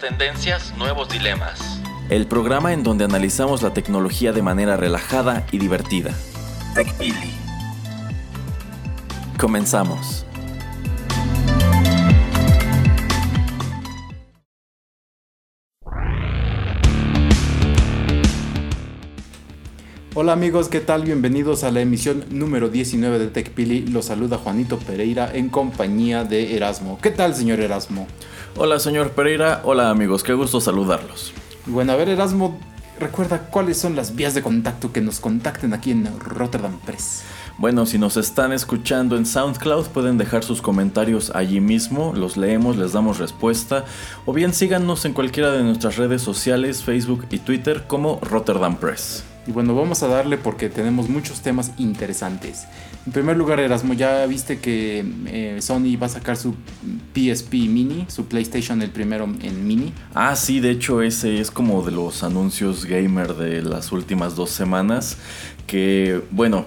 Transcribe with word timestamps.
Tendencias, 0.00 0.74
nuevos 0.78 1.10
dilemas. 1.10 1.78
El 2.08 2.26
programa 2.26 2.72
en 2.72 2.82
donde 2.82 3.04
analizamos 3.04 3.60
la 3.60 3.74
tecnología 3.74 4.32
de 4.32 4.40
manera 4.40 4.78
relajada 4.78 5.44
y 5.52 5.58
divertida. 5.58 6.14
TechPili. 6.74 7.34
Comenzamos. 9.38 10.24
Hola 20.22 20.34
amigos, 20.34 20.68
¿qué 20.68 20.80
tal? 20.80 21.04
Bienvenidos 21.04 21.64
a 21.64 21.70
la 21.70 21.80
emisión 21.80 22.26
número 22.28 22.68
19 22.68 23.18
de 23.18 23.28
TechPili. 23.28 23.86
Los 23.86 24.04
saluda 24.04 24.36
Juanito 24.36 24.78
Pereira 24.78 25.34
en 25.34 25.48
compañía 25.48 26.24
de 26.24 26.56
Erasmo. 26.56 26.98
¿Qué 27.00 27.10
tal, 27.10 27.34
señor 27.34 27.58
Erasmo? 27.58 28.06
Hola, 28.54 28.78
señor 28.80 29.12
Pereira. 29.12 29.62
Hola, 29.64 29.88
amigos. 29.88 30.22
Qué 30.22 30.34
gusto 30.34 30.60
saludarlos. 30.60 31.32
Bueno, 31.64 31.92
a 31.92 31.96
ver, 31.96 32.10
Erasmo, 32.10 32.60
recuerda 32.98 33.48
cuáles 33.48 33.78
son 33.78 33.96
las 33.96 34.14
vías 34.14 34.34
de 34.34 34.42
contacto 34.42 34.92
que 34.92 35.00
nos 35.00 35.20
contacten 35.20 35.72
aquí 35.72 35.92
en 35.92 36.06
Rotterdam 36.20 36.78
Press. 36.84 37.22
Bueno, 37.56 37.86
si 37.86 37.96
nos 37.96 38.18
están 38.18 38.52
escuchando 38.52 39.16
en 39.16 39.24
SoundCloud 39.24 39.86
pueden 39.86 40.18
dejar 40.18 40.44
sus 40.44 40.60
comentarios 40.60 41.32
allí 41.34 41.62
mismo, 41.62 42.12
los 42.14 42.36
leemos, 42.36 42.76
les 42.76 42.92
damos 42.92 43.18
respuesta, 43.18 43.86
o 44.26 44.34
bien 44.34 44.52
síganos 44.52 45.06
en 45.06 45.14
cualquiera 45.14 45.50
de 45.52 45.62
nuestras 45.62 45.96
redes 45.96 46.20
sociales, 46.20 46.84
Facebook 46.84 47.24
y 47.30 47.38
Twitter 47.38 47.84
como 47.86 48.20
Rotterdam 48.20 48.76
Press. 48.76 49.24
Y 49.50 49.52
bueno, 49.52 49.74
vamos 49.74 50.04
a 50.04 50.06
darle 50.06 50.38
porque 50.38 50.68
tenemos 50.68 51.08
muchos 51.08 51.40
temas 51.40 51.72
interesantes. 51.76 52.68
En 53.04 53.10
primer 53.10 53.36
lugar, 53.36 53.58
Erasmo, 53.58 53.94
ya 53.94 54.24
viste 54.26 54.60
que 54.60 55.04
eh, 55.26 55.56
Sony 55.60 55.98
va 56.00 56.06
a 56.06 56.08
sacar 56.08 56.36
su 56.36 56.54
PSP 57.14 57.54
Mini, 57.54 58.06
su 58.06 58.26
PlayStation 58.26 58.80
el 58.80 58.90
primero 58.90 59.24
en 59.24 59.66
Mini. 59.66 59.92
Ah, 60.14 60.36
sí, 60.36 60.60
de 60.60 60.70
hecho 60.70 61.02
ese 61.02 61.40
es 61.40 61.50
como 61.50 61.82
de 61.82 61.90
los 61.90 62.22
anuncios 62.22 62.84
gamer 62.84 63.34
de 63.34 63.62
las 63.62 63.90
últimas 63.90 64.36
dos 64.36 64.50
semanas. 64.50 65.16
Que, 65.66 66.22
bueno, 66.30 66.66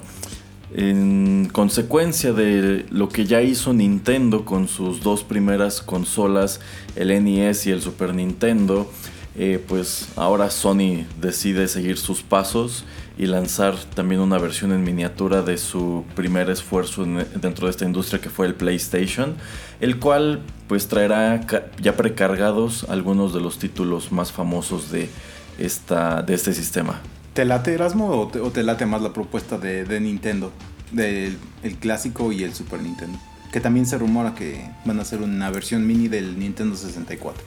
en 0.75 1.49
consecuencia 1.53 2.33
de 2.33 2.85
lo 2.89 3.07
que 3.07 3.25
ya 3.25 3.41
hizo 3.41 3.71
Nintendo 3.71 4.43
con 4.43 4.67
sus 4.67 4.99
dos 4.99 5.23
primeras 5.23 5.81
consolas, 5.81 6.59
el 6.97 7.23
NES 7.23 7.65
y 7.65 7.71
el 7.71 7.81
Super 7.81 8.13
Nintendo, 8.13 8.91
eh, 9.35 9.63
pues 9.67 10.09
ahora 10.15 10.49
Sony 10.51 11.05
decide 11.19 11.67
seguir 11.67 11.97
sus 11.97 12.21
pasos 12.21 12.85
y 13.17 13.25
lanzar 13.25 13.75
también 13.95 14.21
una 14.21 14.37
versión 14.37 14.71
en 14.71 14.83
miniatura 14.83 15.41
de 15.41 15.57
su 15.57 16.03
primer 16.15 16.49
esfuerzo 16.49 17.05
dentro 17.05 17.67
de 17.67 17.71
esta 17.71 17.85
industria 17.85 18.21
que 18.21 18.29
fue 18.29 18.45
el 18.47 18.55
PlayStation, 18.55 19.35
el 19.79 19.99
cual 19.99 20.41
pues 20.67 20.87
traerá 20.87 21.41
ya 21.81 21.95
precargados 21.95 22.85
algunos 22.89 23.33
de 23.33 23.41
los 23.41 23.59
títulos 23.59 24.11
más 24.11 24.31
famosos 24.31 24.91
de, 24.91 25.09
esta, 25.57 26.21
de 26.21 26.33
este 26.33 26.53
sistema. 26.53 27.01
¿Te 27.33 27.45
late 27.45 27.73
Erasmo 27.73 28.29
o 28.31 28.51
te, 28.51 28.63
late 28.63 28.85
más 28.85 29.01
la 29.01 29.13
propuesta 29.13 29.57
de, 29.57 29.99
Nintendo? 29.99 30.51
Del 30.91 31.37
el 31.63 31.77
clásico 31.77 32.31
y 32.31 32.43
el 32.43 32.53
Super 32.53 32.81
Nintendo. 32.81 33.17
Que 33.51 33.59
también 33.59 33.87
se 33.87 33.97
rumora 33.97 34.35
que 34.35 34.69
van 34.85 34.99
a 34.99 35.01
hacer 35.01 35.21
una 35.21 35.49
versión 35.49 35.87
mini 35.87 36.07
del 36.07 36.37
Nintendo 36.37 36.75
64. 36.75 37.43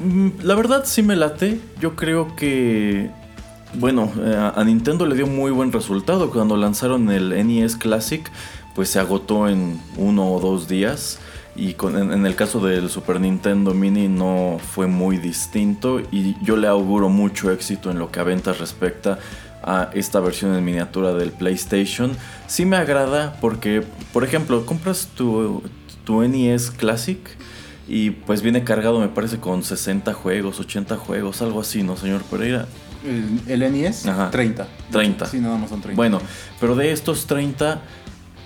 Mm, 0.00 0.28
la 0.42 0.54
verdad 0.54 0.84
sí 0.84 1.02
me 1.02 1.16
late. 1.16 1.60
Yo 1.80 1.96
creo 1.96 2.34
que. 2.36 3.10
Bueno, 3.74 4.12
eh, 4.20 4.52
a 4.54 4.62
Nintendo 4.64 5.04
le 5.06 5.16
dio 5.16 5.26
muy 5.26 5.50
buen 5.50 5.72
resultado. 5.72 6.30
Cuando 6.30 6.56
lanzaron 6.56 7.10
el 7.10 7.30
NES 7.46 7.76
Classic, 7.76 8.30
pues 8.74 8.88
se 8.88 9.00
agotó 9.00 9.48
en 9.48 9.80
uno 9.96 10.32
o 10.32 10.40
dos 10.40 10.68
días. 10.68 11.18
Y 11.56 11.76
en, 11.82 12.26
el 12.26 12.34
caso 12.34 12.58
del 12.60 12.90
Super 12.90 13.20
Nintendo 13.20 13.74
Mini 13.74 14.08
no 14.08 14.58
fue 14.72 14.86
muy 14.86 15.18
distinto. 15.18 16.00
Y 16.12 16.36
yo 16.42 16.56
le 16.56 16.66
auguro 16.66 17.08
mucho 17.08 17.50
éxito 17.50 17.90
en 17.90 17.98
lo 17.98 18.10
que 18.10 18.20
a 18.20 18.24
ventas 18.24 18.58
respecta 18.58 19.18
a 19.62 19.90
esta 19.94 20.20
versión 20.20 20.54
en 20.54 20.64
miniatura 20.64 21.12
del 21.14 21.30
PlayStation. 21.30 22.16
Sí 22.46 22.64
me 22.64 22.76
agrada 22.76 23.36
porque, 23.40 23.82
por 24.12 24.24
ejemplo, 24.24 24.66
compras 24.66 25.08
tu, 25.14 25.62
tu 26.04 26.22
NES 26.22 26.70
Classic 26.70 27.18
y 27.86 28.10
pues 28.10 28.42
viene 28.42 28.64
cargado, 28.64 29.00
me 29.00 29.08
parece, 29.08 29.38
con 29.38 29.62
60 29.62 30.14
juegos, 30.14 30.58
80 30.60 30.96
juegos, 30.96 31.42
algo 31.42 31.60
así, 31.60 31.82
¿no, 31.82 31.96
señor 31.96 32.22
Pereira? 32.22 32.66
El, 33.46 33.60
NES, 33.60 34.06
Ajá. 34.06 34.30
30. 34.30 34.66
30. 34.90 35.26
Sí, 35.26 35.38
nada 35.38 35.58
más 35.58 35.68
son 35.68 35.82
30. 35.82 35.96
Bueno, 35.96 36.20
pero 36.58 36.74
de 36.74 36.92
estos 36.92 37.26
30, 37.26 37.82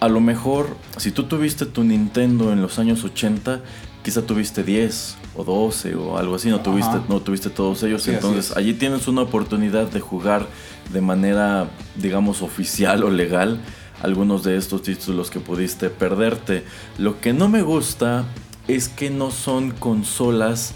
a 0.00 0.08
lo 0.08 0.20
mejor, 0.20 0.76
si 0.96 1.12
tú 1.12 1.24
tuviste 1.24 1.64
tu 1.66 1.84
Nintendo 1.84 2.52
en 2.52 2.60
los 2.60 2.80
años 2.80 3.04
80, 3.04 3.60
quizá 4.02 4.22
tuviste 4.22 4.64
10 4.64 5.16
o 5.36 5.44
12 5.44 5.94
o 5.94 6.18
algo 6.18 6.34
así, 6.34 6.48
no 6.48 6.60
tuviste, 6.60 6.98
no 7.08 7.20
tuviste 7.20 7.50
todos 7.50 7.84
ellos. 7.84 8.08
Entonces, 8.08 8.56
allí 8.56 8.74
tienes 8.74 9.06
una 9.06 9.22
oportunidad 9.22 9.88
de 9.88 10.00
jugar 10.00 10.46
de 10.92 11.00
manera, 11.00 11.68
digamos, 11.94 12.42
oficial 12.42 13.04
o 13.04 13.10
legal 13.10 13.60
algunos 14.02 14.42
de 14.44 14.56
estos 14.56 14.82
títulos 14.82 15.30
que 15.30 15.38
pudiste 15.38 15.90
perderte. 15.90 16.64
Lo 16.98 17.20
que 17.20 17.32
no 17.32 17.48
me 17.48 17.62
gusta 17.62 18.24
es 18.68 18.88
que 18.88 19.10
no 19.10 19.30
son 19.30 19.72
consolas 19.72 20.74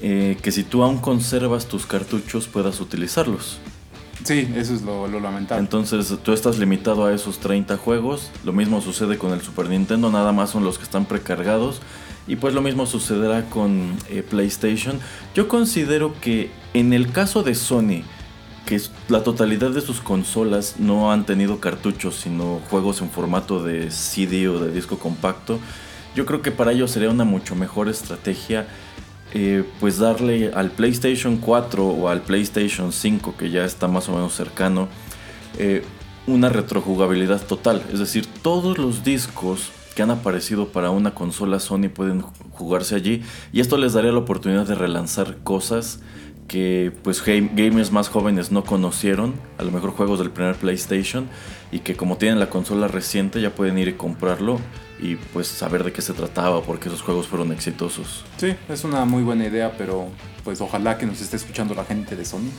eh, 0.00 0.38
que 0.42 0.52
si 0.52 0.64
tú 0.64 0.82
aún 0.82 0.98
conservas 0.98 1.66
tus 1.66 1.86
cartuchos 1.86 2.46
puedas 2.46 2.80
utilizarlos. 2.80 3.58
Sí, 4.24 4.48
eso 4.54 4.74
es 4.74 4.82
lo, 4.82 5.08
lamentable. 5.08 5.60
Entonces 5.60 6.14
tú 6.22 6.32
estás 6.32 6.58
limitado 6.58 7.06
a 7.06 7.12
esos 7.12 7.38
30 7.38 7.76
juegos. 7.76 8.30
Lo 8.44 8.52
mismo 8.52 8.80
sucede 8.80 9.18
con 9.18 9.32
el 9.32 9.40
Super 9.40 9.68
Nintendo, 9.68 10.10
nada 10.10 10.32
más 10.32 10.50
son 10.50 10.64
los 10.64 10.78
que 10.78 10.84
están 10.84 11.04
precargados. 11.06 11.80
Y 12.28 12.36
pues 12.36 12.54
lo 12.54 12.62
mismo 12.62 12.86
sucederá 12.86 13.50
con 13.50 13.96
eh, 14.08 14.22
PlayStation. 14.22 15.00
Yo 15.34 15.48
considero 15.48 16.14
que 16.20 16.52
en 16.72 16.92
el 16.92 17.10
caso 17.10 17.42
de 17.42 17.56
Sony, 17.56 18.02
que 18.64 18.80
la 19.08 19.24
totalidad 19.24 19.70
de 19.70 19.80
sus 19.80 20.00
consolas 20.00 20.76
no 20.78 21.10
han 21.10 21.26
tenido 21.26 21.58
cartuchos, 21.58 22.14
sino 22.14 22.60
juegos 22.70 23.00
en 23.00 23.10
formato 23.10 23.62
de 23.62 23.90
CD 23.90 24.48
o 24.48 24.60
de 24.60 24.70
disco 24.70 24.98
compacto, 25.00 25.58
yo 26.14 26.26
creo 26.26 26.42
que 26.42 26.50
para 26.50 26.72
ellos 26.72 26.90
sería 26.90 27.10
una 27.10 27.24
mucho 27.24 27.54
mejor 27.54 27.88
estrategia 27.88 28.66
eh, 29.34 29.64
pues 29.80 29.98
darle 29.98 30.52
al 30.52 30.70
PlayStation 30.70 31.38
4 31.38 31.86
o 31.86 32.08
al 32.08 32.20
PlayStation 32.20 32.92
5 32.92 33.34
que 33.38 33.50
ya 33.50 33.64
está 33.64 33.88
más 33.88 34.08
o 34.08 34.12
menos 34.12 34.34
cercano 34.34 34.88
eh, 35.58 35.82
una 36.26 36.50
retrojugabilidad 36.50 37.40
total. 37.42 37.82
Es 37.92 37.98
decir, 37.98 38.26
todos 38.42 38.78
los 38.78 39.04
discos 39.04 39.70
que 39.94 40.02
han 40.02 40.10
aparecido 40.10 40.68
para 40.68 40.90
una 40.90 41.14
consola 41.14 41.60
Sony 41.60 41.88
pueden 41.92 42.20
jugarse 42.50 42.94
allí 42.94 43.22
y 43.52 43.60
esto 43.60 43.76
les 43.76 43.94
daría 43.94 44.12
la 44.12 44.18
oportunidad 44.18 44.66
de 44.66 44.74
relanzar 44.74 45.38
cosas 45.42 46.00
que 46.46 46.92
pues 47.02 47.24
gamers 47.24 47.92
más 47.92 48.08
jóvenes 48.08 48.52
no 48.52 48.64
conocieron, 48.64 49.34
a 49.58 49.62
lo 49.62 49.70
mejor 49.70 49.92
juegos 49.92 50.18
del 50.18 50.30
primer 50.30 50.56
PlayStation 50.56 51.28
y 51.70 51.78
que 51.78 51.96
como 51.96 52.18
tienen 52.18 52.38
la 52.38 52.50
consola 52.50 52.88
reciente 52.88 53.40
ya 53.40 53.54
pueden 53.54 53.78
ir 53.78 53.88
y 53.88 53.92
comprarlo 53.94 54.58
y 55.02 55.16
pues 55.16 55.48
saber 55.48 55.82
de 55.82 55.92
qué 55.92 56.00
se 56.00 56.12
trataba, 56.12 56.62
porque 56.62 56.88
esos 56.88 57.02
juegos 57.02 57.26
fueron 57.26 57.50
exitosos. 57.50 58.24
Sí, 58.36 58.54
es 58.68 58.84
una 58.84 59.04
muy 59.04 59.24
buena 59.24 59.44
idea, 59.44 59.72
pero 59.76 60.08
pues 60.44 60.60
ojalá 60.60 60.96
que 60.96 61.06
nos 61.06 61.20
esté 61.20 61.36
escuchando 61.36 61.74
la 61.74 61.84
gente 61.84 62.14
de 62.14 62.24
Sony. 62.24 62.50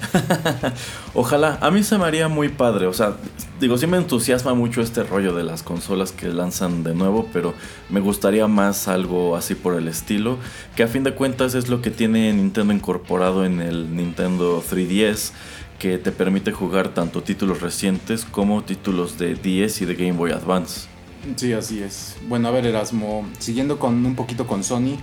ojalá, 1.14 1.58
a 1.62 1.72
mí 1.72 1.84
se 1.84 1.98
me 1.98 2.04
haría 2.04 2.28
muy 2.28 2.50
padre, 2.50 2.88
o 2.88 2.94
sea, 2.94 3.16
digo, 3.62 3.78
sí 3.78 3.88
me 3.88 3.96
entusiasma 3.96 4.54
mucho 4.54 4.82
este 4.82 5.04
rollo 5.04 5.34
de 5.34 5.44
las 5.44 5.64
consolas 5.64 6.12
que 6.12 6.28
lanzan 6.28 6.84
de 6.84 6.94
nuevo, 6.94 7.30
pero 7.32 7.54
me 7.90 8.02
gustaría 8.02 8.46
más 8.48 8.90
algo 8.90 9.38
así 9.38 9.56
por 9.56 9.76
el 9.76 9.88
estilo, 9.88 10.38
que 10.76 10.84
a 10.84 10.88
fin 10.88 11.06
de 11.06 11.14
cuentas 11.14 11.56
es 11.56 11.70
lo 11.70 11.82
que 11.82 11.92
tiene 11.92 12.34
Nintendo 12.34 12.74
incorporado 12.74 13.46
en 13.46 13.62
el 13.62 13.96
Nintendo 13.96 14.62
3DS 14.62 15.32
que 15.80 15.98
te 15.98 16.12
permite 16.12 16.52
jugar 16.52 16.90
tanto 16.90 17.24
títulos 17.24 17.62
recientes 17.62 18.26
como 18.26 18.64
títulos 18.64 19.18
de 19.18 19.36
10 19.36 19.82
y 19.82 19.86
de 19.86 19.96
Game 19.96 20.14
Boy 20.14 20.32
Advance. 20.32 20.93
Sí, 21.36 21.54
así 21.54 21.82
es. 21.82 22.16
Bueno, 22.28 22.48
a 22.48 22.52
ver, 22.52 22.66
Erasmo, 22.66 23.26
siguiendo 23.40 23.80
con 23.80 24.06
un 24.06 24.16
poquito 24.16 24.46
con 24.46 24.64
Sony, 24.64 24.98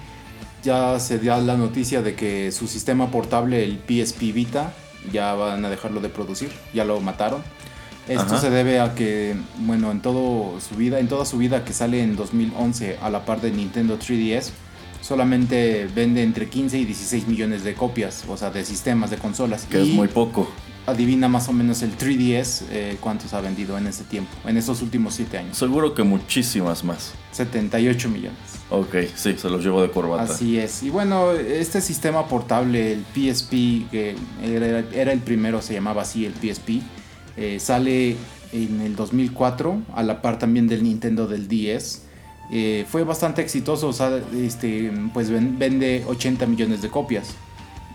ya 0.62 1.00
se 1.00 1.18
dio 1.18 1.38
la 1.40 1.56
noticia 1.56 2.02
de 2.02 2.14
que 2.14 2.52
su 2.52 2.66
sistema 2.66 3.10
portable, 3.10 3.64
el 3.64 3.78
PSP 3.78 4.32
Vita, 4.32 4.72
ya 5.12 5.34
van 5.34 5.64
a 5.64 5.70
dejarlo 5.70 6.00
de 6.00 6.08
producir, 6.08 6.50
ya 6.74 6.84
lo 6.84 7.00
mataron. 7.00 7.42
Esto 8.08 8.38
se 8.38 8.50
debe 8.50 8.80
a 8.80 8.94
que, 8.94 9.36
bueno, 9.58 9.90
en 9.92 10.00
todo 10.00 10.60
su 10.60 10.74
vida, 10.74 10.98
en 10.98 11.06
toda 11.06 11.24
su 11.24 11.38
vida 11.38 11.64
que 11.64 11.72
sale 11.72 12.02
en 12.02 12.16
2011 12.16 12.98
a 13.00 13.08
la 13.08 13.24
par 13.24 13.40
de 13.40 13.52
Nintendo 13.52 13.98
3DS, 13.98 14.50
solamente 15.00 15.88
vende 15.94 16.22
entre 16.22 16.48
15 16.48 16.78
y 16.78 16.84
16 16.86 17.28
millones 17.28 17.62
de 17.62 17.74
copias, 17.74 18.24
o 18.28 18.36
sea, 18.36 18.50
de 18.50 18.64
sistemas, 18.64 19.10
de 19.10 19.16
consolas. 19.16 19.64
Que 19.70 19.82
es 19.82 19.88
muy 19.88 20.08
poco. 20.08 20.50
Adivina 20.86 21.28
más 21.28 21.48
o 21.48 21.52
menos 21.52 21.82
el 21.82 21.96
3DS 21.96 22.64
eh, 22.70 22.96
cuántos 23.00 23.32
ha 23.34 23.40
vendido 23.40 23.76
en 23.78 23.86
ese 23.86 24.04
tiempo, 24.04 24.30
en 24.44 24.56
estos 24.56 24.82
últimos 24.82 25.14
7 25.14 25.38
años. 25.38 25.56
Seguro 25.56 25.94
que 25.94 26.02
muchísimas 26.02 26.84
más. 26.84 27.12
78 27.32 28.08
millones. 28.08 28.38
Ok, 28.70 28.96
sí, 29.14 29.36
se 29.36 29.50
los 29.50 29.62
llevo 29.62 29.82
de 29.82 29.90
corbata. 29.90 30.32
Así 30.32 30.58
es. 30.58 30.82
Y 30.82 30.90
bueno, 30.90 31.32
este 31.32 31.80
sistema 31.80 32.26
portable, 32.26 32.92
el 32.92 33.04
PSP, 33.14 33.90
que 33.90 34.16
era, 34.42 35.12
el 35.12 35.20
primero, 35.20 35.60
se 35.62 35.74
llamaba 35.74 36.02
así 36.02 36.24
el 36.24 36.34
PSP, 36.34 36.82
eh, 37.36 37.58
sale 37.60 38.16
en 38.52 38.80
el 38.80 38.96
2004, 38.96 39.82
a 39.94 40.02
la 40.02 40.22
par 40.22 40.38
también 40.38 40.66
del 40.66 40.82
Nintendo 40.82 41.26
del 41.26 41.46
10. 41.46 42.04
Eh, 42.52 42.84
fue 42.88 43.04
bastante 43.04 43.42
exitoso, 43.42 43.88
o 43.88 43.92
sea, 43.92 44.20
este, 44.36 44.92
pues 45.14 45.30
vende 45.30 46.04
80 46.06 46.46
millones 46.46 46.82
de 46.82 46.88
copias. 46.88 47.36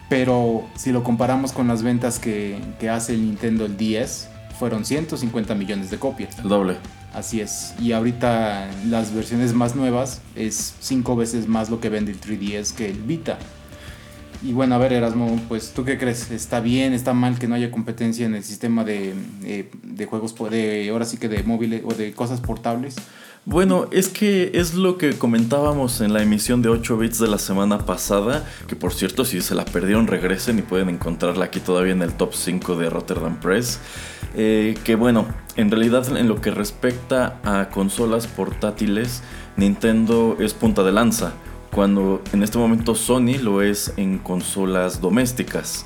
Pero 0.10 0.64
si 0.76 0.92
lo 0.92 1.04
comparamos 1.04 1.52
con 1.52 1.68
las 1.68 1.82
ventas 1.82 2.20
que, 2.20 2.60
que 2.80 2.90
hace 2.90 3.14
el 3.14 3.26
Nintendo 3.26 3.66
el 3.66 3.76
10, 3.78 4.30
fueron 4.60 4.86
150 4.86 5.56
millones 5.56 5.90
de 5.90 5.98
copias. 5.98 6.38
El 6.40 6.50
doble. 6.50 6.78
Así 7.14 7.40
es. 7.40 7.74
Y 7.80 7.94
ahorita 7.94 8.70
las 8.88 9.14
versiones 9.14 9.54
más 9.54 9.76
nuevas 9.76 10.22
es 10.36 10.76
5 10.80 11.16
veces 11.16 11.48
más 11.48 11.70
lo 11.70 11.80
que 11.80 11.90
vende 11.90 12.12
el 12.12 12.20
3DS 12.20 12.74
que 12.74 12.90
el 12.90 13.02
Vita. 13.02 13.40
Y 14.44 14.54
bueno, 14.54 14.76
a 14.76 14.78
ver, 14.78 14.94
Erasmo, 14.94 15.40
pues 15.48 15.72
tú 15.72 15.86
qué 15.86 15.98
crees? 15.98 16.30
¿Está 16.30 16.60
bien, 16.60 16.94
está 16.94 17.14
mal 17.14 17.40
que 17.40 17.48
no 17.48 17.56
haya 17.56 17.72
competencia 17.72 18.26
en 18.26 18.36
el 18.36 18.44
sistema 18.44 18.84
de, 18.84 19.16
eh, 19.44 19.72
de 19.82 20.06
juegos, 20.06 20.36
de, 20.52 20.90
ahora 20.92 21.06
sí 21.06 21.18
que 21.18 21.30
de 21.30 21.42
móviles 21.44 21.82
o 21.86 21.94
de 21.94 22.12
cosas 22.12 22.42
portables? 22.42 22.96
Bueno, 23.48 23.86
es 23.92 24.10
que 24.10 24.50
es 24.56 24.74
lo 24.74 24.98
que 24.98 25.20
comentábamos 25.20 26.02
en 26.02 26.14
la 26.14 26.24
emisión 26.24 26.64
de 26.64 26.70
8 26.70 26.98
bits 26.98 27.20
de 27.20 27.28
la 27.28 27.38
semana 27.38 27.78
pasada, 27.78 28.44
que 28.68 28.76
por 28.76 28.92
cierto 28.92 29.24
si 29.24 29.40
se 29.40 29.54
la 29.54 29.66
perdieron 29.66 30.08
regresen 30.08 30.58
y 30.58 30.64
pueden 30.64 30.90
encontrarla 30.90 31.46
aquí 31.46 31.60
todavía 31.60 31.94
en 31.94 32.02
el 32.02 32.14
top 32.14 32.34
5 32.34 32.76
de 32.76 32.90
Rotterdam 32.90 33.40
Press. 33.40 33.80
Eh, 34.34 34.76
que 34.84 34.96
bueno, 34.96 35.28
en 35.58 35.70
realidad 35.70 36.18
en 36.18 36.28
lo 36.28 36.42
que 36.42 36.50
respecta 36.50 37.40
a 37.44 37.70
consolas 37.70 38.26
portátiles, 38.26 39.22
Nintendo 39.58 40.38
es 40.40 40.56
punta 40.56 40.82
de 40.82 40.92
lanza, 40.92 41.34
cuando 41.72 42.24
en 42.34 42.42
este 42.42 42.58
momento 42.58 42.96
Sony 42.96 43.38
lo 43.40 43.62
es 43.62 43.94
en 43.96 44.18
consolas 44.18 45.02
domésticas. 45.02 45.86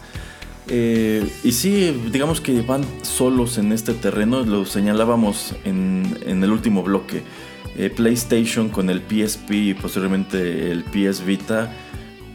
Eh, 0.69 1.29
y 1.43 1.51
sí, 1.51 2.03
digamos 2.09 2.39
que 2.39 2.61
van 2.61 2.85
solos 3.01 3.57
en 3.57 3.73
este 3.73 3.93
terreno, 3.93 4.43
lo 4.43 4.65
señalábamos 4.65 5.55
en, 5.65 6.17
en 6.25 6.41
el 6.41 6.51
último 6.51 6.83
bloque. 6.83 7.23
Eh, 7.79 7.89
PlayStation 7.89 8.67
con 8.67 8.89
el 8.89 9.01
PSP 9.01 9.51
y 9.51 9.73
posteriormente 9.73 10.69
el 10.69 10.83
PS 10.83 11.23
Vita, 11.23 11.71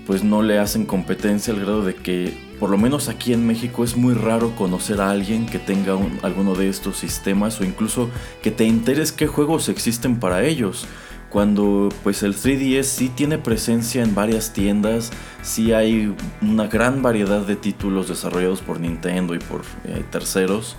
pues 0.07 0.25
no 0.25 0.43
le 0.43 0.59
hacen 0.59 0.87
competencia 0.87 1.53
al 1.53 1.61
grado 1.61 1.85
de 1.85 1.95
que, 1.95 2.33
por 2.59 2.71
lo 2.71 2.79
menos 2.79 3.11
aquí 3.11 3.35
en 3.35 3.47
México, 3.47 3.85
es 3.85 3.95
muy 3.95 4.15
raro 4.15 4.57
conocer 4.57 5.03
a 5.03 5.11
alguien 5.11 5.45
que 5.45 5.59
tenga 5.59 5.99
alguno 6.23 6.55
de 6.55 6.71
estos 6.71 6.97
sistemas 6.97 7.61
o 7.61 7.65
incluso 7.65 8.09
que 8.43 8.51
te 8.51 8.67
enteres 8.67 9.13
qué 9.13 9.27
juegos 9.27 9.69
existen 9.69 10.19
para 10.19 10.45
ellos. 10.45 10.87
Cuando 11.29 11.91
pues 12.03 12.23
el 12.23 12.35
3DS 12.35 12.85
sí 12.85 13.11
tiene 13.11 13.37
presencia 13.37 14.03
en 14.03 14.15
varias 14.15 14.55
tiendas, 14.55 15.11
sí 15.43 15.75
hay 15.75 16.15
una 16.41 16.69
gran 16.69 17.03
variedad 17.03 17.43
de 17.43 17.57
títulos 17.57 18.09
desarrollados 18.09 18.63
por 18.63 18.81
Nintendo 18.81 19.35
y 19.35 19.41
por 19.41 19.61
eh, 19.85 20.05
terceros. 20.11 20.77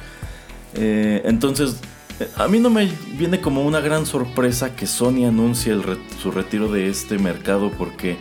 Eh, 0.73 1.21
entonces 1.25 1.81
a 2.37 2.47
mí 2.47 2.59
no 2.59 2.69
me 2.69 2.89
viene 3.17 3.41
como 3.41 3.63
una 3.63 3.79
gran 3.79 4.05
sorpresa 4.05 4.75
que 4.75 4.87
Sony 4.87 5.25
anuncie 5.27 5.75
su 6.21 6.31
retiro 6.31 6.71
de 6.71 6.89
este 6.89 7.17
mercado 7.17 7.71
porque 7.77 8.17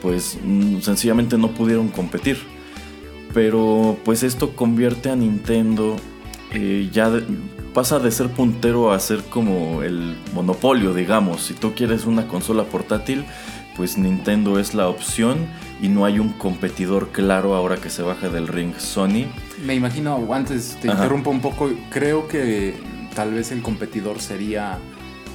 pues 0.00 0.38
mm, 0.42 0.80
sencillamente 0.80 1.38
no 1.38 1.48
pudieron 1.48 1.88
competir. 1.88 2.38
Pero 3.32 3.98
pues 4.04 4.22
esto 4.22 4.54
convierte 4.54 5.10
a 5.10 5.16
Nintendo 5.16 5.96
eh, 6.52 6.88
ya 6.92 7.10
pasa 7.72 7.98
de 7.98 8.10
ser 8.12 8.28
puntero 8.28 8.92
a 8.92 9.00
ser 9.00 9.24
como 9.24 9.82
el 9.82 10.16
monopolio, 10.32 10.94
digamos. 10.94 11.42
Si 11.42 11.54
tú 11.54 11.74
quieres 11.74 12.06
una 12.06 12.28
consola 12.28 12.64
portátil, 12.64 13.24
pues 13.76 13.98
Nintendo 13.98 14.60
es 14.60 14.74
la 14.74 14.88
opción 14.88 15.48
y 15.82 15.88
no 15.88 16.04
hay 16.04 16.20
un 16.20 16.30
competidor 16.34 17.08
claro 17.08 17.54
ahora 17.54 17.76
que 17.76 17.90
se 17.90 18.02
baja 18.02 18.28
del 18.28 18.46
ring 18.46 18.74
Sony. 18.78 19.26
Me 19.64 19.74
imagino, 19.74 20.32
antes 20.32 20.78
te 20.80 20.88
interrumpo 20.88 21.30
un 21.30 21.40
poco, 21.40 21.70
creo 21.90 22.28
que 22.28 22.74
tal 23.14 23.32
vez 23.32 23.52
el 23.52 23.62
competidor 23.62 24.20
sería 24.20 24.78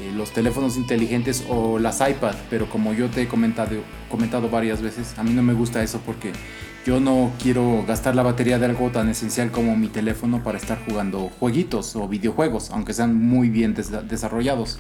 eh, 0.02 0.12
los 0.16 0.31
teléfonos 0.31 0.78
inteligentes 0.78 1.44
o 1.50 1.80
las 1.80 2.02
iPad, 2.02 2.36
pero 2.50 2.70
como 2.70 2.94
yo 2.94 3.10
te 3.10 3.24
he 3.24 3.28
comentado, 3.28 3.78
comentado 4.10 4.50
varias 4.50 4.81
veces, 4.81 5.14
a 5.18 5.24
mí 5.24 5.31
no 5.31 5.44
me 5.44 5.54
gusta 5.54 5.84
eso 5.84 6.02
porque 6.06 6.31
yo 6.86 7.00
no 7.00 7.31
quiero 7.42 7.84
gastar 7.86 8.16
la 8.16 8.24
batería 8.24 8.58
de 8.58 8.66
algo 8.66 8.90
tan 8.90 9.10
esencial 9.10 9.52
como 9.52 9.76
mi 9.76 9.90
teléfono 9.90 10.44
para 10.44 10.58
estar 10.58 10.80
jugando 10.86 11.30
jueguitos 11.40 11.96
o 11.96 12.08
videojuegos, 12.08 12.72
aunque 12.72 12.94
sean 12.94 13.16
muy 13.16 13.50
bien 13.50 13.76
desarrollados. 13.76 14.80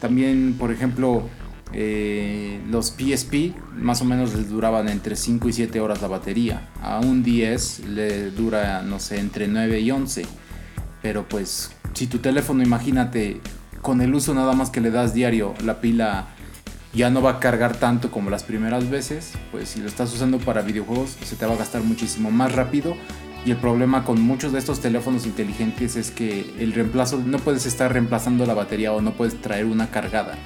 También, 0.00 0.56
por 0.58 0.70
ejemplo, 0.70 1.24
eh, 1.72 2.60
los 2.68 2.90
PSP 2.90 3.54
más 3.74 4.02
o 4.02 4.04
menos 4.04 4.34
les 4.34 4.50
duraban 4.50 4.88
entre 4.88 5.16
5 5.16 5.48
y 5.48 5.52
7 5.52 5.80
horas 5.80 6.02
la 6.02 6.08
batería. 6.08 6.68
A 6.82 7.00
un 7.00 7.22
10 7.22 7.86
le 7.88 8.30
dura, 8.30 8.82
no 8.82 8.98
sé, 8.98 9.18
entre 9.18 9.48
9 9.48 9.80
y 9.80 9.90
11. 9.90 10.26
Pero 11.02 11.28
pues 11.28 11.72
si 11.94 12.06
tu 12.06 12.18
teléfono, 12.18 12.62
imagínate, 12.62 13.40
con 13.80 14.00
el 14.00 14.14
uso 14.14 14.34
nada 14.34 14.52
más 14.52 14.70
que 14.70 14.80
le 14.80 14.90
das 14.90 15.14
diario, 15.14 15.54
la 15.64 15.80
pila 15.80 16.28
ya 16.92 17.10
no 17.10 17.22
va 17.22 17.32
a 17.32 17.40
cargar 17.40 17.76
tanto 17.76 18.10
como 18.10 18.30
las 18.30 18.42
primeras 18.42 18.90
veces, 18.90 19.32
pues 19.52 19.68
si 19.70 19.80
lo 19.80 19.86
estás 19.86 20.12
usando 20.12 20.38
para 20.38 20.62
videojuegos 20.62 21.16
se 21.22 21.36
te 21.36 21.46
va 21.46 21.54
a 21.54 21.56
gastar 21.56 21.82
muchísimo 21.82 22.30
más 22.30 22.52
rápido. 22.52 22.96
Y 23.46 23.52
el 23.52 23.56
problema 23.56 24.04
con 24.04 24.20
muchos 24.20 24.52
de 24.52 24.58
estos 24.58 24.80
teléfonos 24.80 25.24
inteligentes 25.24 25.96
es 25.96 26.10
que 26.10 26.52
el 26.58 26.74
reemplazo, 26.74 27.22
no 27.24 27.38
puedes 27.38 27.64
estar 27.64 27.90
reemplazando 27.90 28.44
la 28.44 28.52
batería 28.52 28.92
o 28.92 29.00
no 29.00 29.12
puedes 29.12 29.40
traer 29.40 29.64
una 29.64 29.90
cargada. 29.90 30.36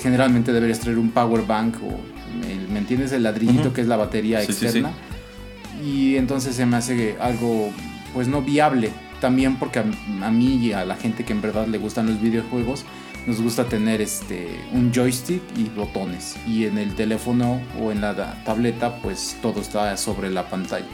Generalmente 0.00 0.52
deberías 0.52 0.80
traer 0.80 0.98
un 0.98 1.12
power 1.12 1.46
bank 1.46 1.76
o, 1.76 2.00
¿me 2.72 2.78
entiendes? 2.80 3.12
El 3.12 3.22
ladrillito 3.22 3.72
que 3.72 3.82
es 3.82 3.86
la 3.86 3.96
batería 3.96 4.42
externa. 4.42 4.90
Y 5.84 6.16
entonces 6.16 6.56
se 6.56 6.66
me 6.66 6.76
hace 6.76 7.16
algo, 7.20 7.70
pues 8.12 8.26
no 8.26 8.42
viable 8.42 8.90
también 9.22 9.56
porque 9.56 9.78
a, 9.78 10.30
mí 10.32 10.56
y 10.56 10.72
a 10.72 10.84
la 10.84 10.96
gente 10.96 11.24
que 11.24 11.32
en 11.32 11.40
verdad 11.40 11.68
le 11.68 11.78
gustan 11.78 12.08
los 12.08 12.20
videojuegos, 12.20 12.84
nos 13.24 13.40
gusta 13.40 13.66
tener 13.66 14.00
este, 14.00 14.60
un 14.72 14.92
joystick 14.92 15.40
y 15.56 15.68
botones. 15.68 16.36
Y 16.44 16.64
en 16.64 16.76
el 16.76 16.96
teléfono 16.96 17.60
o 17.80 17.92
en 17.92 18.00
la 18.00 18.42
tableta, 18.44 18.96
pues 18.96 19.38
todo 19.40 19.60
está 19.60 19.96
sobre 19.96 20.28
la 20.28 20.50
pantalla. 20.50 20.88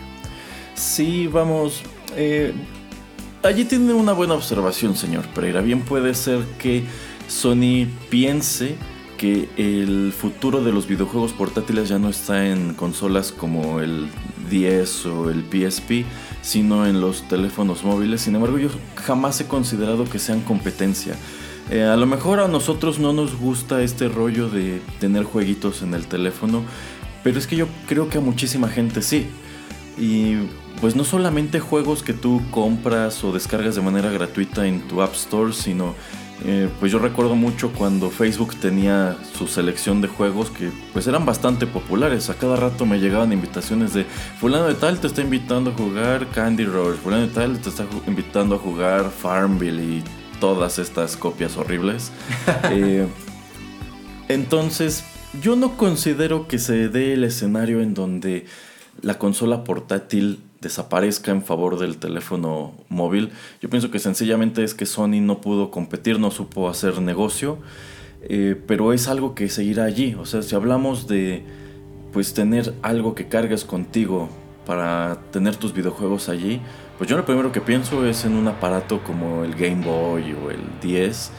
Sí, 0.75 1.27
vamos. 1.27 1.83
Eh, 2.17 2.53
allí 3.43 3.65
tiene 3.65 3.95
una 3.95 4.13
buena 4.13 4.35
observación, 4.35 4.95
señor 4.95 5.27
Pereira. 5.29 5.63
Bien 5.63 5.81
puede 5.81 6.13
ser 6.13 6.45
que 6.59 6.85
Sony 7.29 7.87
piense 8.11 8.77
que 9.17 9.49
el 9.57 10.13
futuro 10.13 10.63
de 10.63 10.71
los 10.71 10.87
videojuegos 10.87 11.33
portátiles 11.33 11.89
ya 11.89 11.99
no 11.99 12.11
está 12.11 12.47
en 12.47 12.75
consolas 12.75 13.33
como 13.33 13.81
el 13.81 14.11
10 14.51 15.07
o 15.07 15.31
el 15.31 15.45
PSP, 15.45 16.05
sino 16.49 16.87
en 16.87 17.03
los 17.03 17.29
teléfonos 17.29 17.85
móviles. 17.85 18.23
Sin 18.23 18.35
embargo, 18.35 18.57
yo 18.57 18.71
jamás 18.95 19.39
he 19.39 19.47
considerado 19.47 20.07
que 20.07 20.19
sean 20.19 20.41
competencia. 20.41 21.15
Eh, 21.71 21.83
a 21.83 21.95
lo 21.95 22.07
mejor 22.07 22.41
a 22.41 22.49
nosotros 22.49 22.99
no 22.99 23.13
nos 23.13 23.37
gusta 23.37 23.83
este 23.83 24.09
rollo 24.09 24.49
de 24.49 24.81
tener 24.99 25.25
jueguitos 25.25 25.83
en 25.83 25.93
el 25.93 26.07
teléfono, 26.07 26.65
pero 27.23 27.39
es 27.39 27.47
que 27.47 27.57
yo 27.57 27.67
creo 27.87 28.09
que 28.09 28.17
a 28.17 28.23
muchísima 28.23 28.69
gente 28.69 29.03
sí. 29.03 29.27
Y 29.99 30.37
pues 30.81 30.97
no 30.97 31.05
solamente 31.05 31.61
juegos 31.61 32.03
que 32.03 32.15
tú 32.15 32.41
compras 32.51 33.23
o 33.25 33.31
descargas 33.31 33.75
de 33.75 33.83
manera 33.83 34.11
gratuita 34.11 34.67
en 34.67 34.81
tu 34.89 35.03
App 35.03 35.13
Store, 35.13 35.53
sino 35.53 35.95
eh, 36.45 36.69
pues 36.79 36.93
yo 36.93 37.01
recuerdo 37.01 37.35
mucho 37.35 37.73
cuando 37.73 38.11
Facebook 38.11 38.55
tenía 38.57 39.17
su 39.37 39.49
selección 39.49 40.01
de 40.01 40.09
juegos 40.09 40.51
que 40.51 40.71
pues 40.93 41.07
eran 41.07 41.27
bastante 41.27 41.67
populares. 41.67 42.31
A 42.31 42.35
cada 42.35 42.57
rato 42.57 42.87
me 42.87 43.01
llegaban 43.01 43.33
invitaciones 43.33 43.93
de 43.93 44.05
fulano 44.39 44.67
de 44.67 44.75
tal 44.75 45.01
te 45.01 45.09
está 45.09 45.21
invitando 45.21 45.71
a 45.71 45.75
jugar 45.75 46.29
Candy 46.29 46.65
Rush, 46.65 46.97
fulano 46.97 47.27
de 47.27 47.33
tal 47.33 47.59
te 47.59 47.71
está 47.71 47.87
invitando 48.07 48.55
a 48.55 48.59
jugar 48.59 49.11
Farmville 49.11 49.83
y 49.83 50.05
todas 50.41 50.79
estas 50.79 51.17
copias 51.17 51.57
horribles. 51.57 52.13
Eh, 52.71 53.07
entonces 54.29 55.05
yo 55.41 55.57
no 55.57 55.77
considero 55.77 56.49
que 56.49 56.59
se 56.59 56.89
dé 56.89 57.15
el 57.15 57.25
escenario 57.25 57.81
en 57.81 57.95
donde 57.95 58.47
la 59.01 59.19
consola 59.19 59.65
portátil 59.65 60.41
desaparezca 60.61 61.31
en 61.31 61.43
favor 61.43 61.79
del 61.79 61.99
teléfono 61.99 62.75
móvil. 62.89 63.31
Yo 63.61 63.71
pienso 63.71 63.91
que 63.91 63.99
sencillamente 63.99 64.65
es 64.65 64.75
que 64.75 64.87
Sony 64.87 65.21
no 65.21 65.41
pudo 65.41 65.71
competir, 65.71 66.19
no 66.19 66.31
supo 66.31 66.69
hacer 66.69 67.01
negocio, 67.01 67.59
eh, 68.23 68.61
pero 68.67 68.93
es 68.93 69.09
algo 69.09 69.35
que 69.35 69.49
seguirá 69.49 69.85
allí. 69.85 70.15
O 70.15 70.27
sea, 70.27 70.43
si 70.43 70.55
hablamos 70.55 71.07
de 71.07 71.45
pues 72.13 72.35
tener 72.35 72.75
algo 72.83 73.15
que 73.15 73.29
cargues 73.29 73.65
contigo 73.65 74.29
para 74.67 75.19
tener 75.31 75.57
tus 75.57 75.73
videojuegos 75.73 76.29
allí, 76.29 76.61
pues 76.97 77.09
yo 77.09 77.17
lo 77.17 77.25
primero 77.25 77.53
que 77.53 77.61
pienso 77.61 78.05
es 78.07 78.25
en 78.25 78.35
un 78.35 78.49
aparato 78.49 79.03
como 79.05 79.45
el 79.45 79.55
Game 79.55 79.85
Boy 79.85 80.33
o 80.33 80.51
el 80.51 80.61
10 80.83 81.31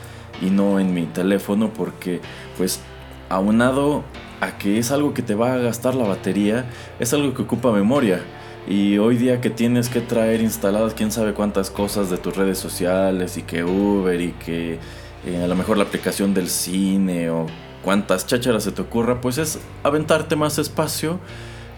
y 0.41 0.49
no 0.49 0.79
en 0.79 0.93
mi 0.93 1.05
teléfono 1.05 1.71
porque 1.73 2.21
pues 2.57 2.79
aunado 3.27 4.03
a 4.41 4.57
que 4.57 4.79
es 4.79 4.91
algo 4.91 5.13
que 5.13 5.21
te 5.21 5.35
va 5.35 5.53
a 5.53 5.57
gastar 5.57 5.95
la 5.95 6.07
batería, 6.07 6.65
es 6.99 7.13
algo 7.13 7.33
que 7.33 7.41
ocupa 7.41 7.71
memoria. 7.71 8.21
Y 8.69 8.99
hoy 8.99 9.17
día 9.17 9.41
que 9.41 9.49
tienes 9.49 9.89
que 9.89 9.99
traer 9.99 10.41
instaladas 10.41 10.93
quién 10.93 11.11
sabe 11.11 11.33
cuántas 11.33 11.71
cosas 11.71 12.11
de 12.11 12.19
tus 12.19 12.37
redes 12.37 12.59
sociales 12.59 13.35
y 13.35 13.41
que 13.41 13.63
Uber 13.63 14.21
y 14.21 14.33
que 14.33 14.77
eh, 15.25 15.43
a 15.43 15.47
lo 15.47 15.55
mejor 15.55 15.75
la 15.77 15.85
aplicación 15.85 16.35
del 16.35 16.47
cine 16.49 17.31
o 17.31 17.47
cuántas 17.83 18.27
chácharas 18.27 18.65
se 18.65 18.71
te 18.71 18.83
ocurra, 18.83 19.21
pues 19.21 19.39
es 19.39 19.57
aventarte 19.81 20.35
más 20.35 20.59
espacio 20.59 21.19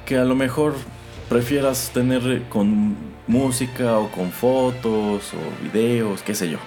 que 0.05 0.17
a 0.17 0.25
lo 0.25 0.35
mejor 0.35 0.75
prefieras 1.29 1.91
tener 1.93 2.43
con 2.49 2.97
música 3.25 3.97
o 3.97 4.11
con 4.11 4.29
fotos 4.29 5.31
o 5.33 5.63
videos, 5.63 6.21
qué 6.23 6.35
sé 6.35 6.49
yo. 6.49 6.57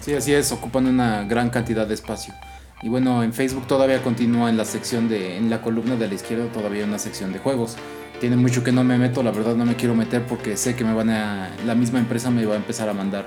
Sí, 0.00 0.12
así 0.14 0.34
es, 0.34 0.50
ocupan 0.50 0.86
una 0.86 1.22
gran 1.22 1.50
cantidad 1.50 1.86
de 1.86 1.94
espacio. 1.94 2.34
Y 2.82 2.88
bueno, 2.88 3.22
en 3.22 3.32
Facebook 3.32 3.68
todavía 3.68 4.02
continúa 4.02 4.50
en 4.50 4.56
la 4.56 4.64
sección 4.64 5.08
de, 5.08 5.36
en 5.36 5.50
la 5.50 5.62
columna 5.62 5.94
de 5.94 6.08
la 6.08 6.14
izquierda 6.14 6.46
todavía 6.52 6.84
una 6.84 6.98
sección 6.98 7.32
de 7.32 7.38
juegos. 7.38 7.76
Tiene 8.20 8.36
mucho 8.36 8.64
que 8.64 8.72
no 8.72 8.82
me 8.82 8.96
meto, 8.96 9.22
la 9.22 9.30
verdad 9.30 9.56
no 9.56 9.66
me 9.66 9.76
quiero 9.76 9.94
meter 9.94 10.22
porque 10.22 10.56
sé 10.56 10.74
que 10.74 10.84
me 10.84 10.94
van 10.94 11.10
a, 11.10 11.50
la 11.66 11.74
misma 11.74 11.98
empresa 11.98 12.30
me 12.30 12.44
va 12.46 12.54
a 12.54 12.56
empezar 12.56 12.88
a 12.88 12.94
mandar 12.94 13.26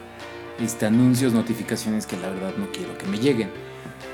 este, 0.59 0.87
anuncios, 0.87 1.31
notificaciones 1.31 2.07
que 2.07 2.17
la 2.17 2.29
verdad 2.29 2.53
no 2.57 2.71
quiero 2.71 2.97
que 2.97 3.05
me 3.05 3.19
lleguen. 3.19 3.49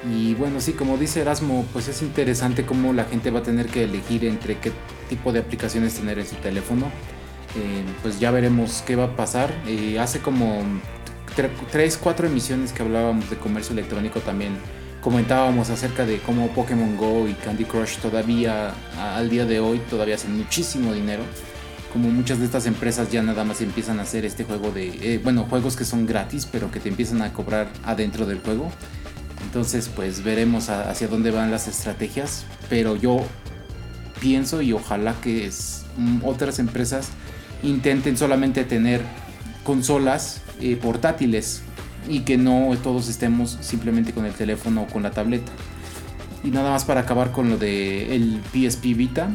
Y 0.09 0.33
bueno, 0.35 0.59
sí, 0.59 0.73
como 0.73 0.97
dice 0.97 1.21
Erasmo, 1.21 1.65
pues 1.71 1.87
es 1.87 2.01
interesante 2.01 2.65
cómo 2.65 2.93
la 2.93 3.05
gente 3.05 3.31
va 3.31 3.39
a 3.39 3.43
tener 3.43 3.67
que 3.67 3.85
elegir 3.85 4.25
entre 4.25 4.59
qué 4.59 4.71
tipo 5.09 5.31
de 5.31 5.39
aplicaciones 5.39 5.95
tener 5.95 6.19
en 6.19 6.27
su 6.27 6.35
teléfono. 6.35 6.87
Eh, 7.55 7.83
pues 8.01 8.19
ya 8.19 8.31
veremos 8.31 8.83
qué 8.85 8.95
va 8.95 9.05
a 9.05 9.15
pasar. 9.15 9.53
Eh, 9.67 9.97
hace 9.99 10.19
como 10.19 10.61
3, 11.71 11.97
4 11.97 12.27
emisiones 12.27 12.73
que 12.73 12.83
hablábamos 12.83 13.29
de 13.29 13.37
comercio 13.37 13.73
electrónico 13.73 14.19
también 14.19 14.57
comentábamos 15.05 15.69
acerca 15.69 16.03
de 16.03 16.17
cómo 16.17 16.47
Pokémon 16.47 16.97
Go 16.97 17.27
y 17.27 17.33
Candy 17.35 17.65
Crush 17.65 17.97
todavía 17.97 18.73
al 18.99 19.29
día 19.29 19.45
de 19.45 19.59
hoy 19.59 19.79
todavía 19.87 20.15
hacen 20.15 20.35
muchísimo 20.35 20.93
dinero. 20.93 21.21
Como 21.93 22.09
muchas 22.09 22.39
de 22.39 22.45
estas 22.45 22.65
empresas 22.65 23.11
ya 23.11 23.21
nada 23.21 23.43
más 23.43 23.61
empiezan 23.61 23.99
a 23.99 24.01
hacer 24.01 24.25
este 24.25 24.45
juego 24.45 24.71
de, 24.71 24.87
eh, 25.03 25.21
bueno, 25.23 25.43
juegos 25.47 25.75
que 25.75 25.85
son 25.85 26.07
gratis, 26.07 26.47
pero 26.51 26.71
que 26.71 26.79
te 26.79 26.89
empiezan 26.89 27.21
a 27.21 27.31
cobrar 27.33 27.69
adentro 27.83 28.25
del 28.25 28.39
juego. 28.39 28.71
Entonces, 29.43 29.91
pues 29.95 30.23
veremos 30.23 30.69
hacia 30.69 31.07
dónde 31.07 31.29
van 31.29 31.51
las 31.51 31.67
estrategias. 31.67 32.43
Pero 32.67 32.95
yo 32.95 33.19
pienso 34.19 34.63
y 34.63 34.73
ojalá 34.73 35.13
que 35.21 35.51
mm, 35.97 36.25
otras 36.25 36.57
empresas 36.57 37.09
intenten 37.61 38.17
solamente 38.17 38.63
tener 38.63 39.01
consolas 39.63 40.41
eh, 40.59 40.75
portátiles 40.77 41.61
y 42.07 42.21
que 42.21 42.37
no 42.37 42.71
todos 42.83 43.07
estemos 43.09 43.57
simplemente 43.61 44.13
con 44.13 44.25
el 44.25 44.33
teléfono 44.33 44.83
o 44.83 44.87
con 44.87 45.03
la 45.03 45.11
tableta. 45.11 45.51
Y 46.43 46.51
nada 46.51 46.69
más 46.69 46.85
para 46.85 47.01
acabar 47.01 47.31
con 47.31 47.49
lo 47.49 47.57
de 47.57 48.15
el 48.15 48.39
PSP 48.53 48.95
Vita. 48.95 49.29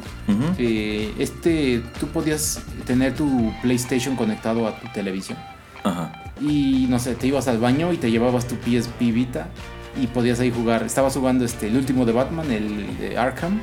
Eh, 0.59 1.12
este, 1.19 1.83
tú 1.99 2.07
podías 2.07 2.62
tener 2.87 3.15
tu 3.15 3.53
PlayStation 3.62 4.15
conectado 4.15 4.69
a 4.69 4.79
tu 4.79 4.87
televisión. 4.93 5.37
Y 6.41 6.87
no 6.89 6.99
sé, 6.99 7.17
te 7.17 7.27
ibas 7.27 7.49
al 7.49 7.59
baño 7.59 7.93
y 7.93 7.97
te 7.97 8.11
llevabas 8.11 8.47
tu 8.47 8.55
PSP 8.55 9.00
Vita 9.12 9.49
y 10.00 10.07
podías 10.07 10.39
ahí 10.39 10.53
jugar. 10.53 10.85
Estabas 10.85 11.15
jugando 11.15 11.45
este, 11.45 11.67
el 11.67 11.77
último 11.77 12.07
de 12.07 12.12
Batman, 12.12 12.50
el 12.50 12.97
de 12.99 13.19
Arkham. 13.19 13.61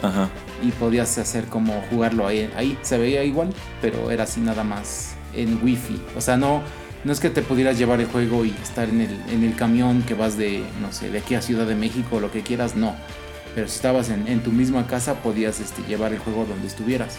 Y 0.62 0.72
podías 0.72 1.18
hacer 1.18 1.46
como 1.46 1.82
jugarlo 1.90 2.28
ahí. 2.28 2.50
Ahí 2.58 2.78
se 2.82 2.98
veía 2.98 3.24
igual, 3.24 3.54
pero 3.82 4.12
era 4.12 4.24
así 4.24 4.42
nada 4.42 4.66
más 4.66 5.16
en 5.34 5.64
wifi. 5.64 6.02
O 6.18 6.22
sea, 6.22 6.36
no 6.36 6.62
no 7.08 7.14
es 7.14 7.22
que 7.22 7.30
te 7.30 7.42
pudieras 7.42 7.78
llevar 7.78 8.02
el 8.02 8.08
juego 8.08 8.44
y 8.44 8.50
estar 8.62 8.90
en 8.90 9.00
el, 9.00 9.18
en 9.32 9.46
el 9.46 9.56
camión 9.56 10.02
que 10.02 10.14
vas 10.14 10.38
de, 10.38 10.62
no 10.82 10.92
sé, 10.92 11.10
de 11.10 11.20
aquí 11.20 11.36
a 11.36 11.42
Ciudad 11.42 11.66
de 11.66 11.74
México 11.74 12.18
o 12.18 12.20
lo 12.20 12.32
que 12.34 12.42
quieras, 12.42 12.76
no. 12.76 12.98
Pero 13.56 13.70
si 13.70 13.76
estabas 13.76 14.10
en, 14.10 14.44
tu 14.44 14.52
misma 14.52 14.88
casa 14.88 15.16
podías 15.24 15.62
este, 15.62 15.84
llevar 15.84 16.12
el 16.12 16.20
juego 16.20 16.46
donde 16.46 16.68
estuvieras. 16.68 17.18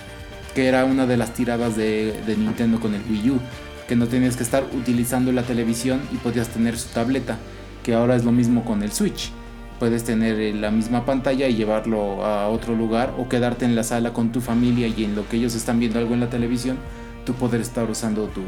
Que 0.55 0.67
era 0.67 0.85
una 0.85 1.07
de 1.07 1.17
las 1.17 1.33
tiradas 1.33 1.75
de, 1.75 2.13
Nintendo 2.37 2.79
con 2.81 2.95
el 2.95 3.01
Wii 3.09 3.31
U. 3.31 3.41
Que 3.89 3.97
no 3.97 4.09
tenías 4.09 4.37
que 4.37 4.43
estar 4.43 4.63
utilizando 4.77 5.33
la 5.33 5.43
televisión 5.43 6.03
y 6.13 6.17
podías 6.17 6.49
tener 6.49 6.79
su 6.79 6.91
tableta. 6.91 7.39
Que 7.83 7.95
ahora 7.95 8.15
es 8.15 8.27
lo 8.27 8.31
mismo 8.31 8.67
con 8.67 8.83
el 8.83 8.93
Switch. 8.93 9.33
Puedes 9.79 10.05
tener 10.05 10.39
eh, 10.39 10.53
la 10.53 10.71
misma 10.71 11.07
pantalla 11.07 11.49
y 11.49 11.57
llevarlo 11.57 12.27
a 12.27 12.49
otro 12.49 12.75
lugar 12.75 13.15
o 13.17 13.27
quedarte 13.27 13.65
en 13.65 13.75
la 13.75 13.85
sala 13.85 14.13
con 14.13 14.33
tu 14.33 14.43
familia 14.43 14.87
y 14.87 15.05
en 15.05 15.17
lo 15.17 15.27
que 15.27 15.39
ellos 15.39 15.55
están 15.55 15.81
viendo 15.81 15.99
algo 15.99 16.13
en 16.13 16.21
la 16.21 16.29
televisión, 16.29 16.77
tú 17.25 17.33
poder 17.33 17.63
estar 17.63 17.89
usando 17.89 18.27
tu, 18.27 18.43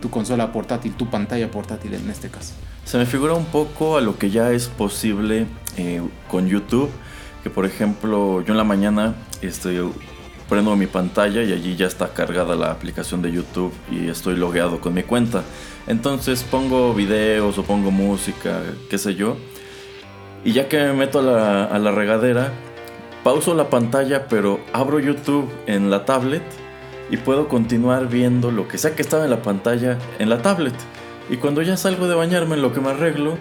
tu 0.00 0.10
consola 0.10 0.52
portátil, 0.52 0.94
tu 0.94 1.08
pantalla 1.08 1.50
portátil 1.50 1.94
en 1.94 2.10
este 2.10 2.28
caso. 2.28 2.54
Se 2.84 2.98
me 2.98 3.06
figura 3.06 3.34
un 3.34 3.46
poco 3.46 3.96
a 3.96 4.00
lo 4.00 4.18
que 4.18 4.30
ya 4.30 4.52
es 4.52 4.68
posible 4.68 5.46
eh, 5.76 6.02
con 6.28 6.48
YouTube, 6.48 6.90
que 7.42 7.50
por 7.50 7.66
ejemplo 7.66 8.42
yo 8.42 8.52
en 8.52 8.56
la 8.56 8.64
mañana 8.64 9.14
estoy, 9.42 9.80
prendo 10.48 10.76
mi 10.76 10.86
pantalla 10.86 11.42
y 11.42 11.52
allí 11.52 11.76
ya 11.76 11.86
está 11.86 12.08
cargada 12.08 12.54
la 12.54 12.70
aplicación 12.70 13.22
de 13.22 13.32
YouTube 13.32 13.72
y 13.90 14.08
estoy 14.08 14.36
logueado 14.36 14.80
con 14.80 14.94
mi 14.94 15.02
cuenta. 15.02 15.42
Entonces 15.86 16.44
pongo 16.44 16.94
videos 16.94 17.58
o 17.58 17.62
pongo 17.64 17.90
música, 17.90 18.62
qué 18.88 18.98
sé 18.98 19.14
yo. 19.14 19.36
Y 20.44 20.52
ya 20.52 20.68
que 20.68 20.78
me 20.78 20.92
meto 20.92 21.18
a 21.18 21.22
la, 21.22 21.64
a 21.64 21.78
la 21.78 21.90
regadera, 21.90 22.52
pauso 23.24 23.54
la 23.54 23.68
pantalla 23.68 24.28
pero 24.28 24.60
abro 24.72 25.00
YouTube 25.00 25.50
en 25.66 25.90
la 25.90 26.04
tablet 26.04 26.44
y 27.10 27.16
puedo 27.16 27.48
continuar 27.48 28.08
viendo 28.08 28.50
lo 28.50 28.68
que 28.68 28.78
sea 28.78 28.94
que 28.94 29.02
estaba 29.02 29.24
en 29.24 29.30
la 29.30 29.42
pantalla 29.42 29.98
en 30.18 30.28
la 30.28 30.42
tablet. 30.42 30.74
Y 31.28 31.36
cuando 31.36 31.62
ya 31.62 31.76
salgo 31.76 32.08
de 32.08 32.14
bañarme 32.14 32.54
en 32.54 32.62
lo 32.62 32.72
que 32.72 32.80
me 32.80 32.90
arreglo, 32.90 33.36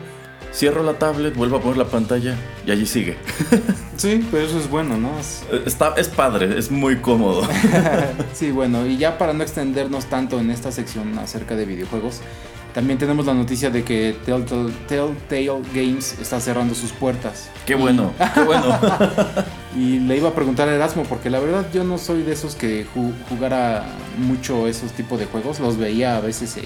cierro 0.54 0.84
la 0.84 0.94
tablet, 0.94 1.36
vuelvo 1.36 1.58
a 1.58 1.62
poner 1.62 1.78
la 1.78 1.86
pantalla 1.86 2.36
y 2.66 2.72
allí 2.72 2.86
sigue. 2.86 3.18
Sí, 3.98 4.28
pero 4.30 4.46
eso 4.46 4.60
es 4.60 4.70
bueno, 4.70 4.98
¿no? 4.98 5.10
Eh, 5.52 5.64
está, 5.66 5.94
es 5.96 6.10
padre, 6.10 6.60
es 6.60 6.70
muy 6.70 6.98
cómodo. 6.98 7.48
sí, 8.34 8.52
bueno, 8.52 8.86
y 8.86 8.98
ya 8.98 9.18
para 9.18 9.32
no 9.32 9.42
extendernos 9.42 10.08
tanto 10.08 10.38
en 10.38 10.52
esta 10.52 10.70
sección 10.74 11.18
acerca 11.18 11.56
de 11.56 11.66
videojuegos, 11.66 12.20
también 12.76 13.00
tenemos 13.00 13.26
la 13.26 13.34
noticia 13.34 13.70
de 13.70 13.86
que 13.86 14.18
Telltale, 14.26 15.62
Games 15.74 16.20
está 16.20 16.42
cerrando 16.42 16.76
sus 16.76 16.92
puertas. 16.92 17.50
Qué 17.66 17.74
bueno, 17.74 18.12
qué 18.34 18.42
bueno. 18.42 18.78
y 19.78 20.00
le 20.00 20.18
iba 20.18 20.28
a 20.28 20.36
preguntar 20.36 20.68
a 20.68 20.76
Erasmo, 20.76 21.04
porque 21.04 21.30
la 21.30 21.40
verdad 21.40 21.66
yo 21.74 21.86
no 21.86 21.98
soy 21.98 22.24
de 22.24 22.34
esos 22.34 22.56
que 22.56 22.86
jugara 23.30 23.86
mucho 24.18 24.68
esos 24.68 24.92
tipos 24.92 25.18
de 25.18 25.26
juegos. 25.26 25.62
Los 25.62 25.78
veía 25.78 26.18
a 26.18 26.20
veces 26.20 26.58
eh, 26.58 26.64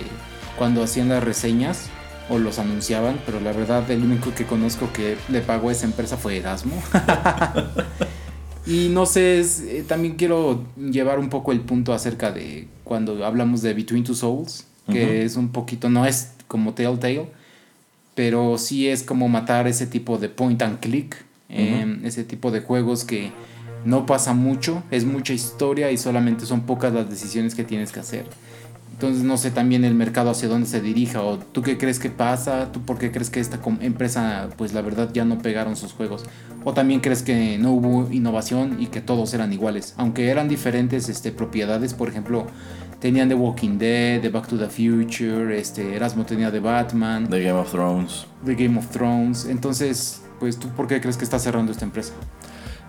cuando 0.58 0.82
hacían 0.82 1.10
las 1.10 1.24
reseñas 1.24 1.92
o 2.28 2.40
los 2.40 2.58
anunciaban, 2.58 3.20
pero 3.28 3.40
la 3.40 3.52
verdad 3.52 3.90
el 3.92 4.02
único 4.02 4.34
que 4.34 4.48
conozco 4.48 4.92
que 4.92 5.16
le 5.30 5.42
pagó 5.42 5.70
a 5.70 5.74
esa 5.74 5.86
empresa 5.86 6.18
fue 6.18 6.38
Erasmo. 6.38 6.82
y 8.66 8.90
no 8.90 9.06
sé, 9.06 9.42
eh, 9.42 9.86
también 9.88 10.16
quiero 10.16 10.64
llevar 10.76 11.20
un 11.20 11.30
poco 11.30 11.52
el 11.52 11.62
punto 11.62 11.94
acerca 11.94 12.32
de 12.32 12.68
cuando 12.84 13.24
hablamos 13.24 13.62
de 13.62 13.76
Between 13.76 14.04
Two 14.04 14.16
Souls 14.16 14.66
que 14.90 15.24
es 15.24 15.36
un 15.36 15.50
poquito, 15.50 15.90
no 15.90 16.06
es 16.06 16.34
como 16.48 16.74
Telltale, 16.74 17.28
pero 18.16 18.58
sí 18.58 18.88
es 18.88 19.04
como 19.04 19.30
matar 19.30 19.68
ese 19.68 19.88
tipo 19.88 20.18
de 20.18 20.30
point 20.30 20.62
and 20.62 20.80
click, 20.80 21.16
em, 21.48 22.06
ese 22.06 22.24
tipo 22.24 22.52
de 22.52 22.60
juegos 22.60 23.06
que 23.06 23.32
no 23.86 24.06
pasa 24.06 24.34
mucho, 24.34 24.84
es 24.92 25.06
mucha 25.06 25.34
historia 25.34 25.92
y 25.92 25.98
solamente 25.98 26.46
son 26.46 26.62
pocas 26.62 26.94
las 26.94 27.10
decisiones 27.10 27.56
que 27.56 27.64
tienes 27.64 27.92
que 27.92 28.02
hacer. 28.02 28.26
Entonces 28.92 29.24
no 29.24 29.38
sé 29.38 29.50
también 29.52 29.86
el 29.86 29.96
mercado 29.96 30.30
hacia 30.30 30.50
dónde 30.50 30.68
se 30.68 30.82
dirija 30.82 31.24
o 31.24 31.38
tú 31.38 31.62
qué 31.62 31.78
crees 31.78 32.00
que 32.00 32.10
pasa, 32.10 32.70
tú 32.74 32.82
por 32.82 32.98
qué 32.98 33.12
crees 33.12 33.30
que 33.30 33.40
esta 33.40 33.58
empresa 33.80 34.50
pues 34.58 34.74
la 34.74 34.82
verdad 34.82 35.12
ya 35.14 35.24
no 35.24 35.38
pegaron 35.38 35.78
sus 35.78 35.94
juegos. 35.94 36.26
O 36.66 36.74
también 36.74 37.00
crees 37.00 37.24
que 37.24 37.58
no 37.58 37.72
hubo 37.72 38.12
innovación 38.12 38.76
y 38.82 38.88
que 38.88 39.00
todos 39.00 39.34
eran 39.34 39.54
iguales, 39.54 39.94
aunque 39.96 40.28
eran 40.28 40.50
diferentes 40.50 41.08
este, 41.08 41.32
propiedades, 41.32 41.94
por 41.94 42.10
ejemplo 42.10 42.48
tenían 43.00 43.30
The 43.30 43.36
Walking 43.36 43.78
Dead, 43.78 44.22
The 44.22 44.30
Back 44.30 44.48
to 44.48 44.58
the 44.58 44.68
Future, 44.68 45.58
este, 45.58 45.96
Erasmo 45.96 46.26
tenía 46.26 46.52
The 46.52 46.60
Batman, 46.60 47.30
The 47.30 47.44
Game 47.44 47.60
of 47.60 47.72
Thrones. 47.72 48.28
The 48.46 48.56
Game 48.56 48.78
of 48.78 48.88
Thrones. 48.90 49.46
Entonces, 49.46 50.24
pues, 50.40 50.58
¿tú 50.58 50.70
por 50.70 50.88
qué 50.88 51.00
crees 51.02 51.18
que 51.18 51.24
está 51.24 51.40
cerrando 51.40 51.72
esta 51.72 51.86
empresa? 51.86 52.14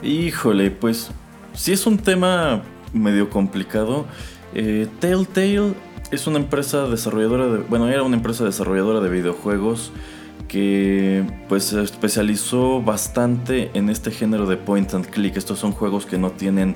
Híjole, 0.02 0.70
pues, 0.70 1.10
si 1.52 1.72
es 1.72 1.86
un 1.86 1.98
tema 1.98 2.62
medio 2.92 3.30
complicado. 3.30 4.06
Eh, 4.54 4.88
Telltale 4.98 5.74
es 6.10 6.26
una 6.26 6.38
empresa 6.38 6.86
desarrolladora 6.86 7.46
de. 7.46 7.58
Bueno, 7.58 7.88
era 7.88 8.02
una 8.02 8.16
empresa 8.16 8.44
desarrolladora 8.44 9.00
de 9.00 9.08
videojuegos 9.08 9.92
que 10.48 11.24
pues 11.48 11.64
se 11.64 11.80
especializó 11.80 12.82
bastante 12.82 13.70
en 13.74 13.88
este 13.88 14.10
género 14.10 14.46
de 14.46 14.56
point 14.56 14.92
and 14.94 15.06
click. 15.06 15.36
Estos 15.36 15.60
son 15.60 15.70
juegos 15.72 16.06
que 16.06 16.18
no 16.18 16.32
tienen 16.32 16.74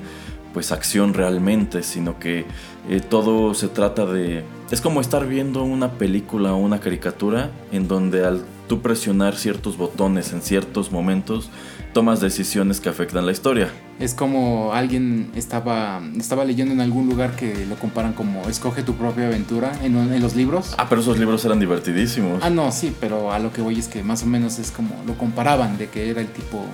pues 0.54 0.72
acción 0.72 1.12
realmente, 1.12 1.82
sino 1.82 2.18
que 2.18 2.46
eh, 2.88 3.00
todo 3.00 3.52
se 3.52 3.68
trata 3.68 4.06
de... 4.06 4.44
Es 4.70 4.80
como 4.80 5.02
estar 5.02 5.26
viendo 5.26 5.62
una 5.64 5.92
película 5.92 6.54
o 6.54 6.56
una 6.56 6.80
caricatura 6.80 7.50
en 7.72 7.86
donde 7.86 8.24
al 8.24 8.44
tú 8.68 8.80
presionar 8.80 9.36
ciertos 9.36 9.76
botones 9.76 10.32
en 10.32 10.40
ciertos 10.40 10.90
momentos, 10.90 11.50
tomas 11.92 12.20
decisiones 12.20 12.80
que 12.80 12.88
afectan 12.88 13.26
la 13.26 13.32
historia. 13.32 13.68
Es 14.00 14.14
como 14.14 14.72
alguien 14.72 15.30
estaba, 15.34 16.02
estaba 16.16 16.44
leyendo 16.44 16.72
en 16.72 16.80
algún 16.80 17.08
lugar 17.08 17.36
que 17.36 17.66
lo 17.66 17.76
comparan 17.76 18.14
como 18.14 18.48
escoge 18.48 18.82
tu 18.82 18.94
propia 18.94 19.26
aventura 19.26 19.72
en, 19.82 19.96
en, 19.96 20.20
los 20.20 20.34
libros. 20.34 20.74
Ah, 20.78 20.86
pero 20.88 21.00
esos 21.02 21.18
libros 21.18 21.44
eran 21.44 21.60
divertidísimos. 21.60 22.42
Ah, 22.42 22.50
no, 22.50 22.72
sí, 22.72 22.94
pero 23.00 23.32
a 23.32 23.38
lo 23.38 23.52
que 23.52 23.60
voy 23.60 23.78
es 23.78 23.88
que 23.88 24.02
más 24.02 24.22
o 24.22 24.26
menos 24.26 24.58
es 24.58 24.70
como 24.70 24.94
lo 25.06 25.16
comparaban 25.16 25.78
de 25.78 25.88
que 25.88 26.10
era 26.10 26.20
el 26.20 26.28
tipo 26.28 26.64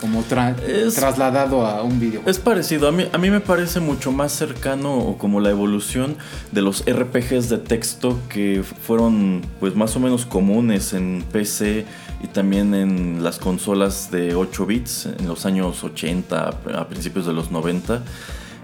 como 0.00 0.22
trasladado 0.22 1.66
a 1.66 1.82
un 1.82 2.00
video. 2.00 2.22
Es 2.26 2.38
parecido, 2.38 2.88
a 2.88 2.92
mí, 2.92 3.06
a 3.12 3.18
mí 3.18 3.30
me 3.30 3.40
parece 3.40 3.80
mucho 3.80 4.12
más 4.12 4.32
cercano 4.32 4.96
o 4.96 5.18
como 5.18 5.40
la 5.40 5.50
evolución 5.50 6.16
de 6.52 6.62
los 6.62 6.84
RPGs 6.86 7.48
de 7.48 7.58
texto 7.58 8.18
que 8.28 8.62
fueron 8.62 9.42
pues 9.60 9.74
más 9.74 9.96
o 9.96 10.00
menos 10.00 10.24
comunes 10.24 10.92
en 10.92 11.24
PC 11.32 11.84
y 12.22 12.26
también 12.28 12.74
en 12.74 13.22
las 13.22 13.38
consolas 13.38 14.10
de 14.10 14.34
8 14.34 14.66
bits 14.66 15.06
en 15.06 15.28
los 15.28 15.46
años 15.46 15.82
80, 15.84 16.48
a 16.48 16.88
principios 16.88 17.26
de 17.26 17.32
los 17.32 17.50
90. 17.50 18.02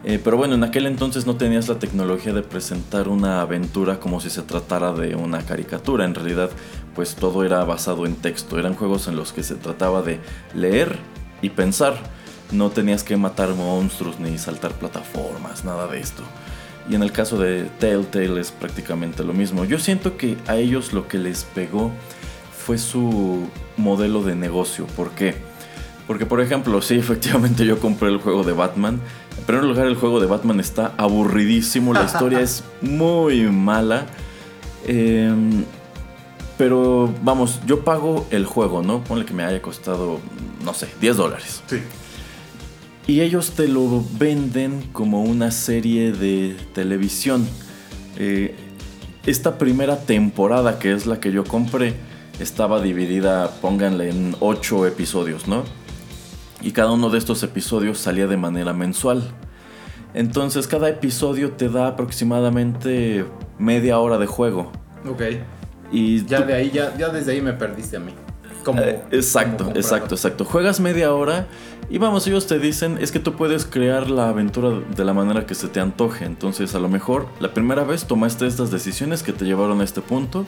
Eh, 0.07 0.21
pero 0.23 0.37
bueno, 0.37 0.55
en 0.55 0.63
aquel 0.65 0.87
entonces 0.87 1.25
no 1.25 1.37
tenías 1.37 1.67
la 1.69 1.79
tecnología 1.79 2.35
de 2.35 2.43
presentar 2.43 3.09
una 3.09 3.41
aventura 3.41 4.01
como 4.01 4.21
si 4.21 4.29
se 4.29 4.43
tratara 4.43 4.93
de 4.93 5.15
una 5.15 5.43
caricatura. 5.47 6.05
En 6.05 6.15
realidad, 6.15 6.51
pues 6.95 7.15
todo 7.15 7.43
era 7.43 7.65
basado 7.65 8.05
en 8.05 8.15
texto. 8.17 8.59
Eran 8.59 8.75
juegos 8.75 9.09
en 9.09 9.17
los 9.17 9.33
que 9.33 9.43
se 9.43 9.55
trataba 9.55 10.03
de 10.03 10.21
leer 10.55 10.99
y 11.43 11.51
pensar. 11.51 11.97
No 12.53 12.71
tenías 12.71 13.03
que 13.03 13.17
matar 13.17 13.51
monstruos 13.55 14.21
ni 14.21 14.39
saltar 14.39 14.73
plataformas, 14.73 15.65
nada 15.65 15.87
de 15.87 16.01
esto. 16.01 16.23
Y 16.89 16.95
en 16.95 17.03
el 17.03 17.13
caso 17.13 17.39
de 17.39 17.65
Telltale 17.79 18.41
es 18.41 18.53
prácticamente 18.53 19.25
lo 19.25 19.33
mismo. 19.33 19.65
Yo 19.65 19.79
siento 19.79 20.17
que 20.17 20.37
a 20.47 20.57
ellos 20.57 20.93
lo 20.93 21.09
que 21.09 21.19
les 21.19 21.45
pegó 21.45 21.91
fue 22.57 22.79
su 22.79 23.49
modelo 23.77 24.23
de 24.23 24.35
negocio. 24.35 24.87
¿Por 24.89 25.11
qué? 25.11 25.35
Porque 26.07 26.27
por 26.27 26.41
ejemplo, 26.41 26.81
sí, 26.83 26.95
efectivamente 26.99 27.65
yo 27.65 27.79
compré 27.79 28.09
el 28.09 28.19
juego 28.19 28.45
de 28.45 28.53
Batman. 28.53 29.01
En 29.39 29.45
primer 29.45 29.65
lugar, 29.65 29.87
el 29.87 29.97
juego 29.97 30.21
de 30.21 30.27
Batman 30.27 30.61
está 30.61 30.93
aburridísimo, 30.97 31.93
la 31.93 32.05
historia 32.05 32.41
es 32.43 32.65
muy 32.83 33.43
mala. 33.51 34.07
Em, 34.87 35.65
pero 36.57 37.13
vamos, 37.23 37.61
yo 37.67 37.85
pago 37.85 38.27
el 38.31 38.47
juego, 38.47 38.83
¿no? 38.83 39.03
Ponle 39.03 39.25
que 39.25 39.35
me 39.35 39.45
haya 39.45 39.61
costado, 39.61 40.21
no 40.65 40.75
sé, 40.75 40.89
10 41.01 41.17
dólares. 41.17 41.63
Sí. 41.67 41.81
Y 43.07 43.21
ellos 43.21 43.51
te 43.51 43.69
lo 43.69 44.03
venden 44.19 44.89
como 44.93 45.23
una 45.23 45.51
serie 45.51 46.13
de 46.13 46.57
televisión. 46.73 47.47
Eh, 48.17 48.55
esta 49.27 49.59
primera 49.59 50.01
temporada, 50.01 50.79
que 50.79 50.93
es 50.93 51.07
la 51.07 51.21
que 51.21 51.33
yo 51.33 51.45
compré, 51.45 51.95
estaba 52.41 52.81
dividida, 52.81 53.51
pónganle, 53.61 54.11
en 54.11 54.37
8 54.41 54.87
episodios, 54.87 55.49
¿no? 55.49 55.65
Y 56.63 56.73
cada 56.73 56.93
uno 56.93 57.11
de 57.11 57.19
estos 57.19 57.43
episodios 57.43 57.99
salía 57.99 58.27
de 58.27 58.37
manera 58.37 58.73
mensual. 58.73 59.23
Entonces 60.15 60.69
cada 60.69 60.89
episodio 60.89 61.53
te 61.53 61.69
da 61.69 61.89
aproximadamente 61.89 63.27
media 63.59 63.99
hora 63.99 64.17
de 64.17 64.27
juego. 64.27 64.73
Ok. 65.07 65.23
Y 65.93 66.25
ya 66.25 66.41
de 66.41 66.55
ahí, 66.55 66.71
ya, 66.71 66.97
ya 66.97 67.09
desde 67.09 67.33
ahí 67.33 67.41
me 67.41 67.53
perdiste 67.53 67.97
a 67.97 68.01
mí. 68.01 68.13
Como, 68.65 68.81
eh, 68.81 69.03
exacto, 69.11 69.73
exacto, 69.75 70.15
exacto. 70.15 70.45
Juegas 70.45 70.81
media 70.81 71.13
hora 71.13 71.47
y 71.91 71.99
vamos, 71.99 72.27
ellos 72.27 72.47
te 72.47 72.59
dicen 72.59 72.97
es 73.01 73.13
que 73.13 73.19
tú 73.19 73.35
puedes 73.35 73.67
crear 73.67 74.09
la 74.09 74.31
aventura 74.31 74.71
de 74.97 75.05
la 75.05 75.13
manera 75.13 75.47
que 75.47 75.55
se 75.55 75.69
te 75.69 75.81
antoje. 75.81 76.25
Entonces 76.25 76.75
a 76.75 76.79
lo 76.79 76.89
mejor 76.89 77.29
la 77.41 77.53
primera 77.53 77.85
vez 77.85 78.07
tomaste 78.07 78.47
estas 78.47 78.71
decisiones 78.71 79.23
que 79.23 79.33
te 79.33 79.45
llevaron 79.45 79.81
a 79.81 79.85
este 79.85 80.01
punto 80.01 80.47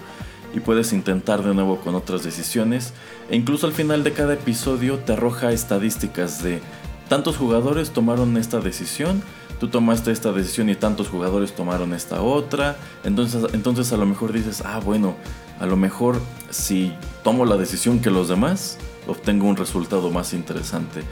y 0.55 0.61
puedes 0.61 0.95
intentar 0.95 1.43
de 1.43 1.55
nuevo 1.55 1.79
con 1.79 1.95
otras 1.95 2.25
decisiones. 2.25 2.95
E 3.31 3.37
incluso 3.37 3.67
al 3.67 3.75
final 3.75 4.03
de 4.03 4.13
cada 4.13 4.35
episodio 4.35 4.99
te 4.99 5.13
arroja 5.13 5.53
estadísticas 5.53 6.43
de 6.43 6.61
tantos 7.09 7.37
jugadores 7.37 7.91
tomaron 7.91 8.37
esta 8.37 8.61
decisión, 8.61 9.23
tú 9.59 9.69
tomaste 9.69 10.13
esta 10.13 10.33
decisión 10.33 10.69
y 10.69 10.75
tantos 10.75 11.09
jugadores 11.09 11.55
tomaron 11.55 11.93
esta 11.93 12.23
otra. 12.23 12.77
Entonces, 13.05 13.45
entonces 13.53 13.93
a 13.93 13.97
lo 13.97 14.07
mejor 14.07 14.33
dices, 14.33 14.63
ah, 14.65 14.81
bueno, 14.85 15.17
a 15.61 15.67
lo 15.67 15.77
mejor 15.77 16.21
si 16.51 16.93
tomo 17.23 17.45
la 17.45 17.57
decisión 17.57 18.01
que 18.01 18.11
los 18.11 18.29
demás, 18.29 18.79
obtengo 19.07 19.47
un 19.47 19.57
resultado 19.57 20.11
más 20.11 20.33
interesante. 20.33 21.03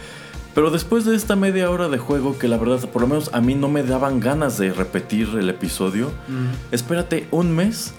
Pero 0.55 0.71
después 0.71 1.05
de 1.05 1.17
esta 1.17 1.35
media 1.35 1.69
hora 1.71 1.89
de 1.89 1.99
juego, 1.99 2.39
que 2.39 2.47
la 2.47 2.57
verdad, 2.57 2.89
por 2.89 3.03
lo 3.03 3.09
menos 3.09 3.31
a 3.33 3.41
mí 3.41 3.55
no 3.55 3.69
me 3.69 3.83
daban 3.83 4.21
ganas 4.21 4.57
de 4.57 4.73
repetir 4.73 5.29
el 5.37 5.49
episodio, 5.51 6.13
espérate 6.71 7.27
un 7.33 7.55
mes 7.57 7.93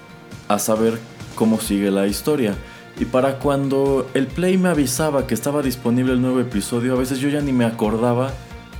a 0.47 0.57
saber 0.57 0.97
cómo 1.35 1.59
sigue 1.59 1.91
la 1.91 2.07
historia. 2.07 2.55
Y 2.97 3.05
para 3.05 3.39
cuando 3.39 4.09
el 4.13 4.27
Play 4.27 4.57
me 4.57 4.69
avisaba 4.69 5.27
que 5.27 5.33
estaba 5.33 5.61
disponible 5.61 6.13
el 6.13 6.21
nuevo 6.21 6.39
episodio, 6.39 6.93
a 6.93 6.97
veces 6.97 7.19
yo 7.19 7.27
ya 7.27 7.41
ni 7.41 7.51
me 7.51 7.65
acordaba 7.65 8.31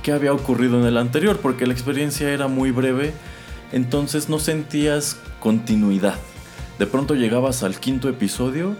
qué 0.06 0.12
había 0.12 0.32
ocurrido 0.32 0.78
en 0.78 0.86
el 0.86 0.98
anterior, 0.98 1.40
porque 1.42 1.66
la 1.66 1.72
experiencia 1.72 2.30
era 2.30 2.46
muy 2.46 2.70
breve, 2.70 3.12
entonces 3.72 4.28
no 4.28 4.38
sentías 4.38 5.18
continuidad. 5.40 6.14
De 6.78 6.86
pronto 6.86 7.16
llegabas 7.16 7.64
al 7.64 7.80
quinto 7.80 8.08
episodio 8.08 8.76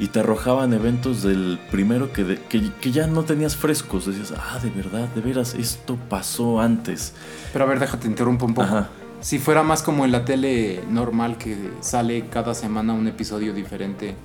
y 0.00 0.08
te 0.08 0.18
arrojaban 0.18 0.72
eventos 0.72 1.22
del 1.22 1.60
primero 1.70 2.12
que, 2.12 2.40
que, 2.48 2.90
ya 2.90 3.06
no 3.06 3.22
tenías 3.22 3.54
frescos. 3.54 4.06
Decías, 4.06 4.34
ah, 4.36 4.58
de 4.60 4.70
verdad, 4.70 5.06
de 5.14 5.20
veras, 5.20 5.54
esto 5.54 5.96
pasó 6.08 6.60
antes. 6.60 7.14
Pero 7.52 7.66
a 7.66 7.68
ver, 7.68 7.78
déjate, 7.78 8.08
interrumpo 8.08 8.44
un 8.44 8.54
poco. 8.54 8.88
Si 9.20 9.38
fuera 9.38 9.62
más 9.62 9.80
como 9.80 10.04
en 10.04 10.10
la 10.10 10.24
tele 10.24 10.82
normal 10.90 11.38
que 11.38 11.70
sale 11.82 12.26
cada 12.26 12.52
semana 12.52 12.94
un 12.94 13.06
episodio 13.06 13.54
diferente, 13.54 14.16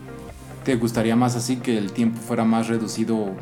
¿te 0.63 0.77
gustaría 0.77 1.15
más 1.15 1.35
así 1.35 1.57
que 1.57 1.77
el 1.77 1.91
tiempo 1.91 2.19
fuera 2.19 2.43
más 2.43 2.69
reducido, 2.69 3.35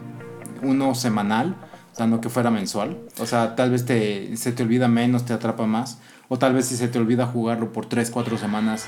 uno 0.62 0.94
semanal? 0.94 1.56
O 1.98 2.00
sea, 2.00 2.06
no 2.06 2.22
que 2.22 2.30
fuera 2.30 2.52
mensual. 2.52 2.96
O 3.20 3.26
sea, 3.26 3.56
tal 3.56 3.72
vez 3.72 3.84
te, 3.84 4.38
se 4.38 4.52
te 4.52 4.62
olvida 4.62 4.88
menos, 4.88 5.26
te 5.26 5.34
atrapa 5.34 5.66
más. 5.66 5.98
O 6.30 6.38
tal 6.38 6.54
vez 6.54 6.68
si 6.68 6.78
se 6.78 6.88
te 6.88 7.00
olvida 7.00 7.26
jugarlo 7.26 7.74
por 7.74 7.88
3, 7.88 8.12
4 8.12 8.38
semanas, 8.38 8.88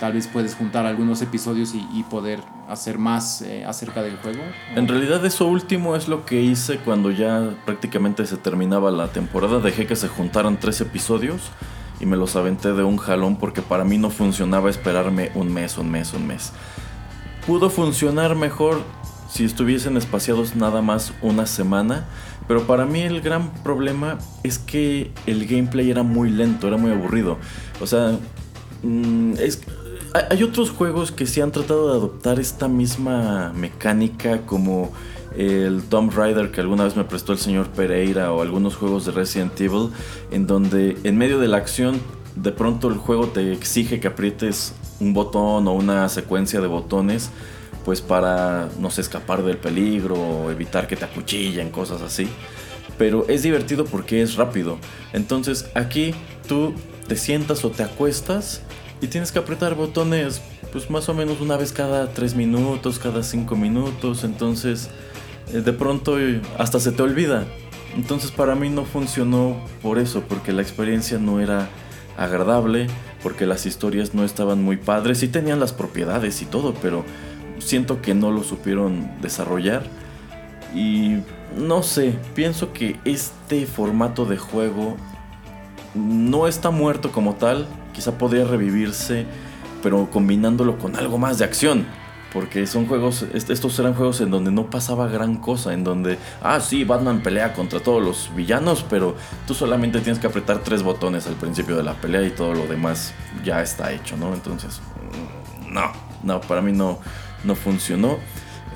tal 0.00 0.14
vez 0.14 0.26
puedes 0.26 0.56
juntar 0.56 0.84
algunos 0.84 1.22
episodios 1.22 1.74
y, 1.74 2.02
poder 2.10 2.40
hacer 2.68 2.98
más 2.98 3.42
eh, 3.42 3.64
acerca 3.64 4.02
del 4.02 4.16
juego. 4.16 4.40
En 4.74 4.88
realidad 4.88 5.24
eso 5.24 5.46
último 5.46 5.94
es 5.94 6.08
lo 6.08 6.26
que 6.26 6.42
hice 6.42 6.78
cuando 6.78 7.12
ya 7.12 7.54
prácticamente 7.66 8.26
se 8.26 8.36
terminaba 8.36 8.90
la 8.90 9.12
temporada. 9.12 9.60
Dejé 9.60 9.86
que 9.86 9.94
se 9.94 10.08
juntaran 10.08 10.58
tres 10.58 10.80
episodios 10.80 11.52
y 12.00 12.06
me 12.06 12.16
los 12.16 12.34
aventé 12.34 12.72
de 12.72 12.82
un 12.82 12.96
jalón 12.96 13.36
porque 13.36 13.62
para 13.62 13.84
mí 13.84 13.96
no 13.96 14.10
funcionaba 14.10 14.70
esperarme 14.70 15.30
un 15.36 15.54
mes, 15.54 15.78
un 15.78 15.88
mes, 15.88 16.12
un 16.14 16.26
mes. 16.26 16.50
Pudo 17.46 17.70
funcionar 17.70 18.34
mejor 18.34 18.82
si 19.30 19.44
estuviesen 19.44 19.96
espaciados 19.96 20.56
nada 20.56 20.82
más 20.82 21.12
una 21.22 21.46
semana, 21.46 22.06
pero 22.50 22.66
para 22.66 22.84
mí 22.84 23.02
el 23.02 23.20
gran 23.20 23.52
problema 23.62 24.18
es 24.42 24.58
que 24.58 25.12
el 25.24 25.46
gameplay 25.46 25.88
era 25.88 26.02
muy 26.02 26.30
lento, 26.30 26.66
era 26.66 26.76
muy 26.76 26.90
aburrido. 26.90 27.38
O 27.80 27.86
sea, 27.86 28.18
mm, 28.82 29.34
es, 29.38 29.62
hay 30.28 30.42
otros 30.42 30.70
juegos 30.70 31.12
que 31.12 31.26
sí 31.26 31.40
han 31.40 31.52
tratado 31.52 31.92
de 31.92 31.98
adoptar 31.98 32.40
esta 32.40 32.66
misma 32.66 33.52
mecánica 33.54 34.40
como 34.46 34.90
el 35.36 35.84
Tomb 35.84 36.12
Raider 36.12 36.50
que 36.50 36.60
alguna 36.60 36.82
vez 36.82 36.96
me 36.96 37.04
prestó 37.04 37.30
el 37.30 37.38
señor 37.38 37.68
Pereira 37.68 38.32
o 38.32 38.42
algunos 38.42 38.74
juegos 38.74 39.06
de 39.06 39.12
Resident 39.12 39.60
Evil, 39.60 39.90
en 40.32 40.48
donde 40.48 40.98
en 41.04 41.16
medio 41.18 41.38
de 41.38 41.46
la 41.46 41.58
acción 41.58 42.00
de 42.34 42.50
pronto 42.50 42.88
el 42.88 42.96
juego 42.96 43.28
te 43.28 43.52
exige 43.52 44.00
que 44.00 44.08
aprietes 44.08 44.74
un 44.98 45.14
botón 45.14 45.68
o 45.68 45.72
una 45.72 46.08
secuencia 46.08 46.60
de 46.60 46.66
botones, 46.66 47.30
pues 47.84 48.00
para 48.00 48.68
no 48.78 48.90
sé, 48.90 49.00
escapar 49.00 49.42
del 49.42 49.56
peligro 49.56 50.50
evitar 50.50 50.86
que 50.86 50.96
te 50.96 51.04
acuchillen, 51.04 51.70
cosas 51.70 52.02
así. 52.02 52.28
Pero 52.98 53.26
es 53.28 53.42
divertido 53.42 53.84
porque 53.84 54.22
es 54.22 54.36
rápido. 54.36 54.78
Entonces 55.12 55.70
aquí 55.74 56.14
tú 56.46 56.74
te 57.08 57.16
sientas 57.16 57.64
o 57.64 57.70
te 57.70 57.82
acuestas 57.82 58.62
y 59.00 59.06
tienes 59.06 59.32
que 59.32 59.38
apretar 59.38 59.74
botones 59.74 60.42
pues 60.72 60.90
más 60.90 61.08
o 61.08 61.14
menos 61.14 61.40
una 61.40 61.56
vez 61.56 61.72
cada 61.72 62.12
3 62.12 62.34
minutos, 62.36 62.98
cada 62.98 63.22
5 63.22 63.56
minutos. 63.56 64.24
Entonces 64.24 64.90
eh, 65.52 65.60
de 65.60 65.72
pronto 65.72 66.16
hasta 66.58 66.78
se 66.80 66.92
te 66.92 67.02
olvida. 67.02 67.46
Entonces 67.96 68.30
para 68.30 68.54
mí 68.54 68.68
no 68.68 68.84
funcionó 68.84 69.60
por 69.82 69.98
eso, 69.98 70.22
porque 70.28 70.52
la 70.52 70.62
experiencia 70.62 71.18
no 71.18 71.40
era 71.40 71.68
agradable, 72.16 72.86
porque 73.22 73.46
las 73.46 73.66
historias 73.66 74.14
no 74.14 74.24
estaban 74.24 74.62
muy 74.62 74.76
padres, 74.76 75.18
sí 75.18 75.28
tenían 75.28 75.58
las 75.58 75.72
propiedades 75.72 76.42
y 76.42 76.46
todo, 76.46 76.74
pero 76.74 77.04
siento 77.60 78.02
que 78.02 78.14
no 78.14 78.30
lo 78.30 78.42
supieron 78.42 79.10
desarrollar. 79.20 79.84
Y 80.74 81.18
no 81.56 81.82
sé, 81.82 82.14
pienso 82.34 82.72
que 82.72 82.98
este 83.04 83.66
formato 83.66 84.24
de 84.24 84.36
juego 84.36 84.96
no 85.94 86.46
está 86.46 86.70
muerto 86.70 87.10
como 87.12 87.34
tal, 87.34 87.66
quizá 87.92 88.18
podría 88.18 88.44
revivirse, 88.44 89.26
pero 89.82 90.10
combinándolo 90.10 90.78
con 90.78 90.96
algo 90.96 91.18
más 91.18 91.38
de 91.38 91.44
acción. 91.44 91.86
Porque 92.32 92.68
son 92.68 92.86
juegos, 92.86 93.26
estos 93.34 93.76
eran 93.80 93.94
juegos 93.94 94.20
en 94.20 94.30
donde 94.30 94.52
no 94.52 94.70
pasaba 94.70 95.08
gran 95.08 95.34
cosa, 95.38 95.74
en 95.74 95.82
donde, 95.82 96.16
ah, 96.42 96.60
sí, 96.60 96.84
Batman 96.84 97.24
pelea 97.24 97.52
contra 97.54 97.80
todos 97.80 98.00
los 98.00 98.30
villanos, 98.36 98.86
pero 98.88 99.16
tú 99.48 99.54
solamente 99.54 99.98
tienes 99.98 100.20
que 100.20 100.28
apretar 100.28 100.60
tres 100.60 100.84
botones 100.84 101.26
al 101.26 101.34
principio 101.34 101.76
de 101.76 101.82
la 101.82 101.94
pelea 101.94 102.22
y 102.22 102.30
todo 102.30 102.54
lo 102.54 102.68
demás 102.68 103.14
ya 103.44 103.60
está 103.62 103.90
hecho, 103.90 104.16
¿no? 104.16 104.32
Entonces, 104.32 104.80
mm, 105.66 105.74
no, 105.74 105.90
no, 106.22 106.40
para 106.40 106.62
mí 106.62 106.70
no, 106.70 107.00
no 107.44 107.54
funcionó. 107.54 108.18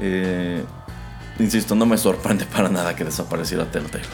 Eh, 0.01 0.63
insisto, 1.39 1.75
no 1.75 1.87
me 1.87 1.99
sorprende 1.99 2.45
para 2.47 2.69
nada 2.69 2.95
que 2.97 3.05
desapareciera 3.05 3.71
Telltale. 3.71 4.05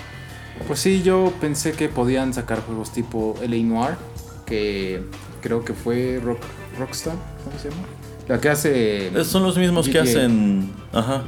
Pues 0.66 0.80
sí, 0.80 1.02
yo 1.02 1.32
pensé 1.40 1.72
que 1.72 1.88
podían 1.88 2.34
sacar 2.34 2.60
juegos 2.60 2.92
tipo 2.92 3.34
LA 3.40 3.56
Noir, 3.64 3.96
que 4.46 5.02
creo 5.40 5.64
que 5.64 5.72
fue 5.72 6.20
Rock, 6.22 6.40
Rockstar, 6.78 7.14
¿cómo 7.44 7.58
se 7.58 7.70
llama? 7.70 7.82
La 8.28 8.40
que 8.40 8.48
hace. 8.48 9.24
Son 9.24 9.42
los 9.42 9.56
mismos 9.56 9.88
que 9.88 9.98
hacen. 9.98 10.70
Ajá. 10.92 11.24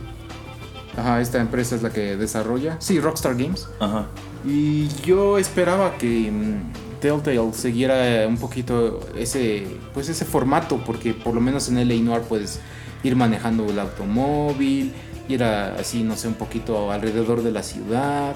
Ajá, 0.96 1.20
esta 1.20 1.40
empresa 1.40 1.74
es 1.74 1.82
la 1.82 1.90
que 1.90 2.16
desarrolla. 2.16 2.76
Sí, 2.78 3.00
Rockstar 3.00 3.34
Games. 3.34 3.68
Ajá. 3.80 4.06
Y 4.44 4.88
yo 5.04 5.38
esperaba 5.38 5.96
que 5.96 6.30
mm, 6.30 7.00
Telltale 7.00 7.52
siguiera 7.54 8.28
un 8.28 8.36
poquito 8.36 9.00
ese, 9.16 9.66
pues 9.94 10.08
ese 10.08 10.24
formato, 10.24 10.82
porque 10.84 11.14
por 11.14 11.34
lo 11.34 11.40
menos 11.40 11.68
en 11.68 11.76
LA 11.76 11.94
Noir 12.02 12.22
puedes 12.22 12.60
ir 13.02 13.16
manejando 13.16 13.68
el 13.68 13.78
automóvil, 13.78 14.92
ir 15.28 15.42
a, 15.42 15.74
así, 15.74 16.02
no 16.02 16.16
sé, 16.16 16.28
un 16.28 16.34
poquito 16.34 16.90
alrededor 16.90 17.42
de 17.42 17.50
la 17.50 17.62
ciudad, 17.62 18.34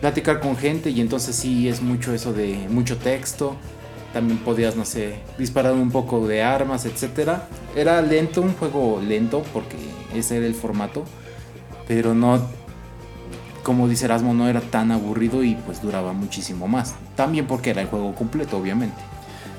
platicar 0.00 0.40
con 0.40 0.56
gente 0.56 0.90
y 0.90 1.00
entonces 1.00 1.36
sí 1.36 1.68
es 1.68 1.82
mucho 1.82 2.12
eso 2.14 2.32
de 2.32 2.66
mucho 2.68 2.96
texto. 2.96 3.56
También 4.12 4.38
podías, 4.38 4.74
no 4.74 4.84
sé, 4.84 5.20
disparar 5.38 5.74
un 5.74 5.92
poco 5.92 6.26
de 6.26 6.42
armas, 6.42 6.84
etcétera. 6.84 7.46
Era 7.76 8.02
lento, 8.02 8.42
un 8.42 8.54
juego 8.54 9.00
lento 9.00 9.44
porque 9.52 9.76
ese 10.14 10.38
era 10.38 10.46
el 10.46 10.54
formato, 10.54 11.04
pero 11.86 12.12
no 12.12 12.40
como 13.62 13.88
dice 13.88 14.06
Erasmo, 14.06 14.34
no 14.34 14.48
era 14.48 14.60
tan 14.60 14.90
aburrido 14.90 15.44
y 15.44 15.54
pues 15.54 15.82
duraba 15.82 16.12
muchísimo 16.12 16.66
más. 16.66 16.94
También 17.14 17.46
porque 17.46 17.70
era 17.70 17.82
el 17.82 17.88
juego 17.88 18.14
completo, 18.14 18.56
obviamente. 18.56 18.96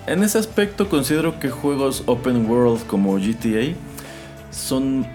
En 0.07 0.23
ese 0.23 0.39
aspecto 0.39 0.89
considero 0.89 1.39
que 1.39 1.49
juegos 1.49 2.03
open 2.07 2.49
world 2.49 2.85
como 2.87 3.13
GTA 3.15 3.75
son 4.51 5.07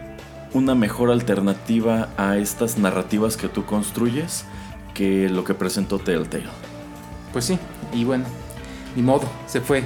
una 0.52 0.74
mejor 0.74 1.10
alternativa 1.10 2.08
a 2.16 2.36
estas 2.38 2.78
narrativas 2.78 3.36
que 3.36 3.48
tú 3.48 3.64
construyes 3.64 4.44
que 4.94 5.28
lo 5.28 5.44
que 5.44 5.54
presentó 5.54 5.98
Telltale. 5.98 6.44
Pues 7.32 7.44
sí, 7.44 7.58
y 7.92 8.04
bueno, 8.04 8.24
ni 8.94 9.02
modo, 9.02 9.28
se 9.46 9.60
fue 9.60 9.82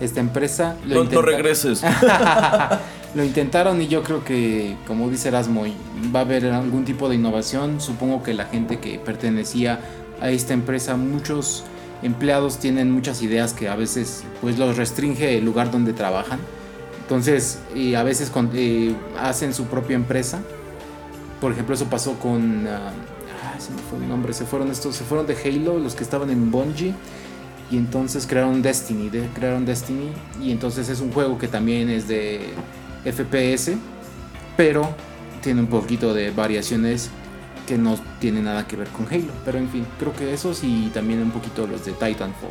esta 0.00 0.20
empresa. 0.20 0.76
no, 0.86 1.04
no 1.04 1.22
regreses. 1.22 1.82
lo 3.14 3.24
intentaron 3.24 3.80
y 3.82 3.88
yo 3.88 4.02
creo 4.02 4.24
que, 4.24 4.76
como 4.86 5.10
dice 5.10 5.28
Erasmo, 5.28 5.64
va 6.14 6.20
a 6.20 6.22
haber 6.22 6.46
algún 6.46 6.84
tipo 6.84 7.08
de 7.08 7.16
innovación. 7.16 7.80
Supongo 7.80 8.22
que 8.22 8.34
la 8.34 8.46
gente 8.46 8.78
que 8.78 8.98
pertenecía 8.98 9.80
a 10.20 10.30
esta 10.30 10.54
empresa, 10.54 10.96
muchos 10.96 11.64
empleados 12.02 12.58
tienen 12.58 12.90
muchas 12.90 13.22
ideas 13.22 13.52
que 13.52 13.68
a 13.68 13.76
veces 13.76 14.24
pues 14.40 14.58
los 14.58 14.76
restringe 14.76 15.38
el 15.38 15.44
lugar 15.44 15.70
donde 15.70 15.92
trabajan. 15.92 16.40
Entonces, 17.12 17.58
a 17.94 18.02
veces 18.04 18.32
hacen 19.20 19.52
su 19.52 19.66
propia 19.66 19.96
empresa. 19.96 20.40
Por 21.42 21.52
ejemplo, 21.52 21.74
eso 21.74 21.84
pasó 21.84 22.18
con... 22.18 22.66
ah, 22.66 22.90
se 23.58 23.70
me 23.70 23.82
fue 23.82 23.98
el 23.98 24.08
nombre. 24.08 24.32
Se 24.32 24.46
fueron 24.46 24.70
estos, 24.70 24.96
se 24.96 25.04
fueron 25.04 25.26
de 25.26 25.36
Halo, 25.36 25.78
los 25.78 25.94
que 25.94 26.04
estaban 26.04 26.30
en 26.30 26.50
Bungie. 26.50 26.94
Y 27.70 27.76
entonces 27.76 28.26
crearon 28.26 28.62
Destiny. 28.62 29.10
De, 29.10 29.28
crearon 29.34 29.66
Destiny. 29.66 30.10
Y 30.40 30.52
entonces 30.52 30.88
es 30.88 31.00
un 31.00 31.12
juego 31.12 31.36
que 31.36 31.48
también 31.48 31.90
es 31.90 32.08
de 32.08 32.40
FPS. 33.04 33.72
Pero 34.56 34.88
tiene 35.42 35.60
un 35.60 35.66
poquito 35.66 36.14
de 36.14 36.30
variaciones 36.30 37.10
que 37.66 37.76
no 37.76 37.98
tienen 38.20 38.44
nada 38.44 38.66
que 38.66 38.76
ver 38.76 38.88
con 38.88 39.06
Halo. 39.06 39.34
Pero 39.44 39.58
en 39.58 39.68
fin, 39.68 39.86
creo 39.98 40.14
que 40.14 40.32
esos 40.32 40.64
y 40.64 40.90
también 40.94 41.20
un 41.20 41.30
poquito 41.30 41.66
los 41.66 41.84
de 41.84 41.92
Titanfall. 41.92 42.48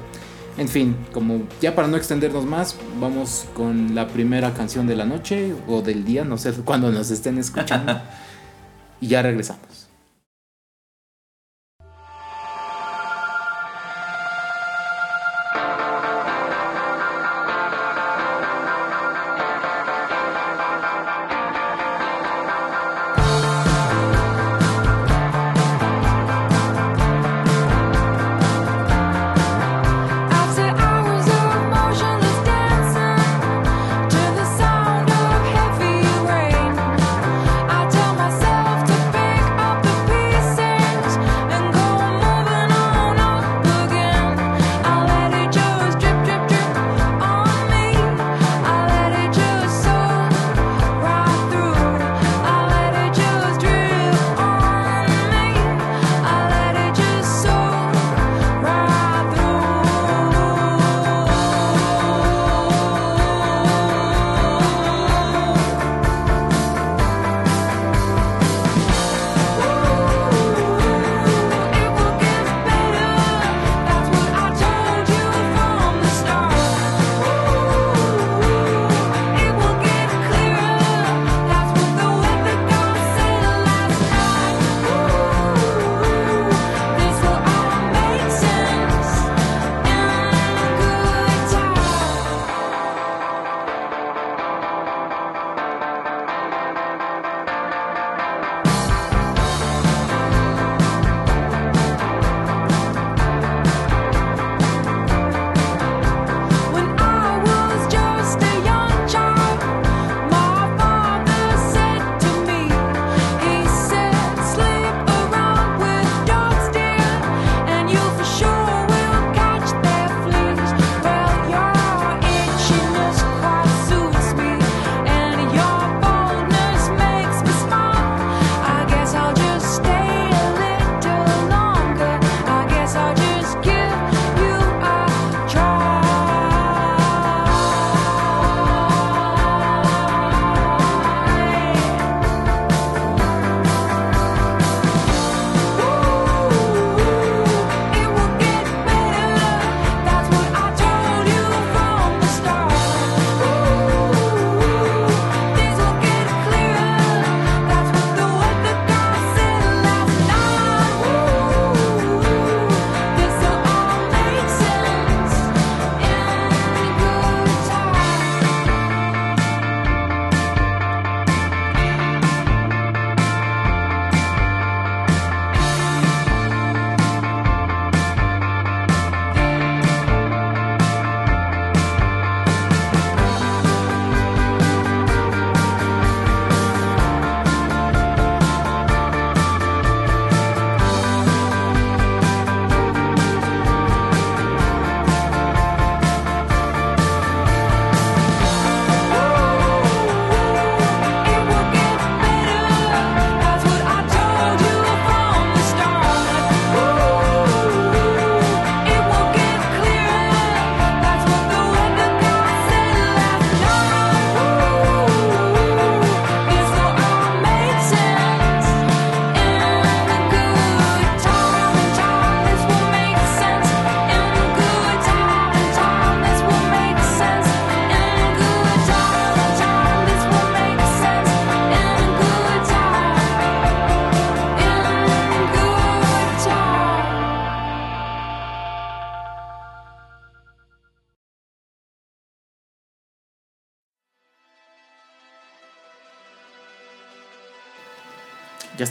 En 0.57 0.67
fin, 0.67 0.95
como 1.13 1.43
ya 1.61 1.75
para 1.75 1.87
no 1.87 1.97
extendernos 1.97 2.45
más, 2.45 2.75
vamos 2.99 3.45
con 3.53 3.95
la 3.95 4.07
primera 4.07 4.53
canción 4.53 4.85
de 4.85 4.95
la 4.95 5.05
noche 5.05 5.53
o 5.67 5.81
del 5.81 6.03
día, 6.03 6.25
no 6.25 6.37
sé 6.37 6.51
cuándo 6.53 6.91
nos 6.91 7.09
estén 7.09 7.37
escuchando. 7.37 8.01
y 9.01 9.07
ya 9.07 9.21
regresamos. 9.21 9.70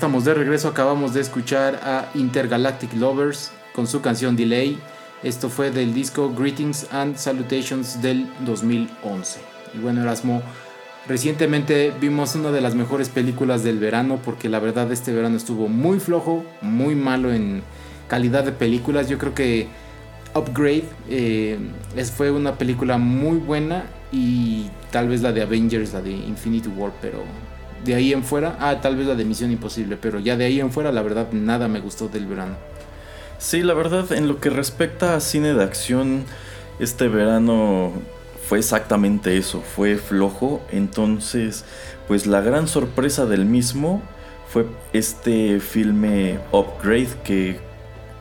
Estamos 0.01 0.25
de 0.25 0.33
regreso, 0.33 0.67
acabamos 0.67 1.13
de 1.13 1.21
escuchar 1.21 1.79
a 1.85 2.09
Intergalactic 2.15 2.95
Lovers 2.95 3.53
con 3.75 3.87
su 3.87 4.01
canción 4.01 4.35
Delay. 4.35 4.79
Esto 5.23 5.51
fue 5.51 5.71
del 5.71 5.93
disco 5.93 6.33
Greetings 6.35 6.87
and 6.91 7.17
Salutations 7.17 8.01
del 8.01 8.27
2011. 8.47 9.41
Y 9.75 9.79
bueno, 9.79 10.01
Erasmo, 10.01 10.41
recientemente 11.07 11.93
vimos 12.01 12.35
una 12.35 12.51
de 12.51 12.63
las 12.63 12.75
mejores 12.75 13.11
películas 13.11 13.63
del 13.63 13.79
verano 13.79 14.19
porque 14.25 14.49
la 14.49 14.59
verdad 14.59 14.91
este 14.91 15.13
verano 15.13 15.37
estuvo 15.37 15.69
muy 15.69 16.01
flojo, 16.01 16.47
muy 16.63 16.95
malo 16.95 17.31
en 17.31 17.63
calidad 18.09 18.45
de 18.45 18.53
películas. 18.53 19.07
Yo 19.07 19.19
creo 19.19 19.35
que 19.35 19.69
Upgrade 20.35 20.85
eh, 21.11 21.59
fue 22.17 22.31
una 22.31 22.55
película 22.55 22.97
muy 22.97 23.37
buena 23.37 23.85
y 24.13 24.71
tal 24.93 25.11
vez 25.11 25.21
la 25.21 25.33
de 25.33 25.43
Avengers, 25.43 25.93
la 25.93 26.01
de 26.01 26.13
Infinity 26.13 26.71
War, 26.71 26.91
pero 27.03 27.23
de 27.85 27.95
ahí 27.95 28.13
en 28.13 28.25
fuera, 28.25 28.57
ah, 28.61 28.81
tal 28.81 28.97
vez 28.97 29.07
la 29.07 29.15
de 29.15 29.25
Misión 29.25 29.51
Imposible, 29.51 29.97
pero 29.97 30.19
ya 30.21 30.37
de 30.37 30.45
ahí 30.45 30.61
en 30.61 30.71
fuera 30.71 30.93
la 30.93 31.03
verdad 31.03 31.33
nada 31.33 31.69
me 31.69 31.81
gustó 31.81 32.09
del 32.09 32.27
verano. 32.27 32.57
Sí, 33.39 33.63
la 33.63 33.73
verdad, 33.73 34.13
en 34.13 34.29
lo 34.29 34.39
que 34.39 34.51
respecta 34.51 35.15
a 35.15 35.21
cine 35.21 35.55
de 35.55 35.65
acción, 35.65 36.25
este 36.79 37.09
verano 37.09 37.93
fue 38.47 38.59
exactamente 38.59 39.37
eso, 39.39 39.63
fue 39.63 39.97
flojo. 39.97 40.61
Entonces, 40.71 41.65
pues 42.07 42.27
la 42.27 42.43
gran 42.43 42.69
sorpresa 42.69 43.25
del 43.25 43.47
mismo 43.47 44.03
fue 44.49 44.67
este 44.93 45.61
filme 45.61 46.39
Upgrade 46.53 47.09
que... 47.25 47.70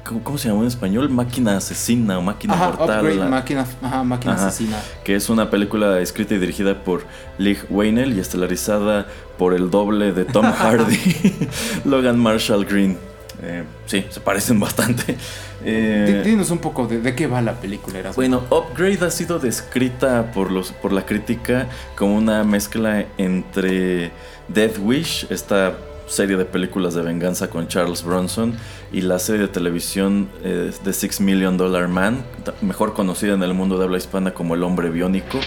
¿Cómo, 0.06 0.24
cómo 0.24 0.38
se 0.38 0.48
llama 0.50 0.62
en 0.62 0.68
español? 0.68 1.10
Máquina 1.10 1.58
asesina 1.58 2.18
o 2.18 2.22
máquina 2.22 2.54
Ajá, 2.56 2.68
mortal. 2.70 3.00
Upgrade, 3.00 3.16
la- 3.16 3.28
máquina, 3.28 3.66
ajá, 3.82 4.04
máquina 4.04 4.34
Ajá. 4.34 4.48
asesina. 4.48 4.78
que 5.04 5.16
es 5.16 5.30
una 5.30 5.50
película 5.50 6.00
escrita 6.00 6.34
y 6.36 6.40
dirigida 6.40 6.84
por 6.84 7.04
Lee 7.38 7.58
Whannell 7.70 8.14
y 8.18 8.20
estelarizada 8.20 9.06
por 9.38 9.54
el 9.54 9.70
doble 9.70 10.12
de 10.14 10.26
Tom 10.26 10.46
Hardy, 10.52 11.48
Logan 11.86 12.18
Marshall 12.20 12.66
Green. 12.66 12.98
Eh, 13.42 13.64
sí, 13.86 14.06
se 14.10 14.20
parecen 14.20 14.60
bastante. 14.60 15.16
Eh, 15.64 16.22
Di- 16.24 16.30
Dinos 16.32 16.52
un 16.52 16.58
poco 16.58 16.88
de, 16.88 17.00
de 17.00 17.16
qué 17.16 17.26
va 17.28 17.42
la 17.42 17.54
película, 17.54 18.00
Erasmo. 18.00 18.16
bueno, 18.16 18.44
Upgrade 18.50 19.06
ha 19.06 19.12
sido 19.12 19.40
descrita 19.40 20.32
por, 20.34 20.52
los, 20.52 20.72
por 20.74 20.92
la 20.92 21.06
crítica 21.06 21.68
como 21.96 22.16
una 22.18 22.44
mezcla 22.44 23.06
entre 23.18 24.12
Death 24.50 24.78
Wish, 24.82 25.28
esta 25.30 25.74
serie 26.10 26.36
de 26.38 26.46
películas 26.46 26.94
de 26.96 27.02
venganza 27.02 27.50
con 27.50 27.68
Charles 27.68 28.04
Bronson, 28.04 28.54
y 28.92 29.02
la 29.02 29.20
serie 29.20 29.42
de 29.44 29.48
televisión 29.48 30.30
eh, 30.44 30.72
The 30.84 30.92
Six 30.94 31.22
Million 31.22 31.56
Dollar 31.58 31.88
Man, 31.88 32.24
mejor 32.62 32.94
conocida 32.94 33.34
en 33.34 33.44
el 33.44 33.54
mundo 33.54 33.78
de 33.78 33.86
habla 33.86 33.98
hispana 33.98 34.34
como 34.34 34.56
El 34.56 34.64
Hombre 34.64 34.90
Biónico. 34.90 35.40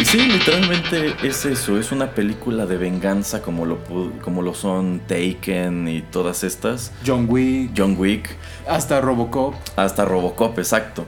Y 0.00 0.04
sí, 0.04 0.18
literalmente 0.18 1.14
es 1.24 1.44
eso, 1.44 1.76
es 1.78 1.90
una 1.90 2.10
película 2.12 2.66
de 2.66 2.76
venganza 2.76 3.42
como 3.42 3.66
lo, 3.66 3.78
como 4.22 4.42
lo 4.42 4.54
son 4.54 5.00
Taken 5.08 5.88
y 5.88 6.02
todas 6.02 6.44
estas. 6.44 6.92
John 7.04 7.26
Wick, 7.28 7.72
John 7.76 7.96
Wick. 7.98 8.30
hasta 8.68 9.00
Robocop. 9.00 9.54
Hasta 9.76 10.04
Robocop, 10.04 10.56
exacto. 10.58 11.04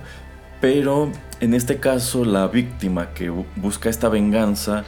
Pero 0.61 1.11
en 1.41 1.55
este 1.55 1.77
caso 1.79 2.25
la 2.25 2.49
víctima 2.49 3.11
que 3.15 3.31
bu- 3.31 3.47
busca 3.57 3.89
esta 3.89 4.09
venganza 4.09 4.85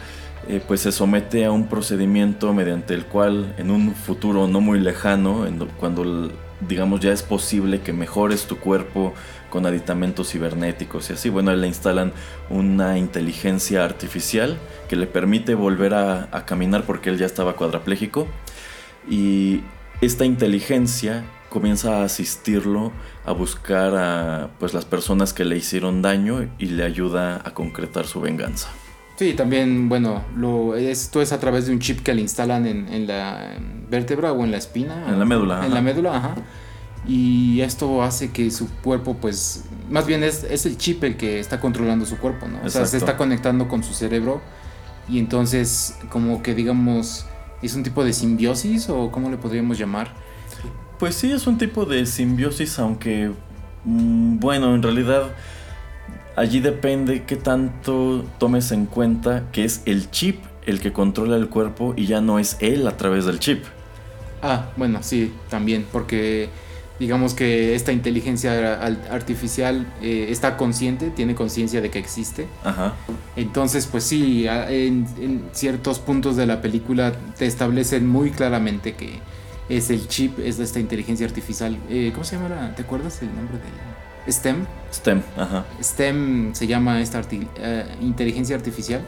eh, 0.48 0.60
pues 0.66 0.80
se 0.80 0.92
somete 0.92 1.44
a 1.44 1.52
un 1.52 1.68
procedimiento 1.68 2.52
mediante 2.52 2.94
el 2.94 3.06
cual 3.06 3.54
en 3.58 3.70
un 3.70 3.94
futuro 3.94 4.48
no 4.48 4.60
muy 4.60 4.80
lejano, 4.80 5.46
cuando 5.78 6.30
digamos 6.68 7.00
ya 7.00 7.12
es 7.12 7.22
posible 7.22 7.80
que 7.80 7.92
mejores 7.92 8.46
tu 8.46 8.58
cuerpo 8.58 9.14
con 9.50 9.66
aditamentos 9.66 10.30
cibernéticos 10.30 11.10
y 11.10 11.12
así, 11.12 11.28
bueno, 11.28 11.54
le 11.54 11.66
instalan 11.66 12.12
una 12.50 12.98
inteligencia 12.98 13.84
artificial 13.84 14.58
que 14.88 14.96
le 14.96 15.06
permite 15.06 15.54
volver 15.54 15.94
a, 15.94 16.44
caminar 16.46 16.84
porque 16.84 17.10
él 17.10 17.18
ya 17.18 17.26
estaba 17.26 17.54
cuadrapléjico 17.54 18.26
y 19.08 19.60
esta 20.00 20.24
inteligencia 20.24 21.24
comienza 21.50 21.98
a 21.98 22.04
asistirlo 22.04 22.92
a 23.24 23.32
buscar 23.32 23.94
a 23.94 24.50
pues 24.58 24.74
las 24.74 24.86
personas 24.86 25.32
que 25.32 25.44
le 25.44 25.56
hicieron 25.56 26.02
daño 26.02 26.50
y 26.58 26.66
le 26.66 26.84
ayuda 26.84 27.42
a 27.44 27.52
concretar 27.52 28.06
su 28.06 28.20
venganza. 28.20 28.70
Sí, 29.22 29.34
también, 29.34 29.88
bueno, 29.88 30.24
lo, 30.34 30.74
esto 30.74 31.22
es 31.22 31.30
a 31.30 31.38
través 31.38 31.66
de 31.66 31.72
un 31.72 31.78
chip 31.78 32.00
que 32.00 32.12
le 32.12 32.22
instalan 32.22 32.66
en, 32.66 32.88
en 32.88 33.06
la 33.06 33.54
vértebra 33.88 34.32
o 34.32 34.42
en 34.42 34.50
la 34.50 34.56
espina. 34.56 35.06
En 35.08 35.16
la 35.20 35.24
médula, 35.24 35.58
En 35.58 35.66
ajá. 35.66 35.74
la 35.74 35.80
médula, 35.80 36.16
ajá. 36.16 36.34
Y 37.06 37.60
esto 37.60 38.02
hace 38.02 38.32
que 38.32 38.50
su 38.50 38.68
cuerpo, 38.82 39.18
pues, 39.20 39.62
más 39.88 40.06
bien 40.06 40.24
es, 40.24 40.42
es 40.42 40.66
el 40.66 40.76
chip 40.76 41.04
el 41.04 41.16
que 41.16 41.38
está 41.38 41.60
controlando 41.60 42.04
su 42.04 42.18
cuerpo, 42.18 42.48
¿no? 42.48 42.56
O 42.56 42.60
sea, 42.62 42.70
se 42.84 42.96
Exacto. 42.96 42.96
está 42.96 43.16
conectando 43.16 43.68
con 43.68 43.84
su 43.84 43.94
cerebro 43.94 44.40
y 45.08 45.20
entonces, 45.20 45.96
como 46.08 46.42
que 46.42 46.56
digamos, 46.56 47.24
es 47.62 47.76
un 47.76 47.84
tipo 47.84 48.02
de 48.02 48.12
simbiosis 48.12 48.88
o 48.88 49.12
cómo 49.12 49.30
le 49.30 49.36
podríamos 49.36 49.78
llamar. 49.78 50.12
Pues 50.98 51.14
sí, 51.14 51.30
es 51.30 51.46
un 51.46 51.58
tipo 51.58 51.84
de 51.84 52.06
simbiosis, 52.06 52.76
aunque 52.80 53.30
mm, 53.84 54.40
bueno, 54.40 54.74
en 54.74 54.82
realidad 54.82 55.30
allí 56.36 56.60
depende 56.60 57.24
qué 57.24 57.36
tanto 57.36 58.24
tomes 58.38 58.72
en 58.72 58.86
cuenta 58.86 59.44
que 59.52 59.64
es 59.64 59.82
el 59.86 60.10
chip 60.10 60.42
el 60.66 60.80
que 60.80 60.92
controla 60.92 61.36
el 61.36 61.48
cuerpo 61.48 61.92
y 61.96 62.06
ya 62.06 62.20
no 62.20 62.38
es 62.38 62.56
él 62.60 62.86
a 62.86 62.96
través 62.96 63.24
del 63.24 63.38
chip. 63.40 63.64
Ah, 64.42 64.70
bueno, 64.76 65.02
sí, 65.02 65.32
también, 65.50 65.86
porque 65.92 66.48
digamos 67.00 67.34
que 67.34 67.74
esta 67.74 67.90
inteligencia 67.92 68.80
al- 68.80 69.02
artificial 69.10 69.86
eh, 70.02 70.26
está 70.30 70.56
consciente, 70.56 71.10
tiene 71.10 71.34
conciencia 71.34 71.80
de 71.80 71.90
que 71.90 71.98
existe. 71.98 72.46
Ajá. 72.62 72.94
Entonces, 73.34 73.86
pues 73.86 74.04
sí, 74.04 74.46
en, 74.48 75.06
en 75.20 75.42
ciertos 75.52 75.98
puntos 75.98 76.36
de 76.36 76.46
la 76.46 76.60
película 76.60 77.12
te 77.36 77.46
establecen 77.46 78.06
muy 78.06 78.30
claramente 78.30 78.94
que 78.94 79.18
es 79.68 79.90
el 79.90 80.06
chip, 80.06 80.38
es 80.38 80.58
esta 80.60 80.78
inteligencia 80.80 81.26
artificial. 81.26 81.76
Eh, 81.88 82.10
¿Cómo 82.12 82.24
se 82.24 82.36
llama? 82.36 82.48
la- 82.50 82.74
¿Te 82.74 82.82
acuerdas 82.82 83.20
el 83.22 83.28
nombre 83.34 83.58
de 83.58 83.64
STEM? 84.28 84.66
STEM, 84.92 85.22
ajá. 85.36 85.64
STEM 85.82 86.54
se 86.54 86.66
llama 86.66 87.00
esta 87.00 87.20
arti- 87.22 87.48
eh, 87.56 87.84
inteligencia 88.00 88.54
artificial. 88.56 89.02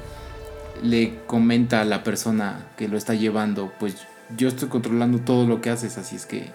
Le 0.82 1.20
comenta 1.26 1.80
a 1.82 1.84
la 1.84 2.02
persona 2.02 2.66
que 2.76 2.88
lo 2.88 2.96
está 2.96 3.14
llevando, 3.14 3.72
pues 3.78 3.96
yo 4.36 4.48
estoy 4.48 4.68
controlando 4.68 5.18
todo 5.20 5.46
lo 5.46 5.60
que 5.60 5.70
haces, 5.70 5.98
así 5.98 6.16
es 6.16 6.26
que 6.26 6.50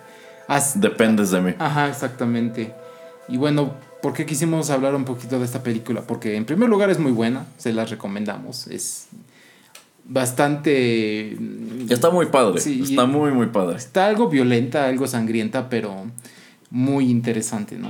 haz, 0.48 0.80
Dependes 0.82 1.32
de 1.32 1.42
mí. 1.42 1.54
Ajá, 1.60 1.88
exactamente. 1.88 2.74
Y 3.28 3.38
bueno, 3.38 3.74
¿por 4.02 4.14
qué 4.14 4.26
quisimos 4.26 4.70
hablar 4.72 4.94
un 4.96 5.06
poquito 5.06 5.40
de 5.40 5.46
esta 5.46 5.64
película? 5.64 6.02
Porque 6.02 6.36
en 6.36 6.46
primer 6.46 6.68
lugar 6.68 6.90
es 6.90 7.00
muy 7.00 7.12
buena, 7.12 7.46
se 7.58 7.72
las 7.74 7.90
recomendamos. 7.92 8.68
Es 8.68 9.08
bastante... 10.04 11.38
Está 11.90 12.10
muy 12.10 12.26
padre. 12.28 12.60
Sí, 12.60 12.82
está 12.84 13.06
muy, 13.06 13.32
muy 13.32 13.48
padre. 13.48 13.78
Está 13.78 14.08
algo 14.08 14.28
violenta, 14.28 14.88
algo 14.88 15.08
sangrienta, 15.08 15.70
pero 15.70 16.06
muy 16.72 17.10
interesante, 17.10 17.78
¿no? 17.78 17.90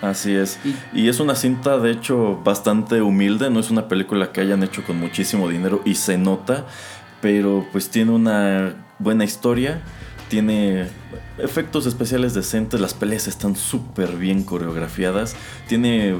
Así 0.00 0.32
es. 0.34 0.58
Y- 0.64 0.76
Y 1.04 1.08
es 1.08 1.18
una 1.20 1.34
cinta, 1.34 1.78
de 1.78 1.90
hecho, 1.90 2.40
bastante 2.44 3.02
humilde. 3.02 3.50
No 3.50 3.58
es 3.60 3.70
una 3.70 3.88
película 3.88 4.30
que 4.32 4.40
hayan 4.40 4.62
hecho 4.62 4.84
con 4.84 4.98
muchísimo 4.98 5.48
dinero 5.48 5.82
y 5.84 5.94
se 5.96 6.18
nota. 6.18 6.66
Pero 7.20 7.66
pues 7.72 7.90
tiene 7.90 8.12
una 8.12 8.74
buena 9.00 9.24
historia. 9.24 9.80
Tiene 10.28 10.86
efectos 11.38 11.86
especiales 11.86 12.32
decentes. 12.34 12.80
Las 12.80 12.94
peleas 12.94 13.26
están 13.26 13.56
súper 13.56 14.16
bien 14.16 14.44
coreografiadas. 14.44 15.34
Tiene 15.68 16.16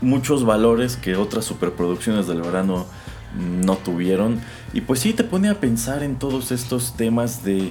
muchos 0.00 0.44
valores 0.46 0.96
que 0.96 1.16
otras 1.16 1.44
superproducciones 1.44 2.26
del 2.26 2.40
verano 2.40 2.86
no 3.36 3.76
tuvieron. 3.76 4.40
Y 4.72 4.80
pues 4.80 5.00
sí 5.00 5.12
te 5.12 5.24
pone 5.24 5.50
a 5.50 5.60
pensar 5.60 6.02
en 6.02 6.16
todos 6.16 6.52
estos 6.52 6.96
temas 6.96 7.44
de 7.44 7.70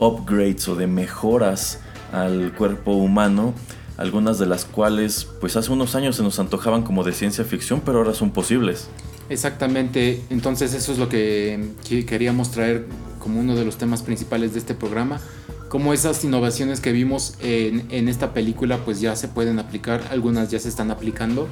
upgrades 0.00 0.66
o 0.68 0.74
de 0.74 0.86
mejoras 0.88 1.80
al 2.12 2.52
cuerpo 2.52 2.92
humano. 2.92 3.54
Algunas 3.98 4.38
de 4.38 4.46
las 4.46 4.64
cuales 4.64 5.26
pues 5.40 5.56
hace 5.56 5.70
unos 5.72 5.94
años 5.96 6.16
se 6.16 6.22
nos 6.22 6.38
antojaban 6.38 6.82
como 6.82 7.02
de 7.04 7.12
ciencia 7.12 7.44
ficción, 7.44 7.82
pero 7.84 7.98
ahora 7.98 8.14
son 8.14 8.30
posibles. 8.30 8.88
Exactamente, 9.28 10.22
entonces 10.30 10.72
eso 10.72 10.92
es 10.92 10.98
lo 10.98 11.08
que, 11.08 11.72
que 11.86 12.06
queríamos 12.06 12.50
traer 12.50 12.86
como 13.18 13.40
uno 13.40 13.54
de 13.56 13.64
los 13.64 13.76
temas 13.76 14.02
principales 14.02 14.54
de 14.54 14.60
este 14.60 14.74
programa, 14.74 15.20
como 15.68 15.92
esas 15.92 16.24
innovaciones 16.24 16.80
que 16.80 16.92
vimos 16.92 17.34
en, 17.40 17.86
en 17.90 18.08
esta 18.08 18.32
película 18.32 18.78
pues 18.78 19.00
ya 19.00 19.16
se 19.16 19.28
pueden 19.28 19.58
aplicar, 19.58 20.00
algunas 20.10 20.50
ya 20.50 20.58
se 20.58 20.68
están 20.68 20.90
aplicando. 20.90 21.46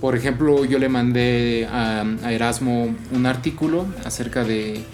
Por 0.00 0.14
ejemplo, 0.14 0.64
yo 0.66 0.78
le 0.78 0.88
mandé 0.90 1.66
a, 1.68 2.02
a 2.22 2.32
Erasmo 2.32 2.94
un 3.12 3.26
artículo 3.26 3.86
acerca 4.04 4.44
de 4.44 4.84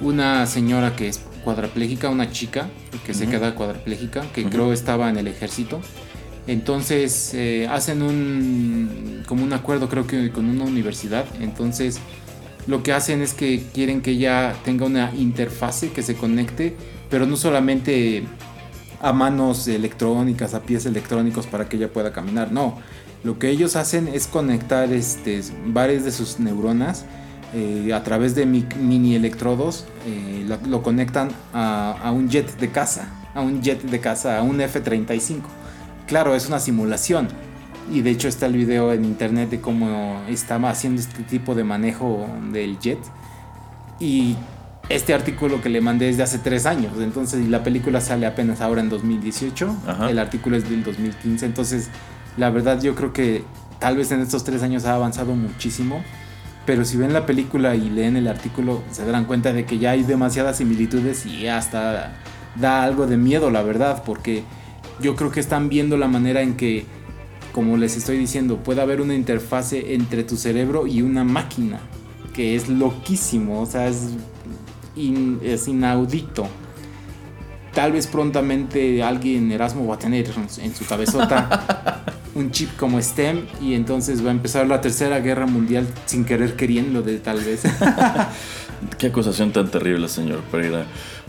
una 0.00 0.44
señora 0.46 0.94
que 0.96 1.08
es 1.08 1.20
cuadraplégica, 1.44 2.10
una 2.10 2.30
chica 2.32 2.68
que 3.06 3.14
se 3.14 3.22
Ujú. 3.24 3.32
queda 3.32 3.54
cuadraplégica, 3.54 4.22
que 4.32 4.42
Ujú. 4.42 4.50
creo 4.50 4.72
estaba 4.72 5.08
en 5.08 5.16
el 5.16 5.28
ejército. 5.28 5.80
Entonces 6.48 7.32
eh, 7.34 7.68
hacen 7.70 8.02
un 8.02 9.22
como 9.28 9.44
un 9.44 9.52
acuerdo 9.52 9.88
creo 9.88 10.06
que 10.06 10.30
con 10.32 10.46
una 10.48 10.64
universidad. 10.64 11.24
Entonces 11.40 12.00
lo 12.66 12.82
que 12.82 12.92
hacen 12.92 13.22
es 13.22 13.34
que 13.34 13.62
quieren 13.72 14.00
que 14.02 14.12
ella 14.12 14.54
tenga 14.64 14.86
una 14.86 15.12
interfase 15.14 15.90
que 15.92 16.02
se 16.02 16.16
conecte, 16.16 16.74
pero 17.10 17.26
no 17.26 17.36
solamente 17.36 18.24
a 19.00 19.12
manos 19.12 19.68
electrónicas, 19.68 20.54
a 20.54 20.62
pies 20.62 20.84
electrónicos 20.86 21.46
para 21.46 21.68
que 21.68 21.76
ella 21.76 21.92
pueda 21.92 22.12
caminar. 22.12 22.50
No, 22.50 22.78
lo 23.24 23.38
que 23.38 23.50
ellos 23.50 23.76
hacen 23.76 24.08
es 24.08 24.26
conectar 24.26 24.92
este, 24.92 25.40
varias 25.66 26.04
de 26.04 26.12
sus 26.12 26.40
neuronas 26.40 27.04
eh, 27.54 27.92
a 27.94 28.02
través 28.04 28.34
de 28.34 28.44
mi- 28.46 28.66
mini 28.80 29.14
electrodos 29.14 29.86
eh, 30.06 30.46
lo, 30.66 30.82
conectan 30.82 31.30
a, 31.54 32.10
un 32.12 32.28
jet 32.28 32.58
de 32.58 32.70
caza, 32.70 33.08
a 33.34 33.40
un 33.40 33.62
jet 33.62 33.82
de 33.82 34.00
caza, 34.00 34.38
a 34.38 34.42
un 34.42 34.60
F-35. 34.60 35.42
Claro, 36.08 36.34
es 36.34 36.48
una 36.48 36.58
simulación. 36.58 37.28
Y 37.92 38.00
de 38.00 38.10
hecho 38.10 38.28
está 38.28 38.46
el 38.46 38.54
video 38.54 38.92
en 38.92 39.04
internet 39.04 39.50
de 39.50 39.60
cómo 39.60 40.22
estaba 40.28 40.70
haciendo 40.70 41.00
este 41.00 41.22
tipo 41.22 41.54
de 41.54 41.64
manejo 41.64 42.26
del 42.50 42.78
jet. 42.78 42.98
Y 44.00 44.36
este 44.88 45.12
artículo 45.12 45.60
que 45.60 45.68
le 45.68 45.80
mandé 45.80 46.08
es 46.08 46.16
de 46.16 46.22
hace 46.22 46.38
tres 46.38 46.66
años. 46.66 46.92
Entonces, 46.98 47.46
la 47.48 47.62
película 47.62 48.00
sale 48.00 48.26
apenas 48.26 48.60
ahora 48.60 48.80
en 48.80 48.88
2018. 48.88 49.76
Ajá. 49.86 50.10
El 50.10 50.18
artículo 50.18 50.56
es 50.56 50.68
del 50.68 50.82
2015. 50.82 51.46
Entonces, 51.46 51.90
la 52.36 52.50
verdad 52.50 52.80
yo 52.80 52.94
creo 52.94 53.12
que 53.12 53.44
tal 53.78 53.96
vez 53.96 54.10
en 54.12 54.20
estos 54.20 54.44
tres 54.44 54.62
años 54.62 54.86
ha 54.86 54.94
avanzado 54.94 55.34
muchísimo. 55.34 56.02
Pero 56.64 56.84
si 56.84 56.96
ven 56.96 57.12
la 57.12 57.26
película 57.26 57.74
y 57.74 57.88
leen 57.88 58.16
el 58.16 58.28
artículo, 58.28 58.82
se 58.90 59.04
darán 59.04 59.24
cuenta 59.24 59.52
de 59.52 59.64
que 59.64 59.78
ya 59.78 59.92
hay 59.92 60.02
demasiadas 60.02 60.58
similitudes 60.58 61.24
y 61.24 61.48
hasta 61.48 62.12
da 62.56 62.82
algo 62.82 63.06
de 63.06 63.16
miedo, 63.16 63.50
la 63.50 63.62
verdad. 63.62 64.02
Porque 64.04 64.44
yo 65.00 65.14
creo 65.16 65.30
que 65.30 65.40
están 65.40 65.68
viendo 65.68 65.96
la 65.96 66.08
manera 66.08 66.42
en 66.42 66.56
que, 66.56 66.84
como 67.52 67.76
les 67.76 67.96
estoy 67.96 68.18
diciendo, 68.18 68.56
puede 68.58 68.80
haber 68.82 69.00
una 69.00 69.14
interfase 69.14 69.94
entre 69.94 70.24
tu 70.24 70.36
cerebro 70.36 70.86
y 70.86 71.02
una 71.02 71.24
máquina. 71.24 71.80
Que 72.34 72.54
es 72.54 72.68
loquísimo, 72.68 73.62
o 73.62 73.66
sea, 73.66 73.88
es, 73.88 74.10
in- 74.96 75.40
es 75.42 75.66
inaudito. 75.66 76.46
Tal 77.74 77.92
vez 77.92 78.06
prontamente 78.06 79.02
alguien, 79.02 79.50
Erasmo, 79.52 79.86
va 79.86 79.96
a 79.96 79.98
tener 79.98 80.26
en 80.62 80.74
su 80.74 80.84
cabezota 80.86 82.04
un 82.34 82.50
chip 82.50 82.76
como 82.76 83.00
STEM 83.00 83.42
y 83.60 83.74
entonces 83.74 84.24
va 84.24 84.28
a 84.28 84.32
empezar 84.32 84.66
la 84.66 84.80
tercera 84.80 85.20
guerra 85.20 85.46
mundial 85.46 85.86
sin 86.06 86.24
querer 86.24 86.54
queriendo 86.56 87.02
de 87.02 87.18
tal 87.18 87.40
vez. 87.40 87.62
Qué 88.98 89.08
acusación 89.08 89.52
tan 89.52 89.70
terrible, 89.70 90.08
señor 90.08 90.40
Pereira. 90.50 90.86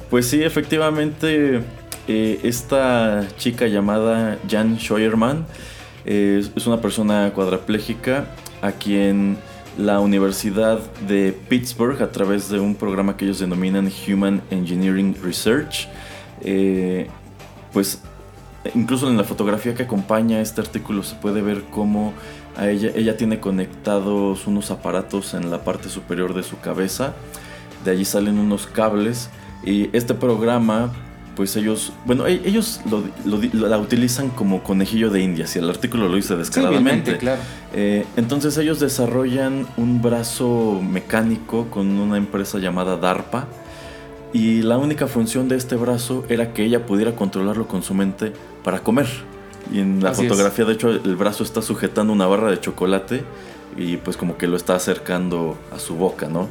Pues 0.10 0.28
sí, 0.28 0.42
efectivamente, 0.42 1.62
eh, 2.08 2.40
esta 2.44 3.28
chica 3.38 3.68
llamada 3.68 4.38
Jan 4.50 4.78
Scheuermann 4.78 5.46
eh, 6.06 6.44
es 6.56 6.68
una 6.68 6.82
persona 6.82 7.32
cuadraplégica 7.34 8.28
a 8.62 8.72
quien 8.72 9.38
la 9.78 10.00
Universidad 10.00 10.80
de 11.08 11.32
Pittsburgh, 11.48 12.02
a 12.02 12.12
través 12.12 12.50
de 12.50 12.60
un 12.60 12.76
programa 12.76 13.16
que 13.16 13.26
ellos 13.26 13.40
denominan 13.40 13.90
Human 14.08 14.42
Engineering 14.50 15.16
Research, 15.24 15.88
eh, 16.42 17.08
pues 17.72 18.02
incluso 18.76 19.10
en 19.10 19.16
la 19.16 19.24
fotografía 19.24 19.74
que 19.74 19.84
acompaña 19.84 20.42
este 20.42 20.62
artículo 20.62 21.04
se 21.04 21.16
puede 21.16 21.42
ver 21.42 21.64
cómo 21.72 22.14
a 22.58 22.70
ella, 22.70 22.92
ella 22.94 23.16
tiene 23.16 23.40
conectados 23.40 24.48
unos 24.48 24.70
aparatos 24.70 25.34
en 25.34 25.50
la 25.50 25.64
parte 25.64 25.88
superior 25.88 26.34
de 26.34 26.44
su 26.44 26.60
cabeza. 26.60 27.14
De 27.86 27.92
allí 27.92 28.04
salen 28.04 28.38
unos 28.38 28.68
cables. 28.68 29.30
Y 29.64 29.96
este 29.96 30.14
programa, 30.14 30.92
pues 31.40 31.56
ellos, 31.56 31.94
bueno, 32.04 32.28
e- 32.28 32.42
ellos 32.44 32.82
lo, 32.92 33.02
la 33.54 33.78
utilizan 33.78 34.28
como 34.28 34.62
conejillo 34.62 35.10
de 35.10 35.22
indias. 35.22 35.56
Y 35.56 35.60
el 35.60 35.70
artículo 35.70 36.10
lo 36.10 36.18
dice 36.18 36.36
descaradamente. 36.36 37.16
claro. 37.18 37.40
Eh, 37.74 38.06
entonces 38.18 38.58
ellos 38.58 38.82
desarrollan 38.82 39.66
un 39.78 40.02
brazo 40.02 40.82
mecánico 40.84 41.68
con 41.70 41.98
una 41.98 42.18
empresa 42.18 42.60
llamada 42.60 42.98
DARPA 42.98 43.48
y 44.34 44.64
la 44.64 44.78
única 44.78 45.08
función 45.08 45.48
de 45.48 45.56
este 45.56 45.78
brazo 45.78 46.26
era 46.28 46.52
que 46.52 46.66
ella 46.66 46.86
pudiera 46.86 47.16
controlarlo 47.16 47.70
con 47.70 47.84
su 47.84 47.94
mente 47.94 48.34
para 48.62 48.80
comer. 48.82 49.08
Y 49.72 49.80
en 49.80 50.04
la 50.04 50.10
Así 50.10 50.24
es. 50.24 50.28
fotografía 50.28 50.66
de 50.66 50.74
hecho 50.74 50.90
el 50.90 51.16
brazo 51.16 51.46
está 51.46 51.62
sujetando 51.62 52.12
una 52.12 52.28
barra 52.28 52.52
de 52.52 52.60
chocolate 52.60 53.24
y 53.78 53.96
pues 53.96 54.18
como 54.18 54.36
que 54.36 54.46
lo 54.46 54.58
está 54.58 54.76
acercando 54.76 55.58
a 55.74 55.80
su 55.80 55.96
boca, 55.96 56.28
¿no? 56.28 56.50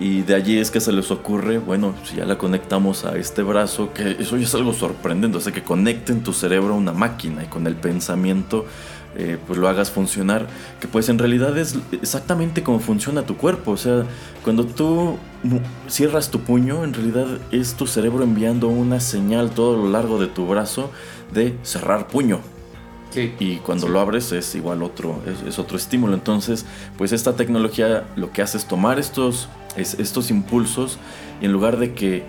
Y 0.00 0.22
de 0.22 0.34
allí 0.36 0.58
es 0.58 0.70
que 0.70 0.80
se 0.80 0.92
les 0.92 1.10
ocurre, 1.10 1.58
bueno, 1.58 1.92
si 2.04 2.16
ya 2.16 2.24
la 2.24 2.38
conectamos 2.38 3.04
a 3.04 3.16
este 3.16 3.42
brazo, 3.42 3.92
que 3.92 4.12
eso 4.20 4.36
ya 4.36 4.44
es 4.44 4.54
algo 4.54 4.72
sorprendente, 4.72 5.38
o 5.38 5.40
sea, 5.40 5.52
que 5.52 5.62
conecten 5.64 6.22
tu 6.22 6.32
cerebro 6.32 6.74
a 6.74 6.76
una 6.76 6.92
máquina 6.92 7.42
y 7.42 7.46
con 7.46 7.66
el 7.66 7.74
pensamiento 7.74 8.64
eh, 9.16 9.38
pues 9.46 9.58
lo 9.58 9.68
hagas 9.68 9.90
funcionar, 9.90 10.46
que 10.80 10.86
pues 10.86 11.08
en 11.08 11.18
realidad 11.18 11.56
es 11.58 11.76
exactamente 11.90 12.62
como 12.62 12.78
funciona 12.78 13.22
tu 13.22 13.36
cuerpo, 13.36 13.72
o 13.72 13.76
sea, 13.76 14.04
cuando 14.44 14.64
tú 14.66 15.16
cierras 15.88 16.30
tu 16.30 16.40
puño, 16.40 16.84
en 16.84 16.94
realidad 16.94 17.26
es 17.50 17.74
tu 17.74 17.86
cerebro 17.88 18.22
enviando 18.22 18.68
una 18.68 19.00
señal 19.00 19.50
todo 19.50 19.76
lo 19.76 19.88
largo 19.90 20.20
de 20.20 20.26
tu 20.28 20.46
brazo 20.46 20.92
de 21.32 21.56
cerrar 21.64 22.06
puño, 22.06 22.38
Sí. 23.10 23.32
y 23.40 23.56
cuando 23.56 23.86
Sí. 23.86 23.92
lo 23.92 23.98
abres 24.00 24.30
es 24.32 24.54
igual 24.54 24.82
otro, 24.82 25.20
es, 25.26 25.48
es 25.48 25.58
otro 25.58 25.78
estímulo. 25.78 26.12
Entonces, 26.14 26.66
pues 26.98 27.10
esta 27.12 27.34
tecnología 27.34 28.04
lo 28.14 28.30
que 28.30 28.42
hace 28.42 28.58
es 28.58 28.66
tomar 28.68 28.98
estos, 28.98 29.48
es- 29.76 29.94
estos 29.94 30.30
impulsos 30.30 30.98
y 31.40 31.46
en 31.46 31.52
lugar 31.52 31.76
de 31.78 31.92
que 31.94 32.24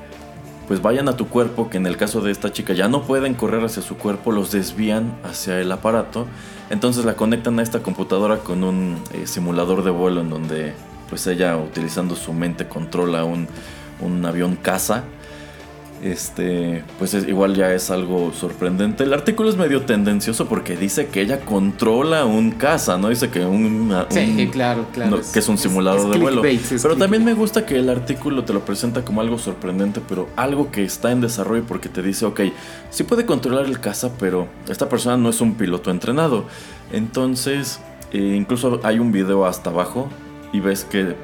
pues 0.68 0.84
vayan 0.84 1.10
a 1.10 1.18
tu 1.18 1.28
cuerpo, 1.28 1.68
que 1.70 1.78
en 1.78 1.88
el 1.88 1.98
caso 1.98 2.22
de 2.22 2.32
esta 2.32 2.52
chica 2.52 2.74
ya 2.74 2.88
no 2.88 3.02
pueden 3.02 3.34
correr 3.34 3.64
hacia 3.66 3.82
su 3.82 3.98
cuerpo, 3.98 4.32
los 4.32 4.52
desvían 4.52 5.14
hacia 5.24 5.60
el 5.60 5.72
aparato. 5.72 6.28
Entonces 6.70 7.06
la 7.06 7.16
conectan 7.16 7.58
a 7.58 7.64
esta 7.64 7.80
computadora 7.82 8.38
con 8.38 8.64
un 8.64 8.98
eh, 9.14 9.26
simulador 9.26 9.84
de 9.84 9.90
vuelo 9.90 10.22
en 10.22 10.30
donde 10.30 10.74
pues 11.10 11.26
ella 11.26 11.58
utilizando 11.58 12.16
su 12.16 12.34
mente 12.34 12.68
controla 12.68 13.24
un, 13.26 13.48
un 14.00 14.24
avión 14.28 14.56
caza. 14.62 15.06
Este, 16.02 16.84
pues 16.98 17.14
es- 17.14 17.28
igual 17.28 17.56
ya 17.56 17.74
es 17.74 17.90
algo 17.92 18.32
sorprendente. 18.32 19.04
El 19.04 19.14
artículo 19.14 19.50
es 19.50 19.58
medio 19.58 19.82
tendencioso 19.82 20.48
porque 20.48 20.78
dice 20.78 21.08
que 21.08 21.20
ella 21.22 21.42
controla 21.42 22.24
un 22.24 22.52
caza, 22.52 22.98
¿no? 22.98 23.10
Dice 23.10 23.30
que 23.30 23.46
un, 23.46 23.94
Sí, 24.10 24.48
claro, 24.50 24.86
claro. 24.94 25.18
no, 25.18 25.22
que 25.34 25.40
es 25.40 25.50
un 25.50 25.58
simulador 25.58 26.10
de 26.10 26.18
vuelo. 26.18 26.42
clickbait, 26.42 26.82
Pero 26.82 26.96
también 26.96 27.26
me 27.26 27.34
gusta 27.34 27.66
que 27.66 27.76
el 27.78 27.90
artículo 27.90 28.46
te 28.46 28.54
lo 28.54 28.62
presenta 28.62 29.04
como 29.04 29.20
algo 29.20 29.38
sorprendente, 29.38 30.00
pero 30.08 30.30
algo 30.38 30.72
que 30.72 30.84
está 30.86 31.12
en 31.12 31.20
desarrollo 31.20 31.64
porque 31.68 31.90
te 31.90 32.02
dice, 32.02 32.26
ok, 32.26 32.42
sí 32.90 33.04
puede 33.04 33.26
controlar 33.26 33.66
el 33.66 33.82
caza, 33.82 34.12
pero 34.18 34.48
esta 34.70 34.88
persona 34.88 35.18
no 35.18 35.30
es 35.30 35.42
un 35.42 35.56
piloto 35.56 35.92
entrenado. 35.92 36.46
Entonces, 36.94 37.82
eh, 38.14 38.36
incluso 38.38 38.80
hay 38.84 39.00
un 39.00 39.12
video 39.12 39.46
hasta 39.46 39.70
abajo 39.70 40.08
y 40.54 40.60
ves 40.62 40.86
que 40.86 41.16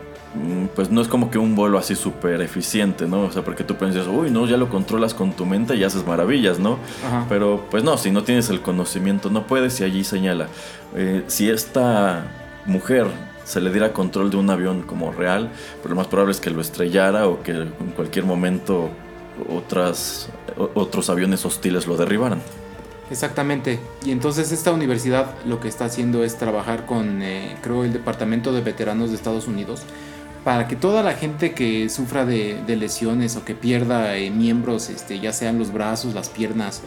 pues 0.76 0.90
no 0.90 1.02
es 1.02 1.08
como 1.08 1.32
que 1.32 1.38
un 1.38 1.56
vuelo 1.56 1.78
así 1.78 1.96
súper 1.96 2.42
eficiente, 2.42 3.08
¿no? 3.08 3.22
O 3.22 3.32
sea, 3.32 3.44
porque 3.44 3.64
tú 3.64 3.76
piensas, 3.76 4.08
uy, 4.08 4.32
no, 4.32 4.46
ya 4.46 4.58
lo 4.58 4.70
controlas 4.70 5.14
con 5.14 5.34
tu 5.34 5.46
mente 5.46 5.76
y 5.76 5.84
haces 5.84 6.06
maravillas, 6.06 6.60
¿no? 6.60 6.78
Ajá. 7.06 7.26
Pero 7.30 7.66
pues 7.70 7.84
no, 7.84 7.98
si 7.98 8.12
no 8.12 8.24
tienes 8.24 8.50
el 8.50 8.62
conocimiento 8.62 9.30
no 9.30 9.48
puedes 9.48 9.80
y 9.80 9.84
allí 9.84 10.04
señala, 10.04 10.48
eh, 10.96 11.24
si 11.28 11.50
esta 11.50 12.26
mujer 12.66 13.08
se 13.44 13.62
le 13.62 13.72
diera 13.72 13.94
control 13.94 14.32
de 14.32 14.38
un 14.38 14.50
avión 14.50 14.82
como 14.82 15.12
real, 15.12 15.52
pues 15.82 15.90
lo 15.90 15.96
más 15.96 16.08
probable 16.08 16.32
es 16.32 16.40
que 16.40 16.50
lo 16.50 16.62
estrellara 16.62 17.28
o 17.28 17.44
que 17.44 17.52
en 17.52 17.94
cualquier 17.96 18.26
momento 18.26 18.90
otras, 19.50 20.30
otros 20.74 21.10
aviones 21.10 21.46
hostiles 21.46 21.88
lo 21.88 21.98
derribaran. 21.98 22.42
Exactamente. 23.12 23.80
Y 24.04 24.12
entonces 24.12 24.52
esta 24.52 24.72
universidad 24.72 25.28
lo 25.46 25.60
que 25.60 25.68
está 25.68 25.86
haciendo 25.86 26.24
es 26.24 26.38
trabajar 26.38 26.86
con, 26.86 27.22
eh, 27.22 27.56
creo, 27.62 27.84
el 27.84 27.94
Departamento 27.94 28.52
de 28.52 28.62
Veteranos 28.62 29.12
de 29.12 29.16
Estados 29.16 29.48
Unidos 29.48 29.84
para 30.46 30.68
que 30.68 30.76
toda 30.76 31.02
la 31.02 31.14
gente 31.16 31.54
que 31.54 31.90
sufra 31.90 32.24
de, 32.24 32.64
lesiones 32.68 33.36
o 33.36 33.44
que 33.44 33.56
pierda 33.56 34.16
eh, 34.16 34.30
miembros, 34.30 34.92
este, 34.92 35.20
ya 35.20 35.34
sean 35.34 35.58
los 35.58 35.74
brazos, 35.74 36.14
las 36.14 36.30
piernas 36.30 36.84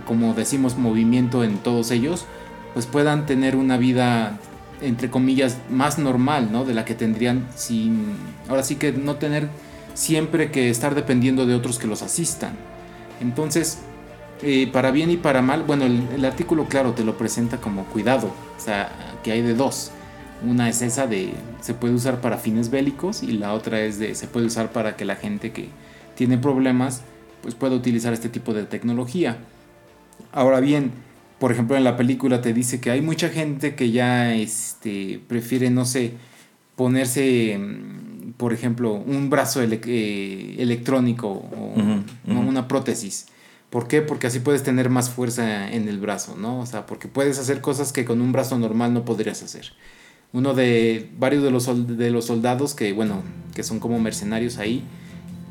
o 0.00 0.06
como 0.06 0.32
decimos 0.32 0.78
movimiento 0.78 1.42
en 1.42 1.58
todos 1.58 1.90
ellos, 1.90 2.24
pues 2.72 2.86
puedan 2.86 3.26
tener 3.26 3.56
una 3.56 3.76
vida 3.78 4.38
entre 4.80 5.10
comillas 5.10 5.58
más 5.68 5.98
normal, 5.98 6.50
¿no? 6.52 6.64
De 6.64 6.72
la 6.72 6.84
que 6.84 6.94
tendrían 6.94 7.48
sin, 7.56 8.14
ahora 8.48 8.62
sí 8.62 8.76
que 8.76 8.92
no 8.92 9.16
tener 9.16 9.48
siempre 9.94 10.52
que 10.52 10.70
estar 10.70 10.94
dependiendo 10.94 11.46
de 11.46 11.56
otros 11.56 11.80
que 11.80 11.88
los 11.88 12.02
asistan. 12.02 12.52
Entonces, 13.20 13.78
eh, 14.42 14.70
para 14.72 14.92
bien 14.92 15.10
y 15.10 15.16
para 15.16 15.42
mal, 15.42 15.64
bueno, 15.64 15.84
el, 15.84 16.06
el 16.14 16.24
artículo, 16.24 16.66
claro, 16.66 16.92
te 16.92 17.02
lo 17.02 17.18
presenta 17.18 17.56
como 17.56 17.86
cuidado, 17.86 18.28
o 18.56 18.60
sea, 18.60 18.92
que 19.24 19.32
hay 19.32 19.42
de 19.42 19.54
dos. 19.54 19.90
Una 20.46 20.68
es 20.68 20.80
esa 20.82 21.06
de 21.06 21.32
se 21.60 21.74
puede 21.74 21.94
usar 21.94 22.20
para 22.20 22.38
fines 22.38 22.70
bélicos 22.70 23.22
y 23.22 23.32
la 23.32 23.52
otra 23.52 23.80
es 23.80 23.98
de 23.98 24.14
se 24.14 24.26
puede 24.26 24.46
usar 24.46 24.72
para 24.72 24.96
que 24.96 25.04
la 25.04 25.16
gente 25.16 25.52
que 25.52 25.68
tiene 26.16 26.38
problemas 26.38 27.02
pues 27.42 27.54
pueda 27.54 27.74
utilizar 27.74 28.12
este 28.12 28.28
tipo 28.28 28.54
de 28.54 28.64
tecnología. 28.64 29.38
Ahora 30.32 30.60
bien, 30.60 30.92
por 31.38 31.52
ejemplo, 31.52 31.76
en 31.76 31.84
la 31.84 31.96
película 31.96 32.40
te 32.42 32.52
dice 32.52 32.80
que 32.80 32.90
hay 32.90 33.00
mucha 33.00 33.28
gente 33.30 33.74
que 33.74 33.90
ya 33.90 34.34
este, 34.34 35.20
prefiere, 35.26 35.70
no 35.70 35.84
sé, 35.84 36.12
ponerse, 36.76 37.58
mm, 37.58 38.32
por 38.36 38.52
ejemplo, 38.52 38.92
un 38.94 39.30
brazo 39.30 39.62
ele- 39.62 39.80
eh, 39.86 40.56
electrónico 40.58 41.28
o 41.28 41.74
una 42.26 42.68
prótesis. 42.68 43.26
¿Por 43.70 43.86
qué? 43.88 44.02
Porque 44.02 44.26
así 44.26 44.40
puedes 44.40 44.62
tener 44.62 44.90
más 44.90 45.10
fuerza 45.10 45.70
en 45.70 45.88
el 45.88 45.98
brazo, 45.98 46.36
¿no? 46.36 46.60
O 46.60 46.66
sea, 46.66 46.86
porque 46.86 47.08
puedes 47.08 47.38
hacer 47.38 47.60
cosas 47.60 47.92
que 47.92 48.04
con 48.04 48.20
un 48.20 48.32
brazo 48.32 48.58
normal 48.58 48.92
no 48.92 49.04
podrías 49.04 49.42
hacer. 49.42 49.72
Uno 50.32 50.54
de 50.54 51.10
varios 51.18 51.42
de 51.42 51.50
los, 51.50 51.96
de 51.98 52.10
los 52.10 52.26
soldados 52.26 52.74
que, 52.74 52.92
bueno, 52.92 53.22
que 53.54 53.62
son 53.62 53.80
como 53.80 53.98
mercenarios 53.98 54.58
ahí, 54.58 54.84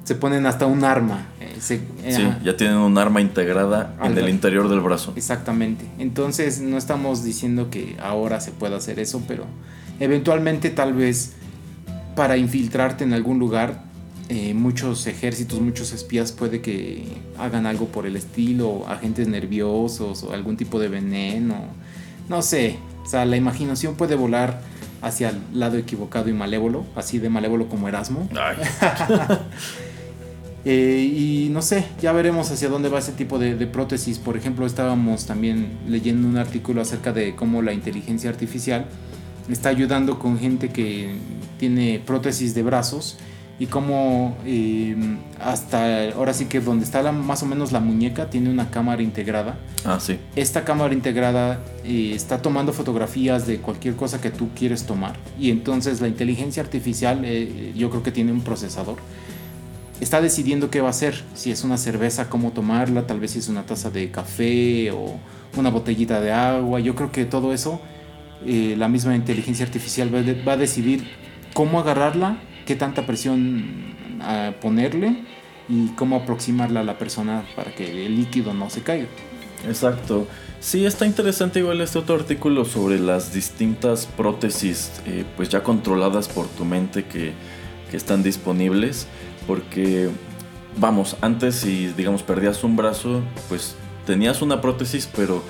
se 0.06 0.16
ponen 0.16 0.46
hasta 0.46 0.66
un 0.66 0.84
arma. 0.84 1.28
eh, 1.42 1.56
se- 1.60 1.82
Sí, 2.10 2.24
ya 2.44 2.56
tienen 2.58 2.78
un 2.78 2.98
arma 2.98 3.20
integrada 3.22 3.96
en 4.04 4.18
el 4.18 4.30
interior 4.30 4.70
del 4.70 4.80
brazo. 4.80 5.14
Exactamente. 5.16 5.86
Entonces 6.00 6.62
no 6.62 6.78
estamos 6.78 7.24
diciendo 7.24 7.70
que 7.70 7.96
ahora 8.02 8.40
se 8.40 8.52
pueda 8.52 8.78
hacer 8.78 9.00
eso, 9.00 9.22
pero 9.28 9.44
eventualmente 10.00 10.70
tal 10.70 10.94
vez 10.94 11.34
para 12.16 12.38
infiltrarte 12.38 13.04
en 13.04 13.14
algún 13.14 13.40
lugar. 13.40 13.88
Eh, 14.32 14.54
muchos 14.54 15.08
ejércitos, 15.08 15.60
muchos 15.60 15.92
espías 15.92 16.32
puede 16.32 16.62
que 16.62 17.04
hagan 17.40 17.66
algo 17.66 17.88
por 17.88 18.06
el 18.06 18.16
estilo, 18.16 18.86
agentes 18.88 19.28
nerviosos 19.28 20.22
o 20.24 20.34
algún 20.34 20.56
tipo 20.56 20.80
de 20.80 20.88
veneno. 20.88 21.56
No 22.30 22.44
sé, 22.44 22.78
o 23.10 23.12
sea, 23.12 23.26
la 23.26 23.38
imaginación 23.38 23.96
puede 23.96 24.14
volar 24.14 24.62
hacia 25.02 25.30
el 25.30 25.42
lado 25.52 25.78
equivocado 25.78 26.30
y 26.30 26.34
malévolo, 26.34 26.86
así 26.96 27.18
de 27.18 27.28
malévolo 27.28 27.68
como 27.68 27.88
Erasmo. 27.88 28.30
Ay, 28.40 28.58
Eh, 30.66 31.10
y 31.16 31.50
no 31.52 31.62
sé, 31.62 31.86
ya 32.02 32.12
veremos 32.12 32.52
hacia 32.52 32.68
dónde 32.68 32.90
va 32.90 33.00
ese 33.00 33.14
tipo 33.14 33.40
de, 33.40 33.56
de 33.56 33.66
prótesis. 33.66 34.20
Por 34.20 34.36
ejemplo, 34.36 34.66
estábamos 34.66 35.26
también 35.26 35.80
leyendo 35.88 36.28
un 36.28 36.38
artículo 36.38 36.82
acerca 36.82 37.14
de 37.14 37.34
cómo 37.34 37.62
la 37.62 37.72
inteligencia 37.72 38.30
artificial 38.30 38.86
está 39.50 39.70
ayudando 39.70 40.20
con 40.20 40.38
gente 40.38 40.68
que 40.68 41.16
tiene 41.58 42.04
prótesis 42.06 42.54
de 42.54 42.62
brazos 42.62 43.18
y 43.60 43.66
cómo 43.66 44.38
eh, 44.46 44.96
hasta 45.40 46.12
ahora 46.14 46.34
sí 46.34 46.46
que 46.46 46.62
donde 46.62 46.86
está 46.86 47.02
la- 47.04 47.12
más 47.12 47.44
o 47.44 47.46
menos 47.46 47.72
la 47.74 47.80
muñeca 47.82 48.30
tiene 48.30 48.50
una 48.50 48.72
cámara 48.72 49.02
integrada. 49.02 49.58
ah, 49.86 50.00
sí. 50.00 50.18
Esta 50.36 50.64
cámara 50.64 50.94
integrada 50.94 51.60
eh, 51.84 52.14
está 52.16 52.42
tomando 52.42 52.72
fotografías 52.74 53.46
de 53.46 53.58
cualquier 53.58 53.96
cosa 53.96 54.22
que 54.22 54.30
tú 54.32 54.50
quieres 54.56 54.86
tomar 54.86 55.16
y 55.40 55.52
entonces 55.52 56.00
la 56.02 56.08
inteligencia 56.08 56.64
artificial 56.64 57.22
eh, 57.26 57.74
yo 57.76 57.90
creo 57.90 58.02
que 58.02 58.12
tiene 58.12 58.32
un 58.32 58.42
procesador 58.42 58.98
está 60.00 60.22
decidiendo 60.22 60.70
qué 60.70 60.80
va 60.80 60.88
a 60.88 60.92
hacer. 60.92 61.22
Si 61.36 61.52
es 61.52 61.66
una 61.66 61.76
cerveza, 61.78 62.30
cómo 62.30 62.52
tomarla, 62.52 63.06
tal 63.06 63.20
vez 63.20 63.32
si 63.32 63.40
es 63.40 63.50
una 63.50 63.64
taza 63.64 63.90
de 63.90 64.10
café 64.12 64.92
o 64.92 65.16
una 65.58 65.70
botellita 65.70 66.22
de 66.22 66.32
agua. 66.32 66.80
Yo 66.80 66.96
creo 66.96 67.12
que 67.12 67.26
todo 67.26 67.52
eso, 67.54 67.82
eh, 68.46 68.76
la 68.78 68.88
misma 68.88 69.14
inteligencia 69.14 69.66
artificial 69.66 70.14
va, 70.16 70.22
de- 70.22 70.42
va 70.42 70.54
a 70.54 70.58
decidir 70.58 71.04
cómo 71.54 71.82
agarrarla, 71.82 72.38
qué 72.70 72.76
tanta 72.76 73.08
presión 73.08 73.96
a 74.22 74.54
ponerle 74.62 75.24
y 75.68 75.88
cómo 75.96 76.18
aproximarla 76.18 76.82
a 76.82 76.84
la 76.84 77.00
persona 77.00 77.44
para 77.56 77.74
que 77.74 78.06
el 78.06 78.16
líquido 78.16 78.54
no 78.54 78.70
se 78.70 78.84
caiga. 78.84 79.08
Exacto. 79.68 80.28
Sí, 80.60 80.86
está 80.86 81.08
interesante 81.08 81.58
igual 81.58 81.82
este 81.82 81.98
otro 81.98 82.14
artículo 82.14 82.66
sobre 82.66 83.00
las 83.00 83.34
distintas 83.34 84.06
prótesis 84.06 85.02
eh, 85.08 85.26
pues 85.36 85.50
ya 85.50 85.64
controladas 85.64 86.28
por 86.28 86.46
tu 86.48 86.64
mente 86.64 87.06
que, 87.06 87.34
que 87.90 87.98
están 87.98 88.22
disponibles. 88.22 89.08
Porque, 89.48 90.10
vamos, 90.78 91.18
antes 91.22 91.56
si 91.56 91.88
digamos 91.98 92.22
perdías 92.22 92.64
un 92.64 92.76
brazo, 92.76 93.24
pues 93.48 93.76
tenías 94.06 94.44
una 94.44 94.62
prótesis, 94.62 95.10
pero 95.16 95.42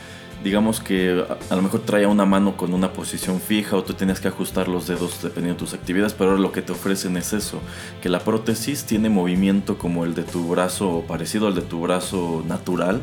digamos 0.43 0.79
que 0.79 1.25
a, 1.49 1.55
lo 1.55 1.61
mejor 1.61 1.81
traía 1.81 2.07
una 2.07 2.25
mano 2.25 2.55
con 2.55 2.73
una 2.73 2.93
posición 2.93 3.41
fija 3.41 3.75
o 3.75 3.83
tú 3.83 3.93
tenías 3.93 4.21
que 4.21 4.29
ajustar 4.29 4.67
los 4.67 4.87
dedos 4.87 5.21
dependiendo 5.21 5.59
de 5.59 5.65
tus 5.65 5.73
actividades, 5.73 6.13
pero 6.13 6.31
ahora 6.31 6.41
lo 6.41 6.51
que 6.51 6.61
te 6.61 6.71
ofrecen 6.71 7.17
es 7.17 7.33
eso, 7.33 7.59
que 8.01 8.09
la 8.09 8.19
prótesis 8.19 8.85
tiene 8.85 9.09
movimiento 9.09 9.77
como 9.77 10.05
el 10.05 10.15
de 10.15 10.23
tu 10.23 10.47
brazo 10.47 11.03
parecido 11.07 11.47
al 11.47 11.55
de 11.55 11.61
tu 11.61 11.81
brazo 11.81 12.43
natural, 12.47 13.01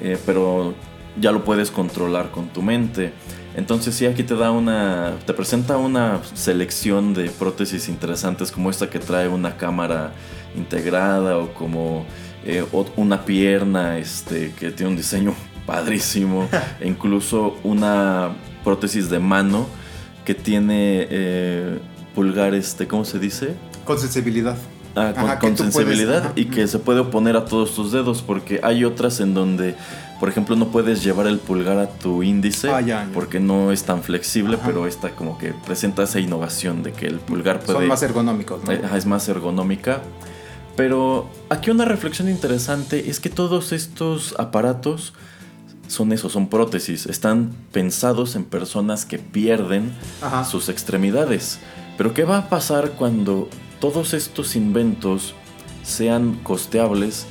eh, 0.00 0.18
pero 0.24 0.74
ya 1.20 1.32
lo 1.32 1.44
puedes 1.44 1.70
controlar 1.70 2.30
con 2.30 2.48
tu 2.48 2.62
mente. 2.62 3.12
Entonces 3.56 3.96
sí, 3.96 4.06
aquí 4.06 4.22
te 4.22 4.36
da 4.36 4.52
una, 4.52 5.14
te 5.26 5.34
presenta 5.34 5.76
una 5.76 6.20
selección 6.34 7.14
de 7.14 7.30
prótesis 7.30 7.88
interesantes 7.88 8.52
como 8.52 8.70
esta 8.70 8.88
que 8.88 9.00
trae 9.00 9.26
una 9.26 9.56
cámara 9.56 10.12
integrada 10.56 11.36
o 11.38 11.52
como 11.52 12.06
eh, 12.44 12.64
una 12.96 13.24
pierna 13.24 13.98
este, 13.98 14.52
que 14.52 14.70
tiene 14.70 14.90
un 14.90 14.96
diseño 14.96 15.34
padrísimo 15.66 16.48
e 16.80 16.88
incluso 16.88 17.56
una 17.62 18.30
prótesis 18.64 19.08
de 19.10 19.18
mano 19.18 19.66
que 20.24 20.34
tiene 20.34 21.06
eh, 21.10 21.78
pulgar 22.14 22.54
este, 22.54 22.86
¿cómo 22.86 23.04
se 23.04 23.18
dice? 23.18 23.54
Con 23.84 23.98
sensibilidad. 23.98 24.56
Ah, 24.96 25.12
con, 25.14 25.24
Ajá, 25.24 25.38
con 25.38 25.50
que 25.50 25.56
tú 25.56 25.62
puedes- 25.70 25.74
sensibilidad 25.74 26.32
y 26.36 26.46
que 26.46 26.66
se 26.66 26.78
puede 26.80 27.00
oponer 27.00 27.36
a 27.36 27.44
todos 27.44 27.74
tus 27.74 27.92
dedos 27.92 28.22
porque 28.22 28.60
hay 28.62 28.84
otras 28.84 29.20
en 29.20 29.34
donde 29.34 29.76
por 30.18 30.28
ejemplo 30.28 30.56
no 30.56 30.68
puedes 30.68 31.02
llevar 31.04 31.28
el 31.28 31.38
pulgar 31.38 31.78
a 31.78 31.88
tu 31.88 32.22
índice 32.24 32.68
Ah, 32.70 32.80
ya, 32.80 33.04
ya. 33.04 33.08
porque 33.14 33.38
no 33.40 33.70
es 33.72 33.84
tan 33.84 34.02
flexible 34.02 34.56
Ajá. 34.56 34.66
pero 34.66 34.86
esta 34.88 35.10
como 35.12 35.38
que 35.38 35.54
presenta 35.64 36.02
esa 36.02 36.18
innovación 36.18 36.82
de 36.82 36.92
que 36.92 37.06
el 37.06 37.20
pulgar 37.20 37.60
puede 37.60 37.78
Son 37.78 37.86
más 37.88 38.02
ergonómicos, 38.02 38.64
¿no? 38.64 38.72
eh, 38.72 38.82
es 38.96 39.06
más 39.06 39.28
ergonómica 39.28 40.02
pero 40.76 41.28
aquí 41.50 41.70
una 41.70 41.84
reflexión 41.84 42.28
interesante 42.28 43.10
es 43.10 43.20
que 43.20 43.28
todos 43.30 43.72
estos 43.72 44.34
aparatos 44.38 45.12
son 45.90 46.12
eso, 46.12 46.28
son 46.30 46.48
prótesis, 46.48 47.06
están 47.06 47.50
pensados 47.72 48.36
en 48.36 48.44
personas 48.44 49.04
que 49.04 49.18
pierden 49.18 49.92
Ajá. 50.22 50.44
sus 50.44 50.68
extremidades. 50.68 51.58
Pero 51.98 52.14
¿qué 52.14 52.24
va 52.24 52.38
a 52.38 52.48
pasar 52.48 52.92
cuando 52.92 53.48
todos 53.80 54.14
estos 54.14 54.54
inventos 54.54 55.34
sean 55.82 56.38
costeables 56.42 57.26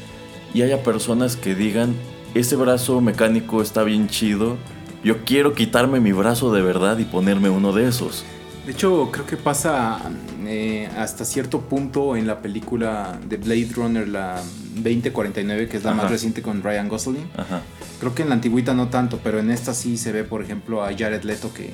y 0.54 0.64
haya 0.64 0.84
personas 0.84 1.36
que 1.38 1.56
digan, 1.56 1.96
ese 2.34 2.56
brazo 2.56 3.00
mecánico 3.02 3.62
está 3.62 3.84
bien 3.84 4.10
chido, 4.10 4.58
yo 5.04 5.24
quiero 5.24 5.54
quitarme 5.54 6.02
mi 6.02 6.12
brazo 6.12 6.52
de 6.52 6.62
verdad 6.62 6.98
y 6.98 7.06
ponerme 7.06 7.50
uno 7.50 7.72
de 7.72 7.88
esos? 7.88 8.26
De 8.70 8.74
hecho, 8.74 9.10
creo 9.12 9.26
que 9.26 9.36
pasa 9.36 10.00
eh, 10.46 10.88
hasta 10.96 11.26
cierto 11.26 11.62
punto 11.62 12.16
en 12.16 12.28
la 12.28 12.40
película 12.40 13.20
de 13.28 13.38
Blade 13.38 13.70
Runner, 13.74 14.08
la 14.08 14.44
2049, 14.76 15.68
que 15.68 15.78
es 15.78 15.84
la 15.84 15.90
Ajá. 15.94 16.04
más 16.04 16.12
reciente 16.12 16.44
con 16.44 16.62
Ryan 16.62 16.88
Gosling. 16.88 17.32
Ajá. 17.36 17.64
Creo 18.00 18.14
que 18.14 18.22
en 18.22 18.30
la 18.30 18.36
antigüita 18.36 18.76
no 18.76 18.90
tanto, 18.90 19.22
pero 19.24 19.40
en 19.40 19.50
esta 19.50 19.74
sí 19.74 19.98
se 19.98 20.12
ve, 20.12 20.24
por 20.24 20.44
ejemplo, 20.44 20.84
a 20.84 20.96
Jared 20.96 21.24
Leto 21.24 21.52
que 21.52 21.72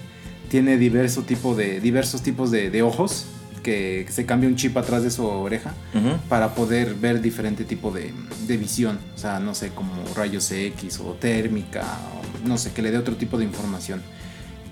tiene 0.48 0.78
diverso 0.78 1.24
tipo 1.24 1.54
de, 1.54 1.82
diversos 1.82 2.22
tipos 2.22 2.50
de, 2.50 2.70
de 2.70 2.82
ojos, 2.82 3.26
que 3.62 4.06
se 4.10 4.26
cambia 4.26 4.48
un 4.48 4.56
chip 4.56 4.78
atrás 4.78 5.04
de 5.04 5.12
su 5.12 5.26
oreja 5.26 5.74
Ujú. 5.94 6.18
para 6.30 6.56
poder 6.56 6.96
ver 6.96 7.20
diferente 7.22 7.66
tipo 7.66 7.92
de, 7.92 8.14
de 8.48 8.56
visión. 8.56 9.00
O 9.14 9.18
sea, 9.18 9.42
no 9.42 9.54
sé, 9.54 9.72
como 9.76 9.92
rayos 10.16 10.50
X 10.50 11.02
o 11.02 11.12
térmica, 11.20 11.84
o 12.14 12.48
no 12.48 12.58
sé, 12.58 12.72
que 12.72 12.82
le 12.82 12.92
dé 12.92 12.98
otro 12.98 13.18
tipo 13.18 13.38
de 13.38 13.44
información. 13.44 14.02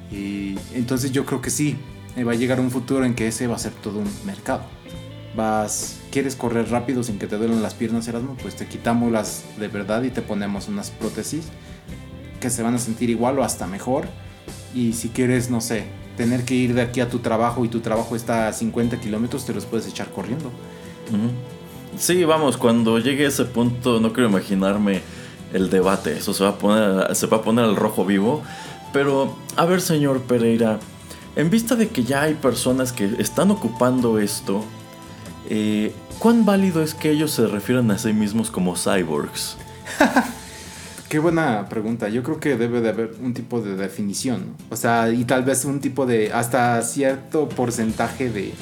Y 0.09 0.55
entonces 0.74 1.11
yo 1.11 1.26
creo 1.26 1.41
que 1.41 1.49
sí, 1.49 1.76
va 2.22 2.34
a 2.34 2.36
llegar 2.36 2.59
un 2.59 2.70
futuro 2.70 3.05
en 3.05 3.16
que 3.16 3.28
ese 3.28 3.47
va 3.47 3.55
a 3.55 3.59
ser 3.59 3.72
todo 3.72 3.99
un 3.99 4.09
mercado. 4.26 4.61
Vas, 5.36 5.99
quieres 6.11 6.36
correr 6.36 6.70
rápido 6.70 7.01
sin 7.01 7.18
que 7.18 7.26
te 7.26 7.38
duelen 7.38 7.64
las 7.64 7.74
piernas, 7.74 8.07
Erasmo, 8.07 8.38
pues 8.41 8.55
te 8.55 8.68
quitamos 8.68 9.11
las 9.11 9.43
de 9.57 9.68
verdad 9.68 10.03
y 10.03 10.11
te 10.11 10.22
ponemos 10.22 10.68
unas 10.68 10.91
prótesis 10.91 11.45
que 12.39 12.51
se 12.51 12.61
van 12.61 12.76
a 12.76 12.78
sentir 12.78 13.09
igual 13.09 13.39
o 13.39 13.43
hasta 13.43 13.66
mejor. 13.66 14.05
Y 14.76 14.93
si 14.93 15.09
quieres, 15.09 15.49
no 15.49 15.61
sé, 15.61 15.86
tener 16.18 16.43
que 16.45 16.53
ir 16.53 16.76
de 16.76 16.82
aquí 16.82 16.99
a 16.99 17.09
tu 17.09 17.20
trabajo 17.20 17.66
y 17.66 17.70
tu 17.70 17.80
trabajo 17.80 18.16
está 18.16 18.47
a 18.47 18.53
50 18.53 18.99
kilómetros, 18.99 19.45
te 19.45 19.53
los 19.53 19.66
puedes 19.66 19.88
echar 19.88 20.11
corriendo. 20.11 20.51
Sí, 21.97 22.24
vamos, 22.26 22.57
cuando 22.57 22.99
llegue 22.99 23.26
ese 23.26 23.45
punto 23.45 23.99
no 23.99 24.14
quiero 24.14 24.30
imaginarme 24.30 25.01
el 25.53 25.70
debate, 25.70 26.18
eso 26.18 26.34
se 26.34 26.43
va 26.43 26.51
a 26.51 26.57
poner, 26.57 27.16
se 27.16 27.28
va 27.28 27.38
a 27.38 27.41
poner 27.41 27.66
al 27.66 27.76
rojo 27.76 28.05
vivo. 28.05 28.43
Pero, 28.91 29.36
a 29.55 29.66
ver 29.66 29.82
señor 29.82 30.22
Pereira, 30.22 30.80
en 31.36 31.49
vista 31.49 31.75
de 31.75 31.89
que 31.89 32.03
ya 32.03 32.23
hay 32.23 32.36
personas 32.36 32.91
que 32.91 33.05
están 33.17 33.51
ocupando 33.51 34.19
esto, 34.19 34.63
eh, 35.49 35.93
¿cuán 36.19 36.45
válido 36.45 36.84
es 36.84 36.93
que 36.93 37.09
ellos 37.09 37.31
se 37.31 37.47
refieran 37.47 37.89
a 37.91 37.97
sí 37.97 38.13
mismos 38.13 38.51
como 38.51 38.75
cyborgs? 38.75 39.57
Qué 41.09 41.19
buena 41.19 41.69
pregunta. 41.69 42.09
Yo 42.09 42.23
creo 42.23 42.39
que 42.39 42.57
debe 42.57 42.81
de 42.81 42.89
haber 42.89 43.15
un 43.21 43.34
tipo 43.34 43.61
de 43.61 43.75
definición, 43.75 44.47
¿no? 44.47 44.55
O 44.71 44.75
sea, 44.75 45.11
y 45.11 45.25
tal 45.25 45.43
vez 45.43 45.63
un 45.65 45.79
tipo 45.79 46.05
de, 46.05 46.34
hasta 46.34 46.81
cierto 46.81 47.47
porcentaje 47.49 48.29
de 48.29 48.53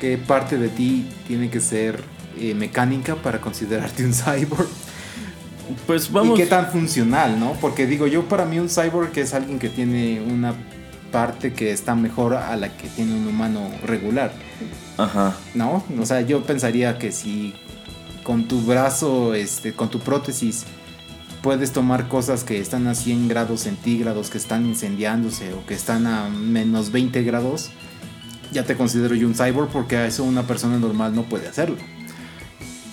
qué 0.00 0.18
parte 0.18 0.58
de 0.58 0.68
ti 0.68 1.08
tiene 1.28 1.50
que 1.50 1.60
ser 1.60 2.02
eh, 2.36 2.54
mecánica 2.54 3.14
para 3.14 3.40
considerarte 3.40 4.04
un 4.04 4.12
cyborg. 4.12 4.68
Pues 5.86 6.10
vamos... 6.10 6.38
Y 6.38 6.42
qué 6.42 6.48
tan 6.48 6.66
funcional, 6.66 7.38
¿no? 7.38 7.52
Porque 7.60 7.86
digo, 7.86 8.08
yo 8.08 8.28
para 8.28 8.44
mí 8.44 8.58
un 8.58 8.68
cyborg 8.68 9.16
es 9.16 9.32
alguien 9.32 9.60
que 9.60 9.68
tiene 9.68 10.20
una 10.20 10.52
parte 11.14 11.52
que 11.52 11.70
está 11.70 11.94
mejor 11.94 12.34
a 12.34 12.56
la 12.56 12.76
que 12.76 12.88
tiene 12.88 13.14
un 13.14 13.28
humano 13.28 13.70
regular, 13.84 14.32
Ajá. 14.98 15.36
¿no? 15.54 15.84
O 16.00 16.04
sea, 16.04 16.22
yo 16.22 16.42
pensaría 16.42 16.98
que 16.98 17.12
si 17.12 17.54
con 18.24 18.48
tu 18.48 18.60
brazo, 18.62 19.32
este, 19.32 19.74
con 19.74 19.90
tu 19.90 20.00
prótesis, 20.00 20.64
puedes 21.40 21.70
tomar 21.70 22.08
cosas 22.08 22.42
que 22.42 22.58
están 22.58 22.88
a 22.88 22.96
100 22.96 23.28
grados 23.28 23.60
centígrados, 23.60 24.28
que 24.28 24.38
están 24.38 24.66
incendiándose 24.66 25.52
o 25.52 25.64
que 25.66 25.74
están 25.74 26.08
a 26.08 26.28
menos 26.28 26.90
20 26.90 27.22
grados, 27.22 27.70
ya 28.50 28.64
te 28.64 28.76
considero 28.76 29.14
yo 29.14 29.28
un 29.28 29.36
cyborg 29.36 29.68
porque 29.70 29.96
a 29.96 30.06
eso 30.08 30.24
una 30.24 30.42
persona 30.42 30.78
normal 30.78 31.14
no 31.14 31.22
puede 31.22 31.46
hacerlo. 31.46 31.76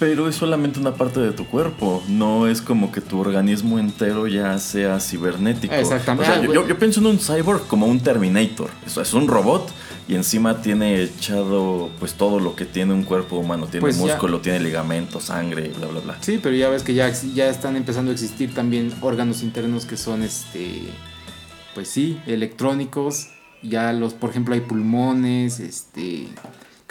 Pero 0.02 0.28
es 0.28 0.36
solamente 0.36 0.80
una 0.80 0.96
parte 0.96 1.20
de 1.20 1.32
tu 1.32 1.46
cuerpo, 1.46 2.02
no 2.08 2.48
es 2.48 2.60
como 2.60 2.92
que 2.92 3.02
tu 3.02 3.20
organismo 3.20 3.78
entero 3.78 4.26
ya 4.26 4.58
sea 4.58 5.00
cibernético. 5.00 5.76
Exactamente. 5.76 6.24
O 6.24 6.34
sea, 6.34 6.42
Ah, 6.42 6.44
yo, 6.44 6.52
yo- 6.54 6.62
güey. 6.62 6.70
yo 6.70 6.80
pienso 6.80 7.02
en 7.02 7.06
un 7.06 7.20
cyborg 7.20 7.68
como 7.68 7.86
un 7.86 8.00
Terminator. 8.00 8.72
Eso 8.84 9.00
es 9.04 9.14
un 9.14 9.28
robot 9.28 9.70
y 10.08 10.16
encima 10.16 10.60
tiene 10.64 11.04
echado 11.04 11.92
pues 12.00 12.16
todo 12.16 12.40
lo 12.40 12.56
que 12.56 12.66
tiene 12.66 12.94
un 12.96 13.04
cuerpo 13.04 13.36
humano. 13.38 13.68
Tiene 13.68 13.82
Pues 13.82 13.96
ya- 13.98 14.02
músculo, 14.02 14.40
tiene 14.42 14.60
ligamento, 14.60 15.20
sangre, 15.20 15.72
bla, 15.78 15.86
bla, 15.86 16.00
bla. 16.00 16.18
Sí, 16.22 16.40
pero 16.42 16.56
ya 16.56 16.70
ves 16.70 16.82
que 16.82 16.96
ya, 16.96 17.08
ya 17.36 17.48
están 17.48 17.76
empezando 17.76 18.10
a 18.10 18.14
existir 18.16 18.56
también 18.56 18.92
órganos 19.02 19.44
internos 19.44 19.86
que 19.86 19.98
son, 19.98 20.24
este, 20.24 20.82
pues 21.76 21.88
sí, 21.90 22.20
electrónicos. 22.26 23.28
Ya 23.62 23.94
los, 23.94 24.16
por 24.16 24.32
ejemplo, 24.32 24.56
hay 24.56 24.62
pulmones, 24.62 25.60
este, 25.60 26.26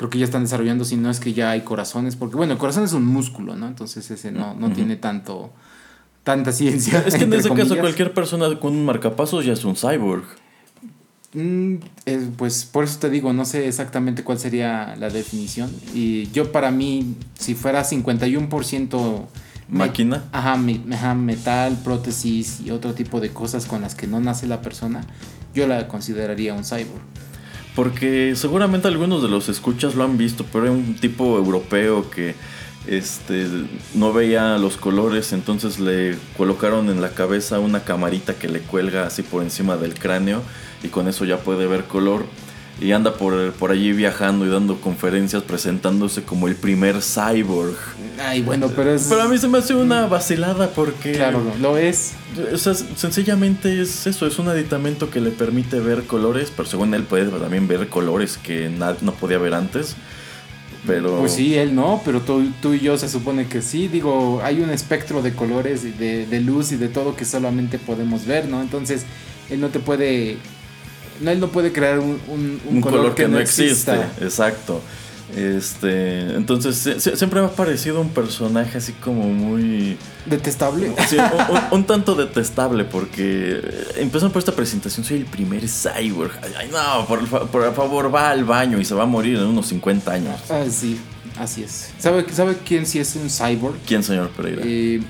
creo 0.00 0.08
que 0.08 0.18
ya 0.18 0.24
están 0.24 0.44
desarrollando, 0.44 0.86
si 0.86 0.96
no 0.96 1.10
es 1.10 1.20
que 1.20 1.34
ya 1.34 1.50
hay 1.50 1.60
corazones, 1.60 2.16
porque 2.16 2.34
bueno, 2.36 2.54
el 2.54 2.58
corazón 2.58 2.84
es 2.84 2.94
un 2.94 3.04
músculo, 3.04 3.54
¿no? 3.54 3.66
Entonces 3.68 4.10
ese 4.10 4.32
no, 4.32 4.54
no 4.54 4.72
tiene 4.72 4.96
tanto 4.96 5.52
tanta 6.24 6.52
ciencia. 6.52 7.04
Es 7.06 7.16
que 7.16 7.24
en 7.24 7.30
ese 7.34 7.48
caso 7.50 7.74
cualquier 7.82 8.14
persona 8.14 8.58
con 8.58 8.72
un 8.72 8.86
marcapasos 8.86 9.44
ya 9.44 9.52
es 9.52 9.62
un 9.66 9.76
cyborg. 9.76 10.24
Mm, 11.34 11.74
eh, 12.06 12.28
pues 12.38 12.64
por 12.64 12.84
eso 12.84 12.98
te 12.98 13.10
digo, 13.10 13.34
no 13.34 13.44
sé 13.44 13.68
exactamente 13.68 14.24
cuál 14.24 14.38
sería 14.38 14.96
la 14.98 15.10
definición. 15.10 15.70
Y 15.94 16.30
yo 16.30 16.50
para 16.50 16.70
mí, 16.70 17.14
si 17.38 17.54
fuera 17.54 17.84
51% 17.84 19.28
me- 19.68 19.78
¿Máquina? 19.80 20.24
Ajá, 20.32 20.56
me- 20.56 20.80
ajá, 20.92 21.14
metal, 21.14 21.78
prótesis 21.84 22.60
y 22.60 22.70
otro 22.70 22.94
tipo 22.94 23.20
de 23.20 23.30
cosas 23.30 23.66
con 23.66 23.82
las 23.82 23.94
que 23.94 24.06
no 24.06 24.18
nace 24.20 24.46
la 24.46 24.62
persona, 24.62 25.02
yo 25.54 25.66
la 25.66 25.86
consideraría 25.88 26.54
un 26.54 26.64
cyborg. 26.64 27.02
Porque 27.74 28.34
seguramente 28.36 28.88
algunos 28.88 29.22
de 29.22 29.28
los 29.28 29.48
escuchas 29.48 29.94
lo 29.94 30.04
han 30.04 30.18
visto, 30.18 30.44
pero 30.52 30.64
era 30.64 30.72
un 30.72 30.94
tipo 30.96 31.38
europeo 31.38 32.10
que 32.10 32.34
este 32.86 33.46
no 33.94 34.12
veía 34.12 34.58
los 34.58 34.76
colores, 34.76 35.32
entonces 35.32 35.78
le 35.78 36.16
colocaron 36.36 36.88
en 36.88 37.00
la 37.00 37.10
cabeza 37.10 37.58
una 37.58 37.84
camarita 37.84 38.34
que 38.34 38.48
le 38.48 38.60
cuelga 38.60 39.06
así 39.06 39.22
por 39.22 39.42
encima 39.42 39.76
del 39.76 39.94
cráneo 39.94 40.42
y 40.82 40.88
con 40.88 41.06
eso 41.06 41.24
ya 41.24 41.38
puede 41.38 41.66
ver 41.66 41.84
color 41.84 42.24
y 42.80 42.92
anda 42.92 43.14
por, 43.14 43.52
por 43.52 43.70
allí 43.70 43.92
viajando 43.92 44.46
y 44.46 44.48
dando 44.48 44.80
conferencias 44.80 45.42
presentándose 45.42 46.22
como 46.22 46.48
el 46.48 46.56
primer 46.56 47.02
cyborg. 47.02 47.76
Ay, 48.18 48.40
bueno, 48.42 48.68
pero 48.74 48.94
es... 48.94 49.06
Pero 49.08 49.22
a 49.22 49.28
mí 49.28 49.36
se 49.36 49.48
me 49.48 49.58
hace 49.58 49.74
una 49.74 50.06
vacilada 50.06 50.70
porque 50.70 51.12
Claro, 51.12 51.42
lo 51.60 51.76
es. 51.76 52.12
o 52.52 52.56
sea, 52.56 52.74
sencillamente 52.74 53.80
es 53.82 54.06
eso, 54.06 54.26
es 54.26 54.38
un 54.38 54.48
aditamento 54.48 55.10
que 55.10 55.20
le 55.20 55.30
permite 55.30 55.78
ver 55.80 56.04
colores, 56.04 56.50
pero 56.56 56.68
según 56.68 56.94
él 56.94 57.02
puede 57.02 57.26
también 57.26 57.68
ver 57.68 57.88
colores 57.88 58.38
que 58.38 58.70
no 58.70 59.12
podía 59.12 59.38
ver 59.38 59.54
antes. 59.54 59.94
Pero 60.86 61.18
Pues 61.18 61.32
sí, 61.32 61.56
él 61.56 61.74
no, 61.74 62.00
pero 62.06 62.22
tú, 62.22 62.50
tú 62.62 62.72
y 62.72 62.80
yo 62.80 62.96
se 62.96 63.10
supone 63.10 63.46
que 63.46 63.60
sí. 63.60 63.88
Digo, 63.88 64.40
hay 64.42 64.60
un 64.62 64.70
espectro 64.70 65.20
de 65.20 65.34
colores, 65.34 65.84
y 65.84 65.90
de, 65.90 66.24
de 66.26 66.40
luz 66.40 66.72
y 66.72 66.76
de 66.76 66.88
todo 66.88 67.14
que 67.14 67.26
solamente 67.26 67.78
podemos 67.78 68.24
ver, 68.24 68.48
¿no? 68.48 68.62
Entonces, 68.62 69.04
él 69.50 69.60
no 69.60 69.68
te 69.68 69.78
puede... 69.80 70.38
No, 71.20 71.30
él 71.30 71.38
no 71.40 71.48
puede 71.48 71.72
crear 71.72 71.98
un, 71.98 72.18
un- 72.28 72.60
un 72.66 72.76
un 72.76 72.80
color, 72.80 73.14
que, 73.14 73.28
no 73.28 73.38
exista. 73.38 73.94
existe, 73.96 74.24
exacto. 74.24 74.80
Este, 75.36 76.22
entonces 76.34 76.76
se- 76.76 77.16
siempre 77.16 77.40
me 77.40 77.46
ha 77.46 77.50
parecido 77.50 78.00
un 78.00 78.08
personaje 78.10 78.78
así 78.78 78.92
como 78.94 79.22
muy 79.28 79.96
Detestable. 80.26 80.92
sí, 81.08 81.16
un, 81.18 81.56
un- 81.56 81.62
un 81.70 81.84
tanto 81.84 82.14
detestable 82.16 82.84
porque 82.84 83.60
empezaron 83.96 84.32
por 84.32 84.40
esta 84.40 84.52
presentación 84.52 85.04
soy 85.04 85.18
el 85.18 85.26
primer 85.26 85.62
cyborg. 85.68 86.32
Ay, 86.58 86.68
no, 86.72 87.06
por, 87.06 87.26
por 87.48 87.74
favor 87.74 88.12
va 88.12 88.30
al 88.30 88.44
baño 88.44 88.80
y 88.80 88.84
se 88.84 88.94
va 88.94 89.04
a 89.04 89.06
morir 89.06 89.36
en 89.36 89.44
unos 89.44 89.68
50 89.68 90.10
años. 90.12 90.40
Ah, 90.50 90.64
sí, 90.68 90.98
así 91.38 91.62
es. 91.62 91.90
¿Sabe, 91.98 92.26
¿Sabe 92.32 92.56
quién 92.66 92.84
sí 92.86 92.98
es 92.98 93.14
un 93.14 93.30
cyborg? 93.30 93.76
¿Quién, 93.86 94.02
señor 94.02 94.30
Pereira? 94.30 94.62
Eh, 94.64 95.00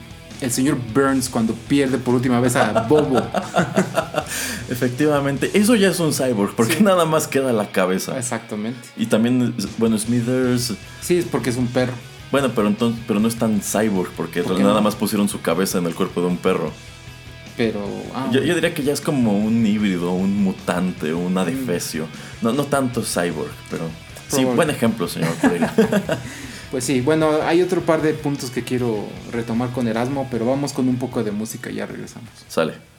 el 0.40 0.50
señor 0.50 0.78
Burns 0.94 1.28
cuando 1.28 1.54
pierde 1.54 1.98
por 1.98 2.14
última 2.14 2.40
vez 2.40 2.56
a 2.56 2.82
Bobo. 2.88 3.20
Efectivamente, 4.70 5.50
eso 5.54 5.74
ya 5.74 5.88
es 5.88 6.00
un 6.00 6.12
cyborg 6.12 6.54
porque 6.54 6.80
nada 6.80 7.04
más 7.04 7.26
queda 7.26 7.52
la 7.52 7.68
cabeza. 7.70 8.16
Exactamente. 8.18 8.78
Y 8.96 9.06
también, 9.06 9.54
bueno, 9.78 9.98
Smithers, 9.98 10.74
Sí, 11.00 11.18
es 11.18 11.24
porque 11.24 11.50
es 11.50 11.56
un 11.56 11.66
perro. 11.66 11.92
bueno, 12.30 12.50
pero 12.54 12.68
entonces, 12.68 13.00
pero 13.06 13.20
no 13.20 13.28
es 13.28 13.36
tan 13.36 13.60
cyborg 13.60 14.10
porque 14.16 14.42
¿Por 14.42 14.56
qué 14.56 14.62
nada 14.62 14.76
no? 14.76 14.82
más 14.82 14.94
pusieron 14.96 15.28
su 15.28 15.40
cabeza 15.40 15.78
en 15.78 15.86
el 15.86 15.94
cuerpo 15.94 16.20
de 16.20 16.26
un 16.28 16.36
perro. 16.36 16.70
Pero. 17.56 17.84
ah, 18.14 18.28
Yo, 18.32 18.42
yo 18.42 18.54
diría 18.54 18.72
que 18.72 18.82
ya 18.82 18.92
es 18.92 19.00
como 19.00 19.36
un 19.36 19.66
híbrido, 19.66 20.12
un 20.12 20.42
mutante, 20.42 21.12
un 21.12 21.34
Mm. 21.34 21.38
adefesio. 21.38 22.06
No, 22.40 22.52
no 22.52 22.64
tanto 22.64 23.02
cyborg, 23.02 23.50
pero 23.70 23.84
sí, 24.28 24.44
buen 24.44 24.70
ejemplo, 24.70 25.08
señor 25.08 25.32
Pereira. 25.42 25.72
Pues 26.70 26.84
sí, 26.84 27.00
bueno, 27.00 27.40
hay 27.42 27.62
otro 27.62 27.80
par 27.80 28.00
de 28.00 28.14
puntos 28.14 28.50
que 28.50 28.62
quiero 28.62 29.04
retomar 29.32 29.70
con 29.70 29.88
Erasmo, 29.88 30.28
pero 30.30 30.46
vamos 30.46 30.72
con 30.72 30.88
un 30.88 30.96
poco 30.98 31.24
de 31.24 31.32
música 31.32 31.70
y 31.70 31.76
ya 31.76 31.86
regresamos. 31.86 32.30
Sale. 32.48 32.89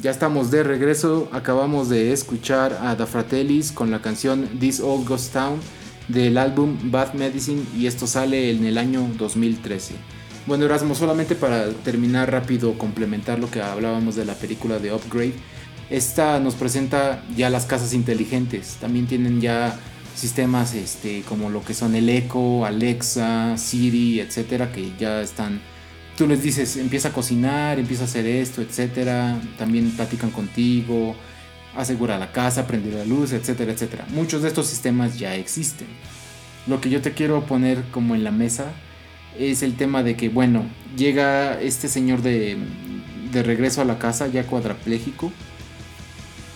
Ya 0.00 0.10
estamos 0.10 0.50
de 0.50 0.62
regreso. 0.62 1.28
Acabamos 1.32 1.88
de 1.88 2.12
escuchar 2.12 2.78
a 2.82 2.96
The 2.96 3.06
Fratellis 3.06 3.72
con 3.72 3.90
la 3.90 4.00
canción 4.00 4.48
This 4.58 4.80
Old 4.80 5.08
Ghost 5.08 5.32
Town 5.32 5.60
del 6.08 6.38
álbum 6.38 6.76
Bad 6.90 7.14
Medicine 7.14 7.62
y 7.76 7.86
esto 7.86 8.06
sale 8.06 8.50
en 8.50 8.64
el 8.64 8.78
año 8.78 9.08
2013. 9.18 9.94
Bueno, 10.46 10.64
Erasmo, 10.64 10.94
solamente 10.94 11.34
para 11.34 11.70
terminar 11.70 12.30
rápido, 12.30 12.78
complementar 12.78 13.38
lo 13.38 13.50
que 13.50 13.60
hablábamos 13.60 14.14
de 14.14 14.24
la 14.24 14.34
película 14.34 14.78
de 14.78 14.92
Upgrade. 14.92 15.34
Esta 15.90 16.38
nos 16.40 16.54
presenta 16.54 17.24
ya 17.36 17.50
las 17.50 17.66
casas 17.66 17.92
inteligentes. 17.92 18.76
También 18.80 19.06
tienen 19.06 19.40
ya 19.40 19.78
sistemas 20.14 20.74
este, 20.74 21.22
como 21.22 21.50
lo 21.50 21.64
que 21.64 21.74
son 21.74 21.94
el 21.94 22.08
Echo, 22.08 22.64
Alexa, 22.64 23.56
Siri, 23.58 24.20
etcétera, 24.20 24.72
que 24.72 24.92
ya 24.98 25.20
están. 25.20 25.60
Tú 26.16 26.26
les 26.26 26.42
dices, 26.42 26.76
empieza 26.76 27.08
a 27.08 27.12
cocinar, 27.12 27.78
empieza 27.78 28.04
a 28.04 28.06
hacer 28.06 28.26
esto, 28.26 28.62
etcétera. 28.62 29.38
También 29.58 29.90
platican 29.90 30.30
contigo, 30.30 31.14
asegura 31.76 32.18
la 32.18 32.32
casa, 32.32 32.66
prende 32.66 32.90
la 32.90 33.04
luz, 33.04 33.32
etcétera, 33.32 33.72
etcétera. 33.72 34.06
Muchos 34.08 34.42
de 34.42 34.48
estos 34.48 34.66
sistemas 34.66 35.18
ya 35.18 35.34
existen. 35.34 35.88
Lo 36.66 36.80
que 36.80 36.90
yo 36.90 37.02
te 37.02 37.12
quiero 37.12 37.44
poner 37.44 37.82
como 37.90 38.14
en 38.14 38.24
la 38.24 38.30
mesa 38.30 38.72
es 39.38 39.62
el 39.62 39.76
tema 39.76 40.02
de 40.02 40.16
que, 40.16 40.28
bueno, 40.28 40.64
llega 40.96 41.60
este 41.60 41.88
señor 41.88 42.22
de, 42.22 42.56
de 43.30 43.42
regreso 43.42 43.82
a 43.82 43.84
la 43.84 43.98
casa 43.98 44.26
ya 44.26 44.46
cuadrapléjico, 44.46 45.30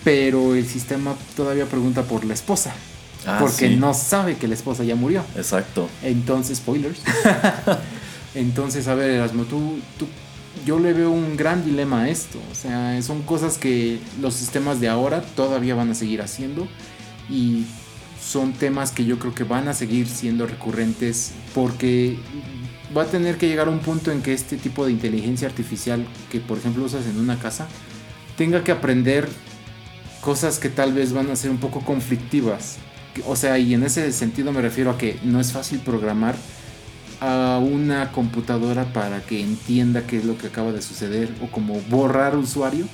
pero 0.03 0.55
el 0.55 0.65
sistema 0.65 1.15
todavía 1.35 1.65
pregunta 1.65 2.03
por 2.03 2.25
la 2.25 2.33
esposa. 2.33 2.73
Ah, 3.25 3.37
porque 3.39 3.67
sí. 3.67 3.75
no 3.75 3.93
sabe 3.93 4.35
que 4.35 4.47
la 4.47 4.55
esposa 4.55 4.83
ya 4.83 4.95
murió. 4.95 5.23
Exacto. 5.35 5.87
Entonces, 6.01 6.57
spoilers. 6.57 7.01
Entonces, 8.35 8.87
a 8.87 8.95
ver, 8.95 9.11
Erasmo, 9.11 9.43
tú, 9.43 9.79
tú, 9.97 10.07
yo 10.65 10.79
le 10.79 10.93
veo 10.93 11.11
un 11.11 11.37
gran 11.37 11.65
dilema 11.65 12.03
a 12.03 12.09
esto. 12.09 12.39
O 12.51 12.55
sea, 12.55 13.01
son 13.01 13.23
cosas 13.23 13.57
que 13.57 13.99
los 14.21 14.33
sistemas 14.33 14.79
de 14.79 14.89
ahora 14.89 15.21
todavía 15.21 15.75
van 15.75 15.91
a 15.91 15.95
seguir 15.95 16.21
haciendo 16.21 16.67
y 17.29 17.65
son 18.21 18.53
temas 18.53 18.91
que 18.91 19.05
yo 19.05 19.17
creo 19.19 19.33
que 19.33 19.43
van 19.43 19.67
a 19.67 19.73
seguir 19.73 20.07
siendo 20.07 20.45
recurrentes 20.45 21.31
porque 21.55 22.17
va 22.95 23.03
a 23.03 23.05
tener 23.05 23.37
que 23.37 23.47
llegar 23.47 23.67
a 23.67 23.71
un 23.71 23.79
punto 23.79 24.11
en 24.11 24.21
que 24.21 24.33
este 24.33 24.57
tipo 24.57 24.85
de 24.85 24.91
inteligencia 24.91 25.47
artificial 25.47 26.05
que 26.29 26.39
por 26.39 26.59
ejemplo 26.59 26.83
usas 26.83 27.05
en 27.07 27.19
una 27.19 27.39
casa 27.39 27.67
tenga 28.37 28.63
que 28.63 28.71
aprender 28.71 29.27
cosas 30.21 30.59
que 30.59 30.69
tal 30.69 30.93
vez 30.93 31.13
van 31.13 31.31
a 31.31 31.35
ser 31.35 31.49
un 31.49 31.57
poco 31.57 31.81
conflictivas. 31.81 32.77
O 33.25 33.35
sea, 33.35 33.57
y 33.57 33.73
en 33.73 33.83
ese 33.83 34.11
sentido 34.13 34.51
me 34.51 34.61
refiero 34.61 34.91
a 34.91 34.97
que 34.97 35.19
no 35.23 35.39
es 35.39 35.51
fácil 35.51 35.79
programar 35.79 36.35
a 37.21 37.59
una 37.59 38.11
computadora 38.11 38.85
para 38.91 39.21
que 39.21 39.39
entienda 39.41 40.07
qué 40.07 40.17
es 40.17 40.25
lo 40.25 40.37
que 40.37 40.47
acaba 40.47 40.71
de 40.71 40.81
suceder 40.81 41.29
o 41.41 41.47
como 41.47 41.79
borrar 41.81 42.35
usuario. 42.35 42.85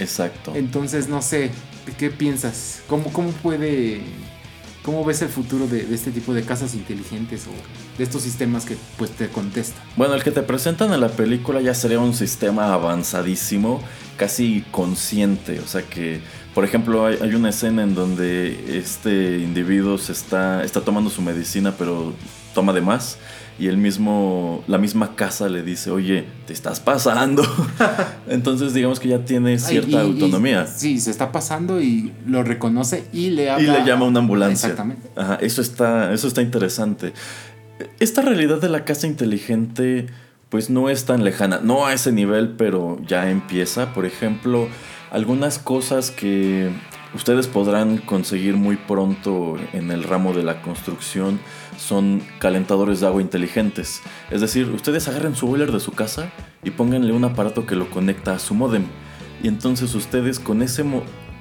Exacto. 0.00 0.52
Entonces, 0.54 1.08
no 1.08 1.22
sé, 1.22 1.52
¿qué 1.96 2.10
piensas? 2.10 2.82
¿Cómo, 2.88 3.12
cómo 3.12 3.30
puede... 3.30 4.02
¿Cómo 4.82 5.04
ves 5.04 5.20
el 5.22 5.28
futuro 5.30 5.66
de, 5.66 5.84
de 5.84 5.94
este 5.96 6.12
tipo 6.12 6.32
de 6.32 6.44
casas 6.44 6.74
inteligentes 6.74 7.48
o 7.48 7.98
de 7.98 8.04
estos 8.04 8.22
sistemas 8.22 8.64
que 8.64 8.76
pues 8.96 9.10
te 9.10 9.26
contestan? 9.26 9.82
Bueno, 9.96 10.14
el 10.14 10.22
que 10.22 10.30
te 10.30 10.42
presentan 10.42 10.92
en 10.92 11.00
la 11.00 11.08
película 11.08 11.60
ya 11.60 11.74
sería 11.74 11.98
un 11.98 12.14
sistema 12.14 12.72
avanzadísimo, 12.72 13.82
casi 14.16 14.64
consciente. 14.70 15.58
O 15.58 15.66
sea 15.66 15.82
que, 15.82 16.20
por 16.54 16.64
ejemplo, 16.64 17.04
hay, 17.04 17.18
hay 17.20 17.34
una 17.34 17.48
escena 17.48 17.82
en 17.82 17.96
donde 17.96 18.78
este 18.78 19.38
individuo 19.38 19.98
se 19.98 20.12
está, 20.12 20.62
está 20.62 20.80
tomando 20.80 21.10
su 21.10 21.20
medicina, 21.20 21.74
pero 21.76 22.14
toma 22.54 22.72
de 22.72 22.80
más. 22.80 23.18
Y 23.58 23.68
el 23.68 23.78
mismo, 23.78 24.62
la 24.66 24.76
misma 24.76 25.16
casa 25.16 25.48
le 25.48 25.62
dice, 25.62 25.90
oye, 25.90 26.26
te 26.46 26.52
estás 26.52 26.78
pasando. 26.80 27.42
Entonces 28.28 28.74
digamos 28.74 29.00
que 29.00 29.08
ya 29.08 29.20
tiene 29.24 29.58
cierta 29.58 30.00
Ay, 30.00 30.08
y- 30.08 30.10
y- 30.10 30.12
autonomía. 30.22 30.66
sí, 30.66 31.00
se 31.00 31.10
está 31.10 31.32
pasando 31.32 31.80
y 31.80 32.12
lo 32.26 32.42
reconoce 32.42 33.04
y 33.14 33.30
le 33.30 33.44
Y 33.44 33.48
habla. 33.48 33.78
le 33.78 33.86
llama 33.86 34.04
a 34.04 34.08
una 34.08 34.18
ambulancia. 34.20 34.68
Exactamente. 34.68 35.08
Ajá, 35.16 35.36
eso 35.40 35.62
está, 35.62 36.12
eso 36.12 36.28
está 36.28 36.42
interesante. 36.42 37.14
Esta 37.98 38.20
realidad 38.22 38.60
de 38.60 38.68
la 38.68 38.84
casa 38.84 39.06
inteligente, 39.06 40.06
pues 40.50 40.68
no 40.70 40.90
es 40.90 41.04
tan 41.06 41.24
lejana. 41.24 41.60
No 41.62 41.86
a 41.86 41.94
ese 41.94 42.12
nivel, 42.12 42.50
pero 42.58 42.98
ya 43.06 43.30
empieza. 43.30 43.94
Por 43.94 44.04
ejemplo, 44.06 44.68
algunas 45.10 45.58
cosas 45.58 46.10
que 46.10 46.70
ustedes 47.16 47.48
podrán 47.48 47.98
conseguir 47.98 48.56
muy 48.56 48.76
pronto 48.76 49.56
en 49.72 49.90
el 49.90 50.04
ramo 50.04 50.32
de 50.32 50.44
la 50.44 50.62
construcción 50.62 51.40
son 51.76 52.22
calentadores 52.38 53.00
de 53.00 53.06
agua 53.06 53.20
inteligentes. 53.20 54.00
Es 54.30 54.40
decir, 54.40 54.70
ustedes 54.70 55.08
agarren 55.08 55.34
su 55.34 55.46
boiler 55.46 55.72
de 55.72 55.80
su 55.80 55.92
casa 55.92 56.30
y 56.62 56.70
pónganle 56.70 57.12
un 57.12 57.24
aparato 57.24 57.66
que 57.66 57.74
lo 57.74 57.90
conecta 57.90 58.34
a 58.34 58.38
su 58.38 58.54
modem. 58.54 58.84
Y 59.42 59.48
entonces 59.48 59.94
ustedes 59.94 60.38
con 60.38 60.62
ese 60.62 60.84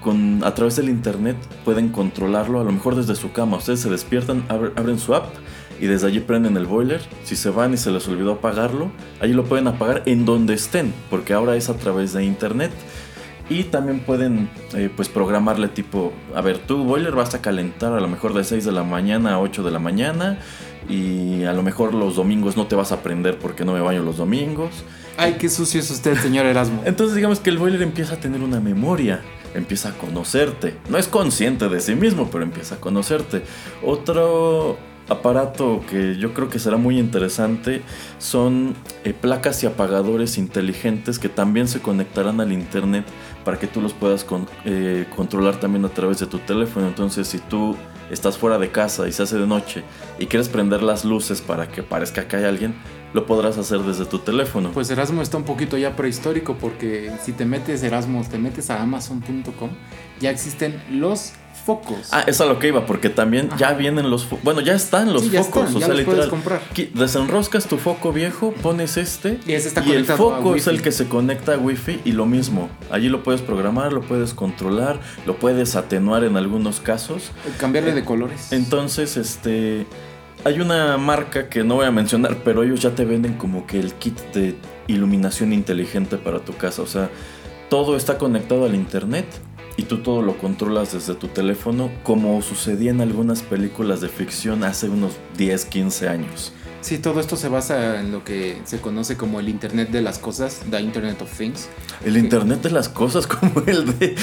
con, 0.01 0.43
a 0.43 0.53
través 0.53 0.75
del 0.75 0.89
internet 0.89 1.37
pueden 1.63 1.89
controlarlo, 1.89 2.59
a 2.59 2.63
lo 2.63 2.71
mejor 2.71 2.95
desde 2.95 3.15
su 3.15 3.31
cama. 3.31 3.57
Ustedes 3.57 3.79
se 3.79 3.89
despiertan, 3.89 4.47
abr- 4.49 4.73
abren 4.75 4.99
su 4.99 5.15
app 5.15 5.33
y 5.79 5.87
desde 5.87 6.07
allí 6.07 6.19
prenden 6.19 6.57
el 6.57 6.65
boiler. 6.67 7.01
Si 7.23 7.35
se 7.35 7.49
van 7.49 7.73
y 7.73 7.77
se 7.77 7.91
les 7.91 8.07
olvidó 8.07 8.33
apagarlo, 8.33 8.91
allí 9.19 9.33
lo 9.33 9.45
pueden 9.45 9.67
apagar 9.67 10.03
en 10.05 10.25
donde 10.25 10.53
estén, 10.53 10.93
porque 11.09 11.33
ahora 11.33 11.55
es 11.55 11.69
a 11.69 11.77
través 11.77 12.13
de 12.13 12.23
internet. 12.23 12.71
Y 13.49 13.65
también 13.65 13.99
pueden 13.99 14.49
eh, 14.73 14.89
pues 14.95 15.07
programarle 15.07 15.67
tipo, 15.67 16.13
a 16.33 16.41
ver, 16.41 16.57
tu 16.57 16.83
boiler 16.83 17.13
vas 17.13 17.35
a 17.35 17.41
calentar 17.41 17.93
a 17.93 17.99
lo 17.99 18.07
mejor 18.07 18.33
de 18.33 18.43
6 18.43 18.65
de 18.65 18.71
la 18.71 18.83
mañana 18.83 19.35
a 19.35 19.39
8 19.39 19.63
de 19.63 19.71
la 19.71 19.79
mañana 19.79 20.39
y 20.89 21.43
a 21.43 21.53
lo 21.53 21.63
mejor 21.63 21.93
los 21.93 22.15
domingos 22.15 22.57
no 22.57 22.67
te 22.67 22.75
vas 22.75 22.91
a 22.91 23.01
prender 23.01 23.37
porque 23.37 23.65
no 23.65 23.73
me 23.73 23.81
baño 23.81 24.03
los 24.03 24.17
domingos. 24.17 24.83
Ay, 25.17 25.35
qué 25.39 25.49
sucio 25.49 25.79
es 25.79 25.89
usted, 25.91 26.17
señor 26.17 26.45
Erasmo. 26.45 26.81
Entonces 26.85 27.15
digamos 27.15 27.39
que 27.39 27.49
el 27.49 27.57
boiler 27.57 27.81
empieza 27.81 28.15
a 28.15 28.17
tener 28.17 28.41
una 28.41 28.59
memoria, 28.59 29.21
empieza 29.53 29.89
a 29.89 29.93
conocerte. 29.93 30.75
No 30.89 30.97
es 30.97 31.07
consciente 31.07 31.69
de 31.69 31.79
sí 31.81 31.95
mismo, 31.95 32.29
pero 32.31 32.43
empieza 32.43 32.75
a 32.75 32.77
conocerte. 32.79 33.43
Otro 33.83 34.77
aparato 35.07 35.83
que 35.89 36.17
yo 36.17 36.33
creo 36.33 36.49
que 36.49 36.59
será 36.59 36.77
muy 36.77 36.97
interesante 36.97 37.81
son 38.17 38.73
eh, 39.03 39.13
placas 39.13 39.63
y 39.63 39.67
apagadores 39.67 40.37
inteligentes 40.37 41.19
que 41.19 41.29
también 41.29 41.67
se 41.67 41.79
conectarán 41.79 42.41
al 42.41 42.51
internet 42.51 43.05
para 43.45 43.57
que 43.57 43.67
tú 43.67 43.79
los 43.79 43.93
puedas 43.93 44.25
eh, 44.65 45.05
controlar 45.15 45.59
también 45.59 45.85
a 45.85 45.89
través 45.89 46.19
de 46.19 46.25
tu 46.25 46.39
teléfono. 46.39 46.87
Entonces 46.87 47.27
si 47.27 47.37
tú 47.37 47.77
estás 48.11 48.37
fuera 48.37 48.57
de 48.57 48.71
casa 48.71 49.07
y 49.07 49.11
se 49.11 49.23
hace 49.23 49.37
de 49.37 49.47
noche 49.47 49.83
y 50.19 50.25
quieres 50.25 50.49
prender 50.49 50.83
las 50.83 51.05
luces 51.05 51.41
para 51.41 51.69
que 51.69 51.83
parezca 51.83 52.27
que 52.27 52.35
hay 52.35 52.43
alguien, 52.43 52.75
lo 53.13 53.25
podrás 53.25 53.57
hacer 53.57 53.79
desde 53.79 54.05
tu 54.05 54.19
teléfono. 54.19 54.71
Pues 54.73 54.89
Erasmo 54.89 55.21
está 55.21 55.37
un 55.37 55.45
poquito 55.45 55.77
ya 55.77 55.95
prehistórico 55.95 56.57
porque 56.57 57.11
si 57.23 57.31
te 57.31 57.45
metes 57.45 57.83
Erasmo, 57.83 58.25
te 58.29 58.37
metes 58.37 58.69
a 58.69 58.81
amazon.com, 58.81 59.69
ya 60.19 60.31
existen 60.31 60.81
los 60.91 61.33
focos. 61.65 62.09
Ah, 62.11 62.23
es 62.27 62.39
a 62.41 62.45
lo 62.45 62.59
que 62.59 62.67
iba, 62.67 62.85
porque 62.85 63.09
también 63.09 63.49
ya 63.57 63.73
vienen 63.73 64.09
los 64.09 64.25
focos. 64.25 64.43
Bueno, 64.43 64.61
ya 64.61 64.73
están 64.73 65.11
los 65.11 65.23
Sí, 65.23 65.29
ya 65.31 65.43
focos. 65.43 65.63
están, 65.63 65.75
o 65.75 65.79
ya 65.79 65.85
sea, 65.87 65.95
los 65.95 66.03
puedes 66.05 66.27
comprar. 66.27 66.61
Desenroscas 66.93 67.65
tu 67.65 67.77
foco 67.77 68.13
viejo, 68.13 68.53
pones 68.61 68.97
este. 68.97 69.39
Y 69.47 69.53
ese 69.53 69.69
está 69.69 69.83
y 69.83 69.91
el 69.91 70.05
foco 70.05 70.55
es 70.55 70.67
el 70.67 70.81
que 70.81 70.91
se 70.91 71.07
conecta 71.07 71.55
a 71.55 71.57
Wi-Fi 71.57 72.01
y 72.05 72.11
lo 72.11 72.25
mismo. 72.25 72.69
Allí 72.91 73.09
lo 73.09 73.23
puedes 73.23 73.41
programar, 73.41 73.91
lo 73.93 74.01
puedes 74.01 74.33
controlar, 74.33 74.99
lo 75.25 75.37
puedes 75.37 75.75
atenuar 75.75 76.23
en 76.23 76.37
algunos 76.37 76.79
casos. 76.79 77.31
Cambiarle 77.57 77.93
de 77.93 78.05
colores. 78.05 78.51
Entonces, 78.51 79.17
este. 79.17 79.85
Hay 80.43 80.59
una 80.59 80.97
marca 80.97 81.49
que 81.49 81.63
no 81.63 81.75
voy 81.75 81.85
a 81.87 81.91
mencionar, 81.91 82.37
pero 82.43 82.61
ellos 82.61 82.79
ya 82.79 82.91
te 82.91 83.03
venden 83.03 83.33
como 83.33 83.65
que 83.65 83.79
el 83.79 83.93
kit 83.95 84.19
de 84.33 84.55
iluminación 84.85 85.51
inteligente 85.53 86.17
para 86.17 86.39
tu 86.39 86.55
casa. 86.55 86.83
O 86.83 86.87
sea, 86.87 87.09
todo 87.71 87.97
está 87.97 88.19
conectado 88.19 88.65
al 88.65 88.75
internet 88.75 89.25
y 89.77 89.83
tú 89.83 89.99
todo 89.99 90.21
lo 90.21 90.37
controlas 90.37 90.93
desde 90.93 91.15
tu 91.15 91.27
teléfono, 91.27 91.91
como 92.03 92.41
sucedía 92.41 92.91
en 92.91 93.01
algunas 93.01 93.41
películas 93.41 94.01
de 94.01 94.09
ficción 94.09 94.63
hace 94.63 94.89
unos 94.89 95.13
10, 95.37 95.65
15 95.65 96.07
años. 96.07 96.53
Sí, 96.85 96.99
todo 96.99 97.19
esto 97.19 97.35
se 97.35 97.49
basa 97.49 97.99
en 97.99 98.11
lo 98.11 98.23
que 98.23 98.61
se 98.63 98.79
conoce 98.79 99.17
como 99.17 99.39
el 99.39 99.49
Internet 99.49 99.89
de 99.89 100.01
las 100.01 100.19
cosas, 100.19 100.61
The 100.69 100.79
Internet 100.79 101.19
of 101.19 101.35
Things. 101.35 101.67
El 102.03 102.15
internet 102.15 102.61
de 102.61 102.69
las 102.69 102.89
cosas, 102.89 103.25
como 103.25 103.61
el 103.65 103.97
de, 103.97 104.15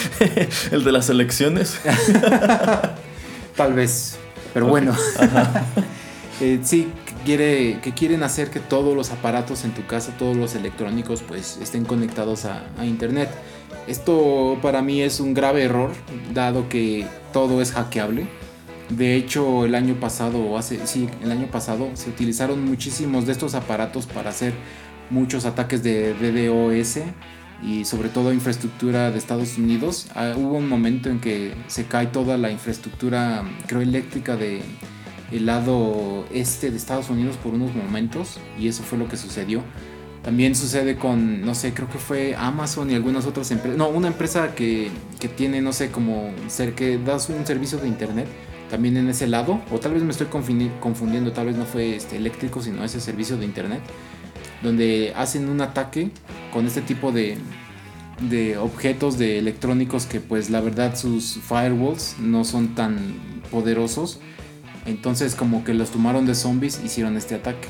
el 0.71 0.85
de 0.85 0.93
las 0.93 1.11
elecciones. 1.11 1.81
Tal 3.57 3.73
vez, 3.75 4.17
pero 4.55 4.67
bueno. 4.69 4.97
Eh, 6.41 6.59
sí, 6.65 6.89
quiere, 7.25 7.79
que 7.83 7.93
quieren 7.93 8.25
hacer 8.25 8.51
que 8.51 8.59
todos 8.59 8.97
los 8.97 9.11
aparatos 9.11 9.65
en 9.65 9.73
tu 9.73 9.87
casa, 9.87 10.17
todos 10.19 10.37
los 10.37 10.57
electrónicos, 10.57 11.23
pues 11.23 11.57
estén 11.63 11.85
conectados 11.85 12.47
a, 12.47 12.65
a 12.79 12.85
Internet. 12.85 13.29
Esto 13.87 14.59
para 14.63 14.83
mí 14.83 15.03
es 15.03 15.21
un 15.21 15.35
grave 15.35 15.65
error, 15.65 15.91
dado 16.33 16.69
que 16.69 17.07
todo 17.33 17.61
es 17.61 17.73
hackeable. 17.73 18.27
De 18.91 19.17
hecho, 19.17 19.65
el 19.65 19.75
año 19.75 19.95
pasado, 19.95 20.57
hace, 20.57 20.87
sí, 20.87 21.09
el 21.23 21.33
año 21.33 21.47
pasado 21.47 21.91
se 21.95 22.11
utilizaron 22.11 22.65
muchísimos 22.65 23.27
de 23.27 23.33
estos 23.33 23.55
aparatos 23.55 24.07
para 24.07 24.31
hacer 24.31 24.53
muchos 25.11 25.45
ataques 25.45 25.83
de 25.83 26.15
DDoS 26.15 27.01
y 27.63 27.85
sobre 27.85 28.09
todo 28.09 28.33
infraestructura 28.33 29.11
de 29.11 29.19
Estados 29.19 29.57
Unidos. 29.59 30.09
Ah, 30.15 30.35
hubo 30.37 30.57
un 30.59 30.69
momento 30.69 31.09
en 31.09 31.21
que 31.21 31.55
se 31.69 31.87
cae 31.87 32.07
toda 32.07 32.37
la 32.37 32.51
infraestructura, 32.51 33.45
creo, 33.67 33.81
eléctrica 33.81 34.37
de 34.37 34.63
el 35.31 35.47
lado 35.47 36.27
este 36.31 36.71
de 36.71 36.77
Estados 36.77 37.09
Unidos 37.09 37.37
por 37.39 37.55
unos 37.55 37.75
momentos 37.75 38.39
y 38.59 38.69
eso 38.69 38.83
fue 38.83 38.99
lo 38.99 39.09
que 39.09 39.17
sucedió. 39.17 39.63
También 40.23 40.55
sucede 40.55 40.97
con, 40.97 41.45
no 41.45 41.55
sé, 41.55 41.75
creo 41.75 41.91
que 41.91 41.99
fue 41.99 42.37
Amazon 42.37 42.91
y 42.91 42.95
algunas 42.95 43.27
otras 43.27 43.51
empresas. 43.51 43.77
No, 43.77 43.89
una 43.89 44.07
empresa 44.07 44.55
que, 44.55 44.89
que 45.19 45.27
tiene, 45.29 45.61
no 45.61 45.73
sé, 45.73 45.91
como 45.91 46.31
ser 46.47 46.75
que 46.75 46.97
das 46.99 47.29
un 47.29 47.45
servicio 47.45 47.79
de 47.79 47.89
internet 47.89 48.29
también 48.71 48.97
en 48.97 49.09
ese 49.09 49.27
lado. 49.27 49.61
O 49.73 49.81
tal 49.81 49.95
vez 49.95 50.03
me 50.05 50.13
estoy 50.13 50.29
confundi- 50.29 50.71
confundiendo, 50.79 51.33
tal 51.33 51.47
vez 51.47 51.57
no 51.57 51.65
fue 51.65 51.97
este, 51.97 52.17
eléctrico, 52.17 52.63
sino 52.63 52.85
ese 52.85 53.01
servicio 53.01 53.37
de 53.37 53.47
internet. 53.47 53.81
Donde 54.63 55.13
hacen 55.17 55.49
un 55.49 55.61
ataque 55.61 56.13
con 56.53 56.67
este 56.67 56.83
tipo 56.83 57.11
de, 57.11 57.37
de 58.31 58.59
objetos 58.59 59.19
de 59.19 59.41
electrónicos 59.41 60.07
que 60.07 60.21
pues 60.21 60.51
la 60.51 60.61
verdad 60.61 60.95
sus 60.97 61.41
firewalls 61.49 62.15
no 62.21 62.45
son 62.45 62.77
tan 62.77 62.97
poderosos. 63.51 64.21
Entonces 64.87 65.35
como 65.35 65.65
que 65.65 65.75
los 65.75 65.91
tomaron 65.91 66.27
de 66.27 66.37
zombies, 66.37 66.81
hicieron 66.85 67.17
este 67.17 67.35
ataque. 67.35 67.67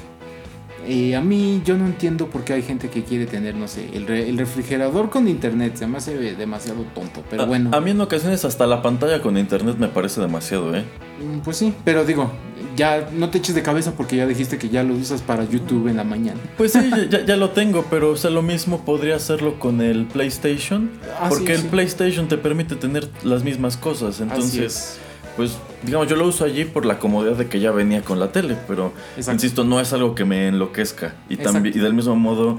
Eh, 0.87 1.14
a 1.14 1.20
mí 1.20 1.62
yo 1.64 1.76
no 1.76 1.87
entiendo 1.87 2.26
por 2.28 2.45
qué 2.45 2.55
hay 2.55 2.62
gente 2.62 2.89
que 2.89 3.05
quiere 3.05 3.26
tener, 3.26 3.55
no 3.55 3.68
sé, 3.68 3.89
el, 3.95 4.07
re- 4.07 4.28
el 4.28 4.37
refrigerador 4.39 5.11
con 5.11 5.28
internet. 5.28 5.76
Se 5.76 5.87
me 5.87 5.99
hace 5.99 6.16
demasiado 6.35 6.83
tonto, 6.95 7.22
pero 7.30 7.43
A- 7.43 7.47
bueno. 7.47 7.70
A, 7.72 7.80
mí 7.80 7.93
en 7.93 8.01
ocasiones 8.01 8.45
hasta 8.45 8.66
la 8.66 8.83
pantalla 8.83 9.22
con 9.22 9.37
internet 9.39 9.76
me 9.78 9.89
parece 9.89 10.20
demasiado, 10.20 10.74
¿eh? 10.76 10.85
Mm, 11.22 11.39
Pues 11.41 11.57
sí, 11.59 11.72
pero 11.85 12.05
digo, 12.05 12.33
ya 12.76 13.09
no 13.12 13.30
te 13.30 13.39
eches 13.39 13.55
de 13.55 13.62
cabeza 13.62 13.93
porque 13.97 14.16
ya 14.16 14.26
dijiste 14.26 14.59
que 14.59 14.68
ya 14.70 14.83
lo 14.83 14.95
usas 14.95 15.22
para 15.22 15.45
YouTube 15.49 15.87
en 15.89 15.97
la 15.99 16.05
mañana. 16.05 16.41
Pues 16.57 16.72
sí, 16.72 16.91
ya- 17.11 17.24
ya, 17.24 17.37
lo 17.43 17.51
tengo, 17.51 17.85
pero 17.89 18.11
o 18.11 18.16
sea, 18.16 18.30
lo 18.30 18.43
mismo 18.43 18.85
podría 18.85 19.16
hacerlo 19.16 19.59
con 19.61 19.80
el 19.80 20.07
PlayStation. 20.07 20.91
Ah, 21.20 21.26
porque 21.28 21.47
sí, 21.47 21.53
el 21.53 21.61
sí. 21.62 21.68
PlayStation 21.70 22.28
te 22.28 22.39
permite 22.39 22.74
tener 22.76 23.09
las 23.22 23.45
mismas 23.45 23.76
cosas. 23.76 24.20
Entonces, 24.20 24.59
es. 24.64 24.99
Pues, 25.37 25.57
digamos, 25.83 26.09
yo 26.09 26.16
lo 26.16 26.26
uso 26.26 26.45
allí 26.45 26.64
por 26.64 26.85
la 26.87 26.99
comodidad 26.99 27.37
de 27.37 27.49
que 27.49 27.61
ya 27.61 27.70
venía 27.70 28.03
con 28.03 28.20
la 28.20 28.33
tele. 28.33 28.57
Pero, 28.68 28.93
Exacto. 29.16 29.33
insisto, 29.33 29.64
no 29.64 29.80
es 29.80 29.93
algo 29.93 30.14
que 30.14 30.24
me 30.24 30.49
enloquezca. 30.49 31.14
Y, 31.28 31.37
también, 31.37 31.76
y 31.76 31.80
del 31.80 31.95
mismo 31.95 32.16
modo, 32.16 32.59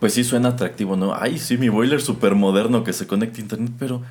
pues 0.00 0.14
sí 0.14 0.24
suena 0.24 0.50
atractivo, 0.50 0.96
¿no? 0.96 1.14
Ay, 1.14 1.38
sí, 1.38 1.56
mi 1.58 1.68
boiler 1.68 2.00
súper 2.00 2.34
moderno 2.34 2.84
que 2.84 2.92
se 2.92 3.06
conecta 3.06 3.38
a 3.38 3.42
internet, 3.42 3.72
pero... 3.78 4.02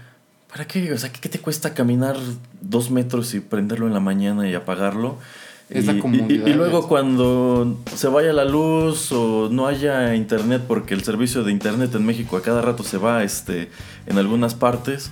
¿Para 0.52 0.66
qué? 0.68 0.94
O 0.94 0.98
sea, 0.98 1.12
¿qué, 1.12 1.28
te 1.28 1.40
cuesta 1.40 1.74
caminar 1.74 2.16
dos 2.62 2.90
metros 2.90 3.34
y 3.34 3.42
prenderlo 3.42 3.88
en 3.88 3.94
la 3.94 4.00
mañana 4.00 4.48
y 4.50 4.54
apagarlo? 4.54 5.18
Es 5.70 5.84
y, 5.84 5.88
la 5.88 5.94
y- 5.94 6.00
comodidad, 6.00 6.48
y 6.48 6.54
luego 6.54 6.80
es- 6.80 6.86
cuando 6.86 7.78
se 7.94 8.08
vaya 8.08 8.32
la 8.32 8.46
luz 8.46 9.12
o 9.12 9.50
no 9.52 9.68
haya 9.68 10.16
internet, 10.16 10.62
porque 10.66 10.94
el 10.94 11.04
servicio 11.04 11.44
de 11.44 11.52
internet 11.52 11.94
en 11.96 12.06
México 12.06 12.38
a 12.38 12.42
cada 12.42 12.62
rato 12.62 12.84
se 12.84 12.98
va 12.98 13.24
este, 13.24 13.70
en 14.08 14.18
algunas 14.18 14.54
partes, 14.56 15.12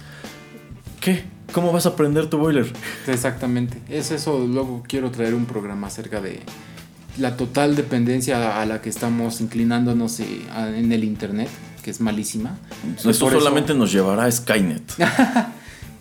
¿qué? 1.02 1.26
¿Cómo 1.54 1.72
vas 1.72 1.86
a 1.86 1.96
prender 1.96 2.28
tu 2.30 2.38
boiler? 2.38 2.72
Exactamente. 3.08 3.78
Es 3.90 4.12
eso, 4.12 4.46
luego 4.48 4.84
quiero 4.88 5.12
traer 5.12 5.34
un 5.36 5.46
programa 5.46 5.88
acerca 5.88 6.20
de 6.20 6.42
la 7.18 7.38
total 7.38 7.76
dependencia 7.76 8.60
a 8.60 8.66
la 8.66 8.82
que 8.82 8.90
estamos 8.90 9.40
inclinándonos 9.40 10.20
eh, 10.20 10.26
en 10.76 10.92
el 10.92 11.04
Internet, 11.04 11.50
que 11.84 11.92
es 11.92 12.02
malísima. 12.02 12.58
Eso 12.98 13.04
Por 13.04 13.12
eso- 13.12 13.30
solamente 13.40 13.74
nos 13.76 13.92
llevará 13.92 14.26
a 14.26 14.32
Skynet. 14.32 14.84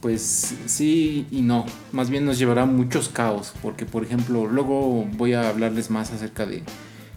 Pues 0.01 0.55
sí 0.67 1.27
y 1.31 1.43
no. 1.43 1.65
Más 1.93 2.11
bien 2.11 2.25
nos 2.25 2.37
llevará 2.37 2.63
a 2.63 2.67
muchos 2.67 3.09
caos. 3.09 3.53
Porque, 3.63 3.87
por 3.87 4.03
ejemplo, 4.03 4.49
luego 4.49 5.07
voy 5.13 5.35
a 5.35 5.49
hablarles 5.49 5.91
más 5.91 6.11
acerca 6.11 6.45
de 6.45 6.65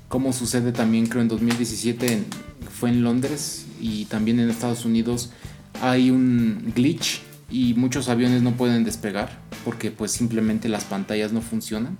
cómo 0.07 0.33
sucede 0.33 0.71
también, 0.71 1.07
creo, 1.07 1.23
en 1.23 1.27
2017 1.27 2.13
en- 2.13 2.25
fue 2.79 2.89
en 2.91 3.01
Londres 3.03 3.65
y 3.81 4.05
también 4.05 4.39
en 4.39 4.51
Estados 4.51 4.85
Unidos 4.85 5.31
hay 5.81 6.11
un 6.11 6.71
glitch 6.75 7.21
y 7.55 7.73
muchos 7.73 8.09
aviones 8.09 8.41
no 8.41 8.51
pueden 8.51 8.83
despegar 8.83 9.29
porque 9.63 9.89
pues 9.89 10.11
simplemente 10.11 10.67
las 10.67 10.83
pantallas 10.83 11.31
no 11.31 11.39
funcionan. 11.39 11.97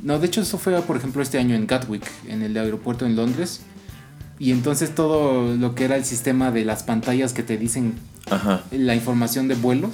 No, 0.00 0.20
de 0.20 0.28
hecho 0.28 0.42
eso 0.42 0.58
fue 0.58 0.80
por 0.82 0.96
ejemplo 0.96 1.22
este 1.22 1.38
año 1.38 1.56
en 1.56 1.66
Gatwick, 1.66 2.08
en 2.28 2.42
el 2.42 2.56
aeropuerto 2.56 3.04
en 3.04 3.16
Londres. 3.16 3.62
Y 4.38 4.52
entonces 4.52 4.94
todo 4.94 5.56
lo 5.56 5.74
que 5.74 5.86
era 5.86 5.96
el 5.96 6.04
sistema 6.04 6.52
de 6.52 6.64
las 6.64 6.84
pantallas 6.84 7.32
que 7.32 7.42
te 7.42 7.58
dicen 7.58 7.94
Ajá, 8.30 8.62
la 8.70 8.94
información 8.94 9.48
de 9.48 9.56
vuelos 9.56 9.90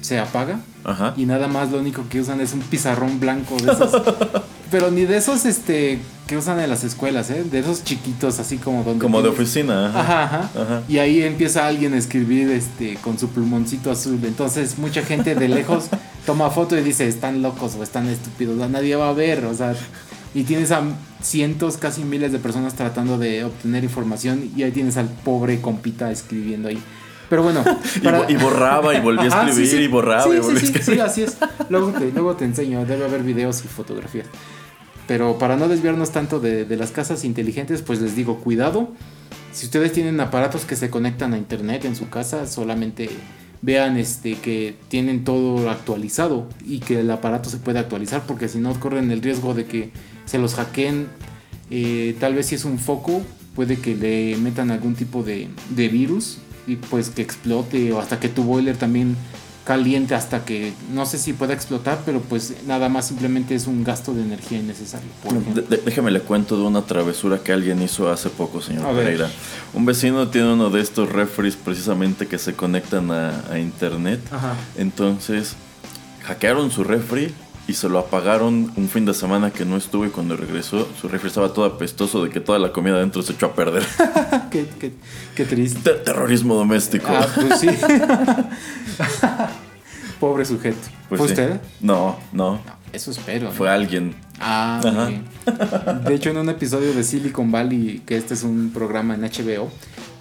se 0.00 0.18
apaga 0.18 0.58
ajá. 0.82 1.14
y 1.16 1.26
nada 1.26 1.46
más 1.46 1.70
lo 1.70 1.78
único 1.78 2.08
que 2.08 2.20
usan 2.20 2.40
es 2.40 2.52
un 2.52 2.60
pizarrón 2.60 3.20
blanco 3.20 3.56
de 3.56 3.70
esos. 3.70 4.02
pero 4.72 4.90
ni 4.90 5.02
de 5.02 5.18
esos 5.18 5.46
este 5.46 6.00
que 6.30 6.36
usan 6.38 6.60
en 6.60 6.70
las 6.70 6.84
escuelas, 6.84 7.28
¿eh? 7.30 7.42
De 7.44 7.58
esos 7.58 7.82
chiquitos 7.84 8.38
así 8.38 8.56
como 8.56 8.84
donde 8.84 9.02
Como 9.02 9.20
de 9.20 9.28
tienes- 9.30 9.34
oficina. 9.40 9.86
Ajá. 9.88 10.00
Ajá, 10.00 10.22
ajá. 10.24 10.62
Ajá. 10.62 10.82
Y 10.88 10.98
ahí 10.98 11.22
empieza 11.22 11.66
alguien 11.66 11.92
a 11.92 11.98
escribir 11.98 12.48
este 12.50 12.94
con 13.02 13.18
su 13.18 13.28
plumoncito 13.30 13.90
azul. 13.90 14.18
Entonces 14.22 14.78
mucha 14.78 15.02
gente 15.02 15.34
de 15.34 15.48
lejos 15.48 15.88
toma 16.26 16.48
foto 16.50 16.78
y 16.78 16.82
dice, 16.82 17.08
están 17.08 17.42
locos 17.42 17.74
o 17.78 17.82
están 17.82 18.08
estúpidos, 18.08 18.54
o 18.54 18.58
sea, 18.60 18.68
nadie 18.68 18.94
va 18.94 19.08
a 19.08 19.12
ver, 19.12 19.44
o 19.44 19.52
sea, 19.54 19.74
y 20.32 20.44
tienes 20.44 20.70
a 20.70 20.82
cientos, 21.20 21.76
casi 21.76 22.04
miles 22.04 22.30
de 22.30 22.38
personas 22.38 22.74
tratando 22.74 23.18
de 23.18 23.42
obtener 23.44 23.82
información 23.82 24.50
y 24.56 24.62
ahí 24.62 24.70
tienes 24.70 24.96
al 24.96 25.06
pobre 25.08 25.60
compita 25.60 26.10
escribiendo 26.12 26.68
ahí. 26.68 26.80
Pero 27.28 27.42
bueno, 27.42 27.64
Y, 28.02 28.06
bo- 28.06 28.24
y 28.28 28.36
borraba 28.36 28.94
y 28.94 29.00
volvía 29.02 29.24
a 29.24 29.26
Ajá, 29.26 29.44
sí, 29.46 29.62
escribir 29.62 29.70
sí. 29.70 29.76
y 29.82 29.88
borraba 29.88 30.22
Sí, 30.22 30.30
y 30.30 30.38
volvía 30.38 30.60
a 30.60 30.62
escribir. 30.64 30.84
sí, 30.94 31.00
así 31.00 31.22
es. 31.22 31.36
Luego 31.68 31.88
te, 31.90 32.12
luego 32.12 32.36
te 32.36 32.44
enseño, 32.44 32.84
debe 32.86 33.04
haber 33.06 33.22
videos 33.24 33.64
y 33.64 33.68
fotografías. 33.68 34.26
Pero 35.10 35.38
para 35.38 35.56
no 35.56 35.66
desviarnos 35.66 36.12
tanto 36.12 36.38
de, 36.38 36.64
las 36.76 36.92
casas 36.92 37.24
inteligentes, 37.24 37.82
pues 37.82 38.00
les 38.00 38.14
digo, 38.14 38.38
cuidado. 38.38 38.90
Si 39.52 39.66
ustedes 39.66 39.92
tienen 39.92 40.20
aparatos 40.20 40.64
que 40.64 40.76
se 40.76 40.88
conectan 40.88 41.34
a 41.34 41.36
internet 41.36 41.84
en 41.84 41.96
su 41.96 42.08
casa, 42.08 42.46
solamente 42.46 43.10
vean 43.60 43.96
este 43.96 44.36
que 44.36 44.76
tienen 44.86 45.24
todo 45.24 45.68
actualizado 45.68 46.46
y 46.64 46.78
que 46.78 47.00
el 47.00 47.10
aparato 47.10 47.50
se 47.50 47.56
puede 47.56 47.80
actualizar, 47.80 48.22
porque 48.24 48.48
si 48.48 48.58
no 48.58 48.78
corren 48.78 49.10
el 49.10 49.20
riesgo 49.20 49.52
de 49.52 49.64
que 49.64 49.90
se 50.26 50.38
los 50.38 50.54
hackeen. 50.54 51.08
Eh, 51.72 52.14
tal 52.20 52.36
vez 52.36 52.46
si 52.46 52.54
es 52.54 52.64
un 52.64 52.78
foco, 52.78 53.20
puede 53.56 53.80
que 53.80 53.96
le 53.96 54.36
metan 54.36 54.70
algún 54.70 54.94
tipo 54.94 55.24
de 55.24 55.48
virus 55.74 56.38
y 56.68 56.76
pues 56.76 57.10
que 57.10 57.22
explote 57.22 57.90
o 57.90 57.98
hasta 57.98 58.20
que 58.20 58.28
tu 58.28 58.44
boiler 58.44 58.76
también 58.76 59.16
caliente 59.64 60.14
hasta 60.14 60.44
que 60.44 60.72
no 60.92 61.04
sé 61.06 61.18
si 61.18 61.32
pueda 61.32 61.52
explotar, 61.52 62.00
pero 62.06 62.20
pues 62.20 62.54
nada 62.66 62.88
más 62.88 63.06
simplemente 63.08 63.54
es 63.54 63.66
un 63.66 63.84
gasto 63.84 64.14
de 64.14 64.22
energía 64.22 64.58
innecesario. 64.58 65.08
De- 65.54 65.76
déjeme 65.76 66.10
le 66.10 66.20
cuento 66.20 66.56
de 66.56 66.62
una 66.62 66.82
travesura 66.82 67.38
que 67.38 67.52
alguien 67.52 67.80
hizo 67.82 68.10
hace 68.10 68.30
poco, 68.30 68.60
señor 68.62 68.86
A 68.86 68.92
ver. 68.92 69.04
Pereira. 69.04 69.30
Un 69.74 69.84
vecino 69.86 70.28
tiene 70.28 70.52
uno 70.54 70.70
de 70.70 70.80
estos 70.80 71.08
refries 71.10 71.56
precisamente 71.56 72.26
que 72.26 72.38
se 72.38 72.54
conectan 72.54 73.10
a, 73.10 73.44
a 73.50 73.58
internet. 73.58 74.20
Ajá. 74.32 74.54
Entonces, 74.76 75.54
hackearon 76.24 76.70
su 76.70 76.82
refri 76.82 77.32
y 77.70 77.74
se 77.74 77.88
lo 77.88 77.98
apagaron 78.00 78.72
un 78.76 78.88
fin 78.88 79.04
de 79.06 79.14
semana 79.14 79.50
que 79.52 79.64
no 79.64 79.76
estuvo 79.76 80.04
y 80.04 80.10
cuando 80.10 80.36
regresó 80.36 80.88
su 81.00 81.08
refri 81.08 81.28
estaba 81.28 81.52
todo 81.52 81.64
apestoso 81.64 82.22
de 82.24 82.30
que 82.30 82.40
toda 82.40 82.58
la 82.58 82.72
comida 82.72 82.96
adentro 82.96 83.22
se 83.22 83.32
echó 83.32 83.46
a 83.46 83.54
perder. 83.54 83.84
qué, 84.50 84.66
qué- 84.78 84.92
qué 85.36 85.44
triste. 85.44 85.80
Ter- 85.80 86.02
terrorismo 86.04 86.54
doméstico. 86.56 87.06
Ah, 87.08 87.26
pues 87.34 87.60
sí. 87.60 87.68
Pobre 90.20 90.44
sujeto. 90.44 90.78
Pues 91.08 91.18
¿Fue 91.18 91.28
sí. 91.28 91.32
usted? 91.34 91.60
No, 91.80 92.18
no. 92.32 92.52
No, 92.54 92.60
eso 92.92 93.10
espero. 93.10 93.46
¿no? 93.46 93.52
Fue 93.52 93.70
alguien. 93.70 94.14
Ah, 94.38 94.80
Ajá. 94.84 95.98
De 96.08 96.14
hecho, 96.14 96.30
en 96.30 96.36
un 96.38 96.48
episodio 96.48 96.92
de 96.92 97.02
Silicon 97.04 97.50
Valley, 97.50 98.02
que 98.04 98.16
este 98.16 98.34
es 98.34 98.42
un 98.42 98.70
programa 98.72 99.14
en 99.14 99.22
HBO, 99.22 99.70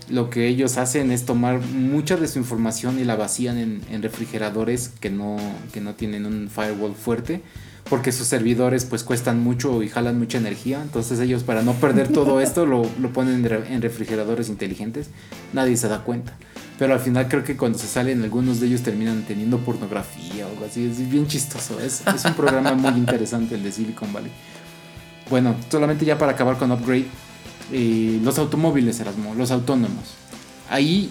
lo 0.09 0.29
que 0.29 0.47
ellos 0.47 0.77
hacen 0.77 1.11
es 1.11 1.25
tomar 1.25 1.59
mucha 1.61 2.17
de 2.17 2.27
su 2.27 2.39
información 2.39 2.99
y 2.99 3.03
la 3.03 3.15
vacían 3.15 3.57
en, 3.57 3.81
en 3.91 4.01
refrigeradores 4.01 4.89
que 4.99 5.09
no, 5.09 5.37
que 5.73 5.81
no 5.81 5.93
tienen 5.95 6.25
un 6.25 6.49
firewall 6.49 6.95
fuerte, 6.95 7.41
porque 7.89 8.11
sus 8.11 8.27
servidores 8.27 8.85
pues 8.85 9.03
cuestan 9.03 9.39
mucho 9.43 9.81
y 9.83 9.89
jalan 9.89 10.17
mucha 10.19 10.37
energía. 10.37 10.81
Entonces 10.81 11.19
ellos 11.19 11.43
para 11.43 11.61
no 11.61 11.73
perder 11.73 12.07
todo 12.09 12.41
esto 12.41 12.65
lo, 12.65 12.83
lo 12.99 13.13
ponen 13.13 13.35
en 13.35 13.43
re- 13.45 13.73
en 13.73 13.81
refrigeradores 13.81 14.49
inteligentes. 14.49 15.09
Nadie 15.53 15.77
se 15.77 15.87
da 15.87 16.03
cuenta. 16.03 16.35
Pero 16.77 16.93
al 16.93 16.99
final 17.01 17.27
creo 17.27 17.43
que 17.43 17.57
cuando 17.57 17.77
se 17.77 17.87
salen 17.87 18.23
algunos 18.23 18.59
de 18.61 18.67
ellos 18.67 18.83
terminan 18.83 19.23
teniendo 19.27 19.57
pornografía 19.59 20.47
o 20.47 20.49
algo 20.51 20.65
así. 20.65 20.85
Es 20.89 21.09
bien 21.09 21.27
chistoso. 21.27 21.77
Es, 21.79 22.03
es 22.07 22.23
un 22.25 22.33
programa 22.35 22.73
muy 22.73 22.91
interesante 22.97 23.55
el 23.55 23.63
de 23.63 23.71
Silicon 23.71 24.13
Valley. 24.13 24.31
Bueno, 25.29 25.55
solamente 25.69 26.05
ya 26.05 26.17
para 26.17 26.31
acabar 26.31 26.57
con 26.57 26.71
Upgrade. 26.71 27.05
Eh, 27.71 28.19
los 28.23 28.37
automóviles, 28.37 28.99
Erasmo, 28.99 29.35
los 29.35 29.51
autónomos. 29.51 30.15
Ahí 30.69 31.09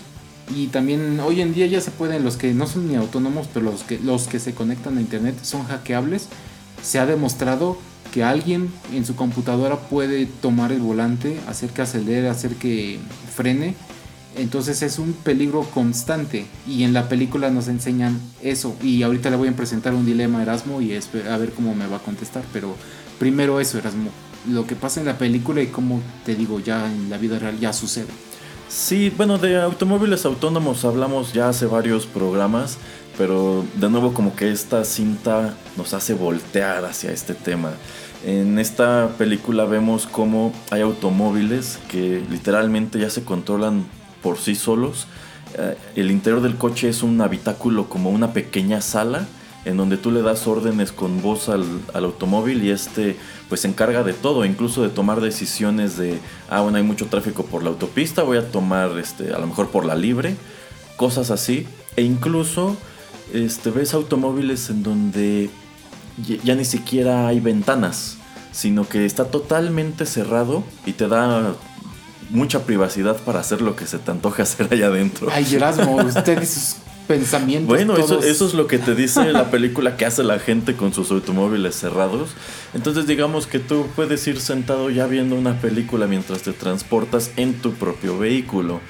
y 0.55 0.69
también 0.69 1.21
hoy 1.21 1.41
en 1.41 1.53
día 1.53 1.67
ya 1.67 1.81
se 1.81 1.91
pueden, 1.91 2.25
los 2.25 2.37
que 2.37 2.55
no 2.55 2.67
son 2.67 2.89
ni 2.89 2.97
autónomos, 2.97 3.49
pero 3.53 3.67
los 3.67 3.83
que, 3.83 3.99
los 3.99 4.29
que 4.29 4.39
se 4.39 4.55
conectan 4.55 4.97
a 4.97 5.01
internet 5.01 5.37
son 5.43 5.65
hackeables. 5.65 6.29
Se 6.83 6.99
ha 6.99 7.07
demostrado 7.07 7.79
que 8.13 8.25
alguien 8.25 8.71
en 8.95 9.05
su 9.05 9.15
computadora 9.15 9.77
puede 9.77 10.27
tomar 10.27 10.73
el 10.73 10.81
volante, 10.81 11.39
hacer 11.47 11.71
que 11.71 11.83
acelere, 11.83 12.29
hacer 12.29 12.55
que 12.55 12.99
frene. 13.35 13.75
Entonces 14.37 14.83
es 14.83 14.99
un 14.99 15.13
peligro 15.13 15.63
constante 15.63 16.47
y 16.67 16.85
en 16.85 16.93
la 16.93 17.09
película 17.09 17.51
nos 17.51 17.67
enseñan 17.67 18.21
eso 18.43 18.77
y 18.83 19.03
ahorita 19.03 19.31
le 19.31 19.37
voy 19.37 19.49
a 19.49 19.57
presentar 19.57 19.95
un 19.95 20.07
dilema 20.07 20.39
a 20.39 20.43
Erasmo 20.43 20.81
y 20.81 20.93
a 20.93 21.37
ver 21.37 21.51
cómo 21.53 21.75
me 21.75 21.89
va 21.89 21.97
a 21.97 22.01
contestar, 22.01 22.45
pero 22.53 22.77
primero 23.19 23.59
eso 23.59 23.79
Erasmo, 23.79 24.11
lo 24.47 24.67
que 24.67 24.75
pasa 24.75 25.01
en 25.01 25.07
la 25.07 25.19
película 25.19 25.63
y 25.63 25.69
cómo 25.69 26.01
te 26.25 26.35
digo 26.35 26.61
ya 26.61 26.87
en 26.87 27.11
la 27.11 27.19
vida 27.19 27.39
real 27.39 27.59
ya 27.59 27.73
sucede. 27.73 28.09
Sí, 28.69 29.11
bueno, 29.17 29.39
de 29.39 29.61
automóviles 29.61 30.27
autónomos 30.27 30.85
hablamos 30.85 31.33
ya 31.33 31.49
hace 31.49 31.65
varios 31.65 32.07
programas, 32.07 32.77
pero 33.17 33.65
de 33.77 33.89
nuevo 33.89 34.13
como 34.13 34.37
que 34.37 34.51
esta 34.51 34.85
cinta 34.85 35.55
nos 35.77 35.95
hace 35.95 36.13
voltear 36.13 36.85
hacia 36.85 37.11
este 37.11 37.35
tema. 37.35 37.71
En 38.27 38.59
esta 38.59 39.11
película 39.17 39.65
vemos 39.65 40.07
cómo 40.07 40.53
hay 40.71 40.83
automóviles 40.83 41.79
que 41.89 42.23
literalmente 42.31 42.99
ya 42.99 43.09
se 43.09 43.25
controlan 43.25 43.87
por 44.23 44.39
sí 44.39 44.55
solos. 44.55 45.07
Eh, 45.57 45.77
el 45.97 46.11
interior 46.11 46.43
del 46.43 46.57
coche 46.57 46.91
es 46.91 47.03
un 47.03 47.21
habitáculo 47.23 47.89
como 47.89 48.11
una 48.11 48.35
pequeña 48.35 48.83
sala 48.83 49.27
en 49.69 49.77
donde 49.77 49.97
tú 49.99 50.11
le 50.11 50.23
das 50.23 50.47
órdenes 50.47 50.93
con 50.93 51.21
voz 51.21 51.49
al, 51.49 51.65
al 51.93 52.05
automóvil 52.05 52.65
y 52.65 52.71
este 52.71 53.17
pues 53.49 53.61
se 53.63 53.69
encarga 53.69 54.03
de 54.03 54.15
todo, 54.15 54.45
incluso 54.45 54.83
de 54.83 54.89
tomar 54.89 55.21
decisiones 55.21 55.97
de, 55.97 56.19
ah 56.51 56.61
bueno 56.63 56.79
hay 56.79 56.83
mucho 56.83 57.07
tráfico 57.07 57.45
por 57.45 57.63
la 57.63 57.69
autopista, 57.71 58.23
voy 58.23 58.39
a 58.39 58.51
tomar 58.51 58.99
este 58.99 59.33
a 59.35 59.39
lo 59.39 59.47
mejor 59.47 59.69
por 59.69 59.85
la 59.85 59.95
libre, 59.95 60.37
cosas 60.97 61.31
así, 61.31 61.67
e 61.97 62.03
incluso 62.03 62.77
este 63.33 63.71
ves 63.71 63.93
automóviles 63.95 64.71
en 64.71 64.83
donde 64.83 65.51
ya- 66.45 66.55
ni 66.55 66.65
siquiera 66.65 67.29
hay 67.29 67.41
ventanas, 67.41 68.17
sino 68.53 68.89
que 68.89 69.05
está 69.05 69.27
totalmente 69.27 70.07
cerrado 70.07 70.65
y 70.87 70.93
te 70.93 71.09
da 71.09 71.55
mucha 72.31 72.65
privacidad 72.65 73.17
para 73.19 73.41
hacer 73.41 73.61
lo 73.63 73.77
que 73.77 73.87
se 73.87 73.99
te 73.99 74.11
antoja 74.11 74.43
hacer 74.49 74.69
allá 74.73 74.87
adentro. 74.87 75.29
Ay, 75.33 75.47
Erasmo, 75.55 75.97
usted 75.97 76.43
y 76.43 76.47
sus 76.47 76.77
pensamientos. 77.09 77.67
Bueno, 77.69 77.97
eso, 77.97 78.07
todos- 78.07 78.25
eso 78.25 78.47
es 78.47 78.55
lo 78.55 78.67
que 78.69 78.79
te 78.79 78.95
dice 78.95 79.33
la 79.33 79.51
película 79.51 79.97
que 79.97 80.05
hace 80.07 80.23
la 80.23 80.39
gente 80.39 80.75
con 80.75 80.93
sus 80.95 81.11
automóviles 81.11 81.75
cerrados. 81.75 82.31
Entonces 82.75 83.07
digamos 83.09 83.47
que 83.49 83.59
tú 83.59 83.87
puedes 83.97 84.25
ir 84.29 84.39
sentado 84.41 84.91
ya 84.91 85.07
viendo 85.07 85.35
una 85.35 85.61
película 85.61 86.07
mientras 86.07 86.43
te 86.43 86.53
transportas 86.53 87.33
en 87.37 87.55
tu 87.55 87.73
propio 87.73 88.17
vehículo. 88.19 88.81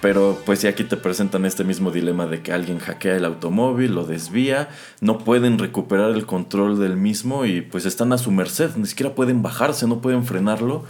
Pero 0.00 0.38
pues 0.44 0.58
sí, 0.60 0.66
aquí 0.66 0.84
te 0.84 0.98
presentan 0.98 1.46
este 1.46 1.64
mismo 1.64 1.90
dilema 1.90 2.26
de 2.26 2.42
que 2.42 2.52
alguien 2.52 2.78
hackea 2.78 3.16
el 3.16 3.24
automóvil, 3.24 3.94
lo 3.94 4.04
desvía, 4.04 4.68
no 5.00 5.18
pueden 5.18 5.58
recuperar 5.58 6.10
el 6.10 6.26
control 6.26 6.78
del 6.78 6.96
mismo 6.98 7.46
y 7.46 7.62
pues 7.62 7.86
están 7.86 8.12
a 8.12 8.18
su 8.18 8.30
merced, 8.30 8.70
ni 8.76 8.86
siquiera 8.86 9.14
pueden 9.14 9.40
bajarse, 9.42 9.86
no 9.86 10.00
pueden 10.02 10.24
frenarlo. 10.26 10.84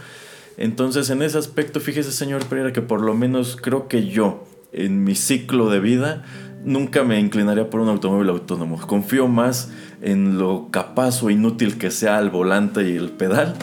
Entonces 0.57 1.09
en 1.09 1.21
ese 1.21 1.37
aspecto, 1.37 1.79
fíjese 1.79 2.11
señor 2.11 2.45
Pereira 2.45 2.73
que 2.73 2.81
por 2.81 3.01
lo 3.01 3.13
menos 3.13 3.57
creo 3.61 3.87
que 3.87 4.07
yo, 4.09 4.45
en 4.73 5.05
mi 5.05 5.15
ciclo 5.15 5.69
de 5.69 5.79
vida, 5.79 6.25
nunca 6.65 7.03
me 7.03 7.19
inclinaría 7.19 7.69
por 7.69 7.79
un 7.79 7.89
automóvil 7.89 8.29
autónomo. 8.29 8.79
Confío 8.85 9.27
más 9.27 9.71
en 10.01 10.37
lo 10.37 10.69
capaz 10.71 11.23
o 11.23 11.29
inútil 11.29 11.77
que 11.77 11.91
sea 11.91 12.19
el 12.19 12.29
volante 12.29 12.89
y 12.89 12.95
el 12.95 13.09
pedal. 13.09 13.55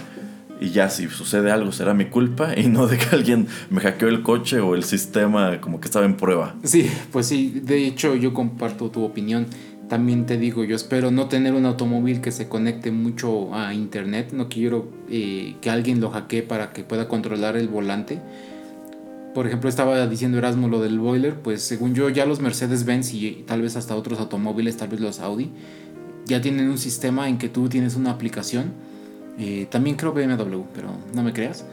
Y 0.60 0.70
ya 0.70 0.88
si 0.88 1.08
sucede 1.08 1.50
algo 1.50 1.72
será 1.72 1.92
mi 1.92 2.04
culpa 2.04 2.56
y 2.56 2.68
no 2.68 2.86
de 2.86 2.96
que 2.96 3.16
alguien 3.16 3.48
me 3.68 3.80
hackeó 3.80 4.08
el 4.08 4.22
coche 4.22 4.60
o 4.60 4.76
el 4.76 4.84
sistema 4.84 5.60
como 5.60 5.80
que 5.80 5.86
estaba 5.86 6.06
en 6.06 6.16
prueba. 6.16 6.54
Sí, 6.62 6.88
pues 7.10 7.26
sí, 7.26 7.60
de 7.64 7.84
hecho 7.86 8.14
yo 8.14 8.32
comparto 8.32 8.90
tu 8.90 9.02
opinión. 9.02 9.46
También 9.88 10.24
te 10.24 10.38
digo, 10.38 10.64
yo 10.64 10.76
espero 10.76 11.10
no 11.10 11.26
tener 11.26 11.52
un 11.52 11.66
automóvil 11.66 12.20
que 12.20 12.30
se 12.30 12.48
conecte 12.48 12.92
mucho 12.92 13.54
a 13.54 13.74
internet. 13.74 14.30
No 14.32 14.48
quiero 14.48 14.88
eh, 15.10 15.56
que 15.60 15.68
alguien 15.68 16.00
lo 16.00 16.10
hackee 16.10 16.42
para 16.42 16.72
que 16.72 16.84
pueda 16.84 17.08
controlar 17.08 17.56
el 17.56 17.68
volante. 17.68 18.20
Por 19.34 19.46
ejemplo, 19.46 19.68
estaba 19.68 20.06
diciendo 20.06 20.38
Erasmo 20.38 20.68
lo 20.68 20.80
del 20.82 20.98
boiler, 20.98 21.36
pues 21.36 21.62
según 21.62 21.94
yo 21.94 22.08
ya 22.10 22.26
los 22.26 22.40
Mercedes-Benz 22.40 23.14
y 23.14 23.44
tal 23.46 23.62
vez 23.62 23.76
hasta 23.76 23.96
otros 23.96 24.18
automóviles, 24.20 24.76
tal 24.76 24.88
vez 24.88 25.00
los 25.00 25.20
Audi, 25.20 25.50
ya 26.26 26.40
tienen 26.40 26.68
un 26.68 26.78
sistema 26.78 27.28
en 27.28 27.38
que 27.38 27.48
tú 27.48 27.68
tienes 27.68 27.96
una 27.96 28.10
aplicación. 28.10 28.72
eh, 29.38 29.66
también 29.70 29.96
creo 29.96 30.12
BMW, 30.12 30.62
pero 30.74 30.90
no 31.14 31.22
me 31.22 31.32
creas. 31.32 31.64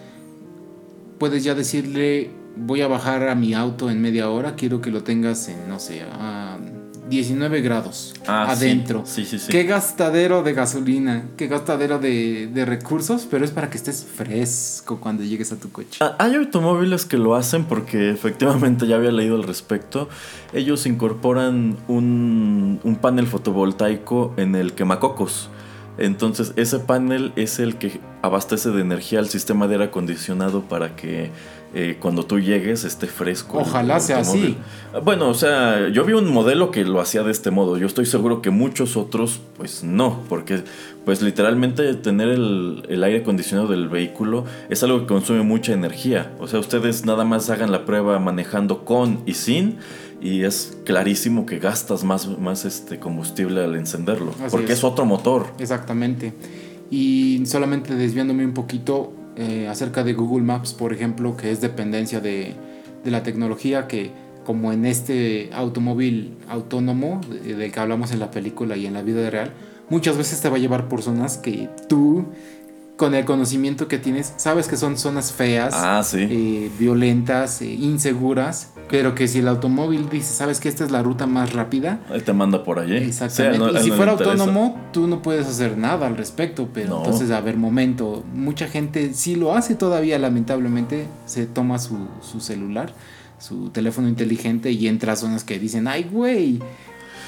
Puedes 1.17 1.43
ya 1.43 1.53
decirle, 1.55 2.29
voy 2.55 2.81
a 2.81 2.87
bajar 2.87 3.27
a 3.27 3.35
mi 3.35 3.53
auto 3.53 3.89
en 3.91 4.01
media 4.01 4.29
hora, 4.29 4.55
quiero 4.55 4.79
que 4.79 4.91
lo 4.91 5.03
tengas 5.03 5.49
en, 5.49 5.67
no 5.67 5.79
sé, 5.79 6.01
19 7.09 7.61
grados 7.61 8.13
Ah, 8.27 8.51
adentro. 8.51 9.03
Sí, 9.05 9.25
sí, 9.25 9.39
sí. 9.39 9.51
Qué 9.51 9.63
gastadero 9.63 10.43
de 10.43 10.53
gasolina, 10.53 11.25
qué 11.37 11.47
gastadero 11.47 11.97
de, 11.99 12.47
de 12.53 12.65
recursos, 12.65 13.27
pero 13.29 13.43
es 13.43 13.51
para 13.51 13.69
que 13.69 13.77
estés 13.77 14.05
fresco 14.05 14.99
cuando 14.99 15.23
llegues 15.23 15.51
a 15.51 15.57
tu 15.57 15.71
coche. 15.71 15.97
Ah, 16.01 16.15
Hay 16.19 16.35
automóviles 16.35 17.05
que 17.05 17.17
lo 17.17 17.35
hacen 17.35 17.65
porque 17.65 18.11
efectivamente 18.11 18.85
ya 18.87 18.97
había 18.97 19.11
leído 19.11 19.35
al 19.35 19.43
respecto. 19.43 20.09
Ellos 20.53 20.85
incorporan 20.85 21.77
un, 21.87 22.79
un 22.83 22.95
panel 22.97 23.27
fotovoltaico 23.27 24.33
en 24.37 24.55
el 24.55 24.73
quemacocos. 24.73 25.49
Entonces 25.97 26.53
ese 26.55 26.79
panel 26.79 27.33
es 27.35 27.59
el 27.59 27.75
que 27.75 27.99
abastece 28.21 28.69
de 28.69 28.81
energía 28.81 29.19
al 29.19 29.27
sistema 29.27 29.67
de 29.67 29.75
aire 29.75 29.85
acondicionado 29.85 30.61
para 30.61 30.95
que 30.95 31.31
eh, 31.75 31.97
cuando 31.99 32.25
tú 32.25 32.39
llegues 32.39 32.83
esté 32.83 33.05
fresco. 33.05 33.59
Ojalá 33.59 33.99
sea 33.99 34.19
así. 34.19 34.57
Bueno, 35.03 35.29
o 35.29 35.35
sea, 35.35 35.89
yo 35.89 36.03
vi 36.03 36.13
un 36.13 36.33
modelo 36.33 36.71
que 36.71 36.83
lo 36.83 36.99
hacía 36.99 37.21
de 37.21 37.31
este 37.31 37.51
modo. 37.51 37.77
Yo 37.77 37.85
estoy 37.85 38.07
seguro 38.07 38.41
que 38.41 38.49
muchos 38.49 38.97
otros, 38.97 39.39
pues 39.55 39.83
no, 39.83 40.23
porque 40.29 40.63
pues 41.05 41.21
literalmente 41.21 41.93
tener 41.93 42.29
el, 42.29 42.83
el 42.89 43.03
aire 43.03 43.19
acondicionado 43.19 43.67
del 43.67 43.87
vehículo 43.87 44.45
es 44.69 44.81
algo 44.81 45.01
que 45.01 45.05
consume 45.05 45.43
mucha 45.43 45.73
energía. 45.73 46.31
O 46.39 46.47
sea, 46.47 46.59
ustedes 46.59 47.05
nada 47.05 47.23
más 47.23 47.51
hagan 47.51 47.71
la 47.71 47.85
prueba 47.85 48.17
manejando 48.17 48.83
con 48.83 49.21
y 49.27 49.35
sin 49.35 49.77
y 50.21 50.43
es 50.43 50.77
clarísimo 50.85 51.45
que 51.45 51.59
gastas 51.59 52.03
más, 52.03 52.27
más 52.39 52.65
este 52.65 52.99
combustible 52.99 53.63
al 53.63 53.75
encenderlo, 53.75 54.31
Así 54.31 54.49
porque 54.51 54.73
es. 54.73 54.79
es 54.79 54.83
otro 54.83 55.05
motor. 55.05 55.47
Exactamente. 55.59 56.33
Y 56.91 57.43
solamente 57.45 57.95
desviándome 57.95 58.45
un 58.45 58.53
poquito 58.53 59.13
eh, 59.35 59.67
acerca 59.69 60.03
de 60.03 60.13
Google 60.13 60.43
Maps, 60.43 60.73
por 60.73 60.91
ejemplo, 60.93 61.37
que 61.37 61.51
es 61.51 61.61
dependencia 61.61 62.19
de, 62.19 62.53
de 63.03 63.11
la 63.11 63.23
tecnología, 63.23 63.87
que 63.87 64.11
como 64.45 64.73
en 64.73 64.85
este 64.85 65.49
automóvil 65.53 66.33
autónomo 66.49 67.21
de- 67.29 67.55
del 67.55 67.71
que 67.71 67.79
hablamos 67.79 68.11
en 68.11 68.19
la 68.19 68.31
película 68.31 68.75
y 68.75 68.87
en 68.87 68.93
la 68.95 69.03
vida 69.03 69.29
real, 69.29 69.53
muchas 69.89 70.17
veces 70.17 70.41
te 70.41 70.49
va 70.49 70.55
a 70.57 70.59
llevar 70.59 70.87
por 70.89 71.01
zonas 71.03 71.37
que 71.37 71.69
tú, 71.87 72.25
con 72.97 73.13
el 73.15 73.23
conocimiento 73.25 73.87
que 73.87 73.97
tienes, 73.99 74.33
sabes 74.37 74.67
que 74.67 74.75
son 74.75 74.97
zonas 74.97 75.31
feas, 75.31 75.73
Ah, 75.77 76.01
sí. 76.03 76.27
eh, 76.29 76.71
violentas, 76.79 77.61
eh, 77.61 77.67
inseguras, 77.71 78.71
pero 78.89 79.13
que 79.15 79.27
si 79.27 79.39
el 79.39 79.47
automóvil 79.47 80.09
dice, 80.09 80.33
sabes 80.33 80.59
que 80.59 80.67
esta 80.69 80.83
es 80.83 80.91
la 80.91 81.03
ruta 81.03 81.27
más 81.27 81.53
rápida, 81.53 81.99
Ahí 82.11 82.21
te 82.21 82.33
manda 82.33 82.63
por 82.63 82.79
allí. 82.79 82.97
Exactamente. 82.97 83.57
Sí, 83.57 83.63
él 83.63 83.71
no- 83.73 83.73
y 83.73 83.77
él 83.77 83.83
si 83.83 83.89
no 83.91 83.95
fuera 83.95 84.11
autónomo, 84.13 84.79
tú 84.91 85.07
no 85.07 85.21
puedes 85.21 85.47
hacer 85.47 85.77
nada 85.77 86.07
al 86.07 86.17
respecto. 86.17 86.67
Pero 86.73 86.89
No. 86.89 86.97
entonces, 86.99 87.31
a 87.31 87.39
ver, 87.41 87.55
momento. 87.57 88.23
Mucha 88.33 88.67
gente 88.67 89.13
sí 89.13 89.35
lo 89.35 89.53
hace 89.55 89.75
todavía, 89.75 90.17
lamentablemente. 90.19 91.05
Se 91.25 91.45
toma 91.45 91.77
su, 91.79 91.97
su 92.21 92.39
celular, 92.41 92.91
su 93.37 93.69
teléfono 93.69 94.07
inteligente 94.09 94.71
y 94.71 94.87
entra 94.87 95.13
a 95.13 95.15
zonas 95.15 95.43
que 95.43 95.59
dicen, 95.59 95.87
¡ay, 95.87 96.07
güey! 96.11 96.59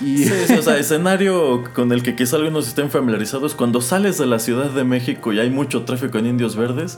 Y 0.01 0.17
Sí, 0.17 0.31
sí, 0.47 0.53
o 0.55 0.61
sea, 0.63 0.77
escenario 0.79 1.63
con 1.75 1.91
el 1.91 2.01
que 2.01 2.15
quizá 2.15 2.37
algunos 2.37 2.67
estén 2.67 2.89
familiarizados, 2.89 3.53
cuando 3.53 3.81
sales 3.81 4.17
de 4.17 4.25
la 4.25 4.39
Ciudad 4.39 4.71
de 4.71 4.83
México 4.83 5.31
y 5.31 5.39
hay 5.39 5.51
mucho 5.51 5.83
tráfico 5.83 6.17
en 6.17 6.25
Indios 6.25 6.55
Verdes, 6.55 6.97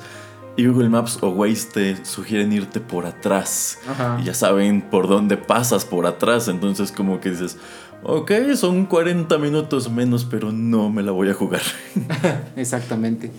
y 0.55 0.67
Google 0.67 0.89
Maps 0.89 1.17
o 1.21 1.29
Waze 1.29 1.67
te 1.73 2.05
sugieren 2.05 2.53
irte 2.53 2.79
por 2.79 3.05
atrás. 3.05 3.79
Ajá. 3.87 4.17
Y 4.21 4.25
ya 4.25 4.33
saben 4.33 4.81
por 4.81 5.07
dónde 5.07 5.37
pasas 5.37 5.85
por 5.85 6.05
atrás, 6.05 6.47
entonces 6.47 6.91
como 6.91 7.19
que 7.19 7.31
dices, 7.31 7.57
ok, 8.03 8.31
son 8.55 8.85
40 8.85 9.37
minutos 9.37 9.89
menos, 9.91 10.25
pero 10.25 10.51
no 10.51 10.89
me 10.89 11.01
la 11.03 11.11
voy 11.11 11.29
a 11.29 11.33
jugar. 11.33 11.61
Exactamente. 12.55 13.31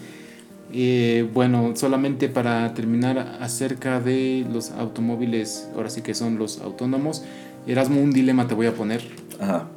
Eh, 0.73 1.29
bueno, 1.33 1.73
solamente 1.77 2.29
para 2.29 2.75
terminar 2.75 3.39
acerca 3.41 4.01
de 4.01 4.45
los 4.53 4.73
automóviles, 4.73 5.69
ahora 5.77 5.89
sí 5.89 6.03
que 6.03 6.15
son 6.15 6.37
los 6.37 6.61
autónomos. 6.61 7.23
Erasmo, 7.67 8.01
un 8.01 8.11
dilema 8.11 8.49
te 8.49 8.55
voy 8.55 8.67
a 8.67 8.75
poner. 8.75 9.03
Ajá. 9.41 9.69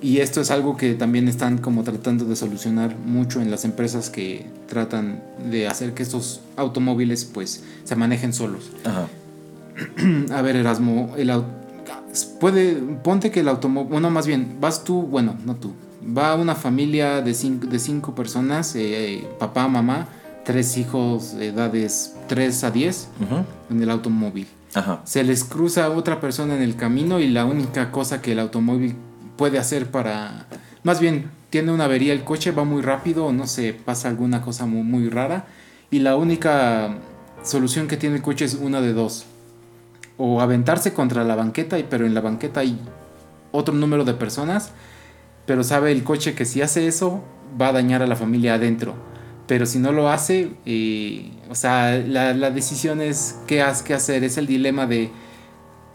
Y 0.00 0.18
esto 0.18 0.40
es 0.40 0.50
algo 0.50 0.76
que 0.76 0.94
también 0.94 1.26
están 1.26 1.58
como 1.58 1.82
tratando 1.82 2.24
de 2.24 2.36
solucionar 2.36 2.96
mucho 2.96 3.40
en 3.40 3.50
las 3.50 3.64
empresas 3.64 4.10
que 4.10 4.46
tratan 4.68 5.22
de 5.50 5.66
hacer 5.66 5.92
que 5.94 6.02
estos 6.04 6.40
automóviles 6.56 7.24
pues 7.24 7.64
se 7.84 7.96
manejen 7.96 8.32
solos. 8.32 8.70
Ajá. 8.84 9.08
A 10.32 10.42
ver, 10.42 10.56
Erasmo, 10.56 11.14
el 11.16 11.32
puede 12.40 12.74
ponte 13.02 13.30
que 13.30 13.40
el 13.40 13.48
automóvil, 13.48 13.90
bueno, 13.90 14.10
más 14.10 14.26
bien, 14.26 14.56
vas 14.60 14.84
tú, 14.84 15.02
bueno, 15.02 15.36
no 15.44 15.56
tú. 15.56 15.72
Va 16.16 16.34
una 16.36 16.54
familia 16.54 17.20
de 17.20 17.34
cinco, 17.34 17.66
de 17.66 17.78
cinco 17.78 18.14
personas, 18.14 18.74
eh, 18.76 19.26
papá, 19.38 19.68
mamá, 19.68 20.08
tres 20.44 20.78
hijos 20.78 21.36
de 21.36 21.48
edades 21.48 22.14
3 22.28 22.64
a 22.64 22.70
10 22.70 23.08
Ujú. 23.20 23.44
en 23.70 23.82
el 23.82 23.90
automóvil 23.90 24.46
Ajá. 24.74 25.02
se 25.04 25.22
les 25.22 25.44
cruza 25.44 25.90
otra 25.90 26.20
persona 26.20 26.56
en 26.56 26.62
el 26.62 26.74
camino 26.74 27.20
y 27.20 27.28
la 27.28 27.44
única 27.44 27.90
cosa 27.90 28.22
que 28.22 28.32
el 28.32 28.38
automóvil 28.38 28.96
puede 29.38 29.58
hacer 29.58 29.90
para... 29.90 30.46
Más 30.82 31.00
bien, 31.00 31.30
tiene 31.48 31.72
una 31.72 31.84
avería 31.86 32.12
el 32.12 32.24
coche, 32.24 32.50
va 32.50 32.64
muy 32.64 32.82
rápido 32.82 33.32
no 33.32 33.46
sé, 33.46 33.72
pasa 33.72 34.08
alguna 34.08 34.42
cosa 34.42 34.66
muy, 34.66 34.82
muy 34.82 35.08
rara 35.08 35.46
y 35.90 36.00
la 36.00 36.16
única 36.16 36.98
solución 37.42 37.88
que 37.88 37.96
tiene 37.96 38.16
el 38.16 38.22
coche 38.22 38.44
es 38.44 38.54
una 38.54 38.82
de 38.82 38.92
dos. 38.92 39.24
O 40.18 40.40
aventarse 40.42 40.92
contra 40.92 41.24
la 41.24 41.36
banqueta, 41.36 41.78
pero 41.88 42.04
en 42.04 42.12
la 42.12 42.20
banqueta 42.20 42.60
hay 42.60 42.78
otro 43.52 43.72
número 43.74 44.04
de 44.04 44.12
personas, 44.14 44.72
pero 45.46 45.62
sabe 45.64 45.92
el 45.92 46.02
coche 46.04 46.34
que 46.34 46.44
si 46.44 46.60
hace 46.60 46.86
eso 46.86 47.22
va 47.58 47.68
a 47.68 47.72
dañar 47.72 48.02
a 48.02 48.06
la 48.06 48.16
familia 48.16 48.54
adentro. 48.54 48.94
Pero 49.46 49.64
si 49.64 49.78
no 49.78 49.92
lo 49.92 50.10
hace, 50.10 50.50
eh, 50.66 51.30
o 51.48 51.54
sea, 51.54 51.96
la, 51.96 52.34
la 52.34 52.50
decisión 52.50 53.00
es 53.00 53.38
qué, 53.46 53.62
has- 53.62 53.82
qué 53.82 53.94
hacer. 53.94 54.22
Es 54.24 54.36
el 54.36 54.46
dilema 54.46 54.86
de, 54.86 55.10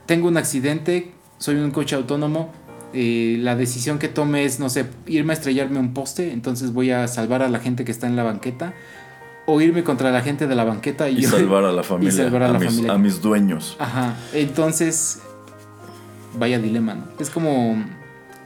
tengo 0.07 0.27
un 0.27 0.37
accidente, 0.37 1.11
soy 1.37 1.57
un 1.57 1.69
coche 1.69 1.95
autónomo, 1.95 2.51
eh, 2.93 3.37
la 3.39 3.55
decisión 3.55 3.99
que 3.99 4.07
tome 4.07 4.45
es, 4.45 4.59
no 4.59 4.69
sé, 4.69 4.85
irme 5.07 5.33
a 5.33 5.35
estrellarme 5.35 5.79
un 5.79 5.93
poste, 5.93 6.31
entonces 6.31 6.73
voy 6.73 6.91
a 6.91 7.07
salvar 7.07 7.41
a 7.41 7.49
la 7.49 7.59
gente 7.59 7.85
que 7.85 7.91
está 7.91 8.07
en 8.07 8.15
la 8.15 8.23
banqueta, 8.23 8.73
o 9.45 9.59
irme 9.61 9.83
contra 9.83 10.11
la 10.11 10.21
gente 10.21 10.47
de 10.47 10.55
la 10.55 10.63
banqueta 10.63 11.09
y, 11.09 11.19
Y 11.19 11.23
salvar 11.23 11.65
a 11.65 11.71
la 11.71 11.83
familia, 11.83 12.11
salvar 12.13 12.43
a 12.43 12.49
a, 12.49 12.53
la 12.53 12.59
mis, 12.59 12.69
familia. 12.69 12.93
a 12.93 12.97
mis 12.97 13.21
dueños. 13.21 13.75
Ajá, 13.79 14.15
entonces, 14.33 15.19
vaya 16.37 16.59
dilema, 16.59 16.93
¿no? 16.93 17.05
Es 17.19 17.29
como, 17.29 17.83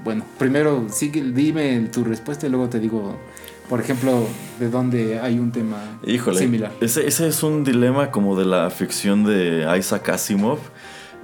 bueno, 0.03 0.25
primero 0.37 0.87
sigue, 0.89 1.21
dime 1.23 1.89
tu 1.91 2.03
respuesta 2.03 2.47
y 2.47 2.49
luego 2.49 2.69
te 2.69 2.79
digo, 2.79 3.17
por 3.69 3.81
ejemplo, 3.81 4.25
de 4.59 4.69
dónde 4.69 5.19
hay 5.19 5.39
un 5.39 5.51
tema 5.51 5.99
Híjole, 6.05 6.39
similar. 6.39 6.71
Ese, 6.79 7.05
ese 7.05 7.27
es 7.27 7.43
un 7.43 7.63
dilema 7.63 8.11
como 8.11 8.37
de 8.37 8.45
la 8.45 8.69
ficción 8.69 9.23
de 9.25 9.67
Isaac 9.77 10.09
Asimov. 10.09 10.59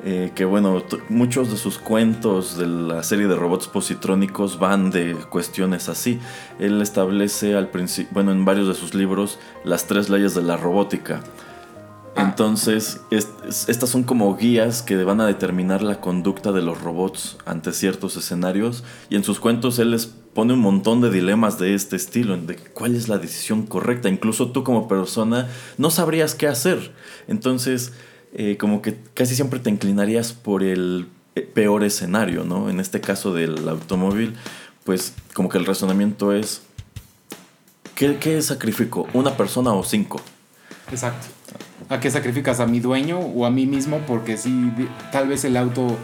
Eh, 0.06 0.32
que 0.36 0.46
bueno, 0.46 0.84
muchos 1.10 1.50
de 1.52 1.58
sus 1.58 1.78
cuentos 1.78 2.58
de 2.58 2.68
la 2.68 3.04
serie 3.04 3.28
de 3.28 3.36
robots 3.36 3.68
positrónicos 3.68 4.60
van 4.60 4.92
de 4.92 5.16
cuestiones 5.30 5.88
así. 5.90 6.20
Él 6.60 6.82
establece 6.82 7.56
al 7.56 7.70
principio, 7.70 8.12
bueno, 8.14 8.32
en 8.32 8.44
varios 8.46 8.68
de 8.68 8.74
sus 8.74 8.94
libros, 8.94 9.40
las 9.64 9.88
tres 9.88 10.10
leyes 10.10 10.36
de 10.36 10.42
la 10.44 10.58
robótica. 10.58 11.22
Ah. 12.16 12.22
Entonces, 12.30 13.02
es- 13.12 13.30
es- 13.48 13.68
estas 13.70 13.90
son 13.90 14.04
como 14.04 14.36
guías 14.36 14.82
que 14.84 15.04
van 15.04 15.20
a 15.22 15.26
determinar 15.26 15.82
la 15.82 16.00
conducta 16.00 16.52
de 16.52 16.62
los 16.62 16.80
robots 16.82 17.38
ante 17.46 17.72
ciertos 17.72 18.18
escenarios. 18.18 18.84
Y 19.10 19.16
en 19.16 19.24
sus 19.24 19.40
cuentos 19.40 19.80
él 19.80 19.92
les 19.92 20.06
pone 20.06 20.54
un 20.54 20.60
montón 20.60 21.02
de 21.02 21.10
dilemas 21.12 21.58
de 21.60 21.74
este 21.76 21.96
estilo, 21.96 22.36
de 22.38 22.56
cuál 22.56 22.96
es 22.96 23.08
la 23.08 23.18
decisión 23.18 23.66
correcta. 23.66 24.10
Incluso 24.10 24.52
tú 24.52 24.64
como 24.64 24.88
persona 24.88 25.48
no 25.78 25.90
sabrías 25.90 26.36
qué 26.36 26.48
hacer. 26.48 26.92
Entonces, 27.28 27.94
eh, 28.34 28.58
como 28.58 28.82
que 28.82 28.98
casi 29.14 29.36
siempre 29.36 29.60
te 29.60 29.70
inclinarías 29.70 30.34
por 30.34 30.64
el 30.64 31.08
peor 31.54 31.84
escenario, 31.84 32.44
¿no? 32.44 32.70
En 32.70 32.80
este 32.80 33.02
caso 33.02 33.34
del 33.34 33.68
automóvil, 33.68 34.36
pues 34.84 35.14
como 35.34 35.50
que 35.50 35.58
el 35.58 35.66
razonamiento 35.66 36.34
es, 36.34 36.62
¿qué, 37.96 38.18
qué 38.18 38.42
sacrifico? 38.42 39.08
¿Una 39.14 39.36
persona 39.38 39.74
o 39.74 39.84
cinco? 39.84 40.22
Exacto. 40.92 41.28
¿A 41.90 42.00
qué 42.00 42.10
sacrificas? 42.10 42.60
¿A 42.60 42.66
mi 42.66 42.80
dueño 42.80 43.20
o 43.20 43.46
a 43.46 43.52
mí 43.52 43.66
mismo? 43.66 44.00
Porque 44.08 44.38
sí, 44.38 44.72
tal 45.12 45.28
vez 45.28 45.44
el 45.46 45.58
auto 45.58 45.98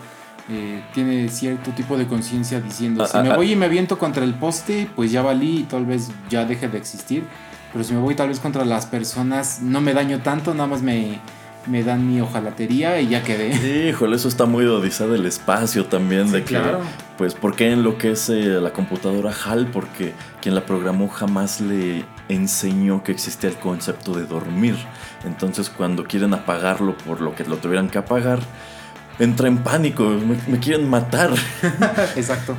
eh, 0.49 0.83
tiene 0.93 1.29
cierto 1.29 1.71
tipo 1.71 1.97
de 1.97 2.07
conciencia 2.07 2.59
diciendo, 2.59 3.03
Ah, 3.03 3.07
si 3.07 3.17
ah, 3.17 3.23
me 3.23 3.29
ah. 3.29 3.35
voy 3.35 3.53
y 3.53 3.55
me 3.55 3.65
aviento 3.65 3.97
contra 3.97 4.23
el 4.23 4.35
poste, 4.35 4.89
pues 4.95 5.11
ya 5.11 5.21
valí 5.21 5.59
y 5.59 5.63
tal 5.63 5.85
vez 5.85 6.09
ya 6.29 6.45
deje 6.45 6.67
de 6.67 6.77
existir. 6.77 7.23
Pero 7.71 7.83
si 7.83 7.93
me 7.93 7.99
voy 7.99 8.15
tal 8.15 8.29
vez 8.29 8.39
contra 8.39 8.65
las 8.65 8.87
personas, 8.87 9.61
no 9.61 9.79
me 9.79 9.93
daño 9.93 10.21
tanto, 10.21 10.53
nada 10.55 10.67
más 10.67 10.81
me, 10.81 11.19
me 11.67 11.83
dan 11.83 12.07
mi 12.09 12.19
hojalatería 12.21 12.99
y 13.01 13.09
ya 13.09 13.23
quedé. 13.23 13.89
Híjole, 13.89 14.15
eso 14.15 14.27
está 14.27 14.45
muy 14.45 14.63
de 14.63 14.71
Odisea 14.71 15.07
del 15.07 15.25
espacio 15.25 15.85
también, 15.85 16.31
de 16.31 16.39
que, 16.43 16.55
claro. 16.55 16.79
pues, 17.17 17.33
¿por 17.35 17.55
qué 17.55 17.71
enloquece 17.71 18.33
la 18.61 18.71
computadora 18.71 19.31
HAL? 19.31 19.67
Porque 19.67 20.13
quien 20.41 20.55
la 20.55 20.65
programó 20.65 21.07
jamás 21.09 21.61
le 21.61 22.05
enseñó 22.29 23.03
que 23.03 23.11
existía 23.11 23.49
el 23.49 23.57
concepto 23.57 24.13
de 24.13 24.25
dormir. 24.25 24.75
Entonces, 25.25 25.69
cuando 25.69 26.03
quieren 26.05 26.33
apagarlo 26.33 26.97
por 26.97 27.21
lo 27.21 27.35
que 27.35 27.43
lo 27.43 27.57
tuvieran 27.57 27.89
que 27.89 27.97
apagar, 27.97 28.39
entra 29.19 29.47
en 29.47 29.57
pánico, 29.59 30.03
me, 30.05 30.37
me 30.47 30.59
quieren 30.59 30.89
matar. 30.89 31.31
Exacto. 32.15 32.55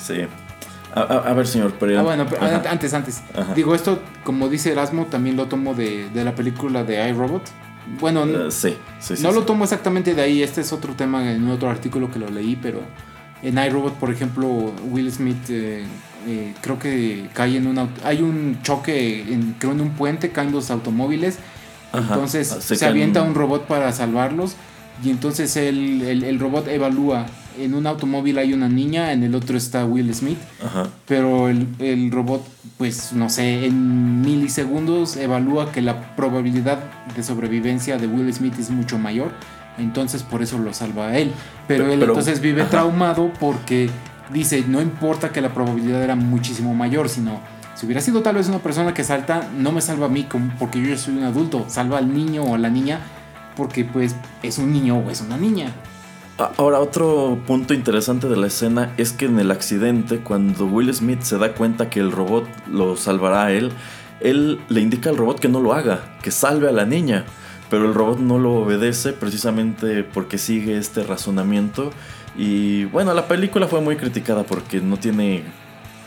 Sí. 0.00 0.22
A, 0.94 1.00
a- 1.02 1.30
a 1.30 1.34
ver, 1.34 1.46
señor 1.46 1.72
Pereira. 1.74 2.00
Ah, 2.00 2.04
bueno, 2.04 2.26
pero 2.28 2.42
antes, 2.42 2.94
antes. 2.94 3.22
Ajá. 3.36 3.54
Digo, 3.54 3.74
esto, 3.74 4.00
como 4.24 4.48
dice 4.48 4.72
Erasmo, 4.72 5.06
también 5.06 5.36
lo 5.36 5.46
tomo 5.46 5.74
de, 5.74 6.08
de 6.10 6.24
la 6.24 6.34
película 6.34 6.84
de 6.84 7.08
iRobot. 7.10 7.42
Bueno, 7.98 8.24
Eh, 8.24 8.50
sí, 8.50 8.76
no 9.00 9.16
sí. 9.16 9.22
lo 9.34 9.42
tomo 9.42 9.64
exactamente 9.64 10.14
de 10.14 10.22
ahí, 10.22 10.42
este 10.42 10.60
es 10.60 10.72
otro 10.72 10.94
tema 10.94 11.32
en 11.32 11.48
otro 11.48 11.70
artículo 11.70 12.10
que 12.10 12.18
lo 12.18 12.28
leí, 12.30 12.56
pero 12.60 12.80
en 13.42 13.58
iRobot, 13.58 13.94
por 13.94 14.10
ejemplo, 14.10 14.72
Will 14.90 15.10
Smith 15.10 15.48
eh, 15.48 15.84
eh, 16.26 16.54
creo 16.60 16.78
que 16.78 17.28
cae 17.32 17.56
en 17.56 17.66
un 17.66 17.88
hay 18.04 18.20
un 18.22 18.58
choque, 18.62 19.22
en, 19.32 19.54
creo 19.58 19.72
en 19.72 19.80
un 19.80 19.90
puente, 19.90 20.30
caen 20.30 20.52
los 20.52 20.70
automóviles, 20.70 21.38
Ajá. 21.92 22.14
entonces 22.14 22.48
se, 22.60 22.86
avienta 22.86 23.22
un 23.22 23.34
robot 23.34 23.66
para 23.66 23.90
salvarlos 23.92 24.54
y 25.02 25.10
entonces 25.10 25.56
el, 25.56 26.02
el- 26.02 26.24
el 26.24 26.38
robot 26.38 26.68
evalúa, 26.68 27.26
en 27.58 27.74
un 27.74 27.86
automóvil 27.86 28.38
hay 28.38 28.52
una 28.52 28.68
niña, 28.68 29.12
en 29.12 29.22
el 29.22 29.34
otro 29.34 29.56
está 29.56 29.84
Will 29.84 30.14
Smith, 30.14 30.38
Ajá. 30.64 30.88
pero 31.06 31.48
el, 31.48 31.66
el 31.78 32.10
robot, 32.10 32.46
pues 32.78 33.12
no 33.12 33.28
sé, 33.30 33.66
en 33.66 34.22
milisegundos 34.22 35.16
evalúa 35.16 35.72
que 35.72 35.82
la 35.82 36.14
probabilidad 36.16 36.78
de 37.16 37.22
sobrevivencia 37.22 37.98
de 37.98 38.06
Will 38.06 38.32
Smith 38.32 38.54
es 38.58 38.70
mucho 38.70 38.98
mayor, 38.98 39.30
entonces 39.78 40.22
por 40.22 40.42
eso 40.42 40.58
lo 40.58 40.72
salva 40.74 41.08
a 41.08 41.18
él. 41.18 41.32
Pero, 41.68 41.84
Pero- 41.84 41.92
él 41.94 42.00
pero- 42.00 42.12
entonces 42.12 42.40
vive 42.40 42.62
ajá. 42.62 42.70
traumado 42.70 43.30
porque 43.40 43.90
dice, 44.32 44.64
no 44.66 44.80
importa 44.80 45.30
que 45.30 45.40
la 45.40 45.52
probabilidad 45.54 46.02
era 46.02 46.14
muchísimo 46.16 46.74
mayor, 46.74 47.08
sino 47.08 47.40
si 47.74 47.86
hubiera 47.86 48.00
sido 48.02 48.20
tal 48.22 48.34
vez 48.36 48.48
una 48.48 48.58
persona 48.58 48.92
que 48.94 49.04
salta, 49.04 49.48
no 49.56 49.72
me 49.72 49.80
salva 49.80 50.06
a 50.06 50.08
mí 50.10 50.26
porque 50.58 50.80
yo 50.80 50.88
ya 50.88 50.98
soy 50.98 51.16
un 51.16 51.24
adulto, 51.24 51.64
salva 51.68 51.98
al 51.98 52.12
niño 52.14 52.42
o 52.42 52.54
a 52.54 52.58
la 52.58 52.68
niña 52.68 53.00
porque 53.56 53.84
pues 53.84 54.14
es 54.42 54.58
un 54.58 54.72
niño 54.72 54.98
o 54.98 55.10
es 55.10 55.20
una 55.22 55.36
niña. 55.36 55.72
A- 56.40 56.52
Ahora, 56.56 56.80
otro 56.80 57.38
punto 57.46 57.74
interesante 57.74 58.26
de 58.28 58.36
la 58.36 58.46
escena 58.46 58.92
es 58.96 59.12
que 59.12 59.26
en 59.26 59.38
el 59.38 59.50
accidente, 59.50 60.18
cuando 60.20 60.64
Will 60.66 60.92
Smith 60.94 61.20
se 61.20 61.36
da 61.38 61.52
cuenta 61.52 61.90
que 61.90 62.00
el 62.00 62.10
robot 62.12 62.46
lo 62.68 62.96
salvará 62.96 63.44
a 63.46 63.52
él, 63.52 63.70
él 64.20 64.58
le 64.68 64.80
indica 64.80 65.10
al 65.10 65.16
robot 65.18 65.38
que 65.38 65.48
no 65.48 65.60
lo 65.60 65.74
haga, 65.74 66.16
que 66.22 66.30
salve 66.30 66.68
a 66.68 66.72
la 66.72 66.86
niña. 66.86 67.24
Pero 67.68 67.84
el 67.84 67.94
robot 67.94 68.18
no 68.18 68.38
lo 68.38 68.54
obedece 68.54 69.12
precisamente 69.12 70.02
porque 70.02 70.38
sigue 70.38 70.76
este 70.76 71.04
razonamiento. 71.04 71.90
Y 72.36 72.86
bueno, 72.86 73.12
la 73.14 73.28
película 73.28 73.68
fue 73.68 73.80
muy 73.80 73.96
criticada 73.96 74.42
porque 74.44 74.80
no 74.80 74.96
tiene 74.96 75.44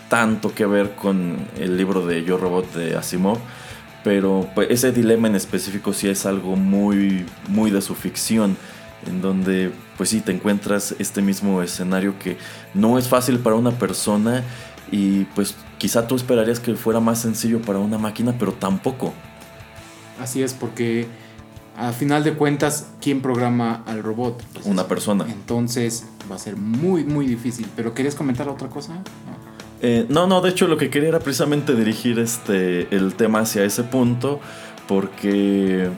tanto 0.09 0.53
que 0.53 0.65
ver 0.65 0.95
con 0.95 1.37
el 1.57 1.77
libro 1.77 2.05
de 2.05 2.23
Yo 2.23 2.37
Robot 2.37 2.73
de 2.73 2.95
Asimov. 2.97 3.37
Pero 4.03 4.49
pues, 4.53 4.67
ese 4.71 4.91
dilema 4.91 5.27
en 5.29 5.35
específico 5.35 5.93
sí 5.93 6.09
es 6.09 6.25
algo 6.25 6.57
muy, 6.57 7.25
muy 7.47 7.71
de 7.71 7.81
su 7.81 7.95
ficción. 7.95 8.57
En 9.07 9.21
donde, 9.21 9.71
pues 9.97 10.09
sí, 10.09 10.21
te 10.21 10.31
encuentras 10.31 10.95
este 10.99 11.21
mismo 11.21 11.61
escenario 11.61 12.17
que 12.19 12.37
no 12.73 12.97
es 12.97 13.07
fácil 13.07 13.39
para 13.39 13.55
una 13.55 13.71
persona. 13.71 14.43
Y 14.91 15.23
pues 15.35 15.55
quizá 15.77 16.07
tú 16.07 16.15
esperarías 16.15 16.59
que 16.59 16.75
fuera 16.75 16.99
más 16.99 17.19
sencillo 17.19 17.61
para 17.61 17.79
una 17.79 17.97
máquina, 17.97 18.35
pero 18.37 18.53
tampoco. 18.53 19.13
Así 20.19 20.43
es 20.43 20.53
porque 20.53 21.07
a 21.75 21.91
final 21.91 22.23
de 22.23 22.33
cuentas, 22.33 22.87
¿quién 23.01 23.21
programa 23.21 23.83
al 23.87 24.03
robot? 24.03 24.43
Pues 24.53 24.65
Una 24.65 24.83
es- 24.83 24.87
persona. 24.87 25.25
Entonces 25.29 26.05
va 26.31 26.35
a 26.35 26.39
ser 26.39 26.55
muy, 26.55 27.03
muy 27.03 27.25
difícil. 27.25 27.65
¿Pero 27.75 27.93
querías 27.93 28.13
comentar 28.15 28.47
otra 28.47 28.69
cosa? 28.69 28.93
No. 28.93 29.01
Eh, 29.81 30.05
no, 30.07 30.27
no, 30.27 30.39
de 30.41 30.49
hecho 30.51 30.67
lo 30.67 30.77
que 30.77 30.89
quería 30.89 31.09
era 31.09 31.19
precisamente 31.19 31.75
dirigir 31.75 32.19
este, 32.19 32.95
el 32.95 33.15
tema 33.15 33.39
hacia 33.39 33.65
ese 33.65 33.83
punto, 33.83 34.39
porque, 34.87 35.89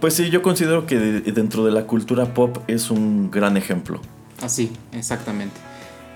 pues 0.00 0.14
sí, 0.14 0.30
yo 0.30 0.42
considero 0.42 0.86
que 0.86 0.98
de- 0.98 1.32
dentro 1.32 1.64
de 1.64 1.72
la 1.72 1.86
cultura 1.86 2.34
pop 2.34 2.58
es 2.66 2.90
un 2.90 3.30
gran 3.30 3.56
ejemplo. 3.56 4.00
Así, 4.42 4.72
exactamente. 4.92 5.60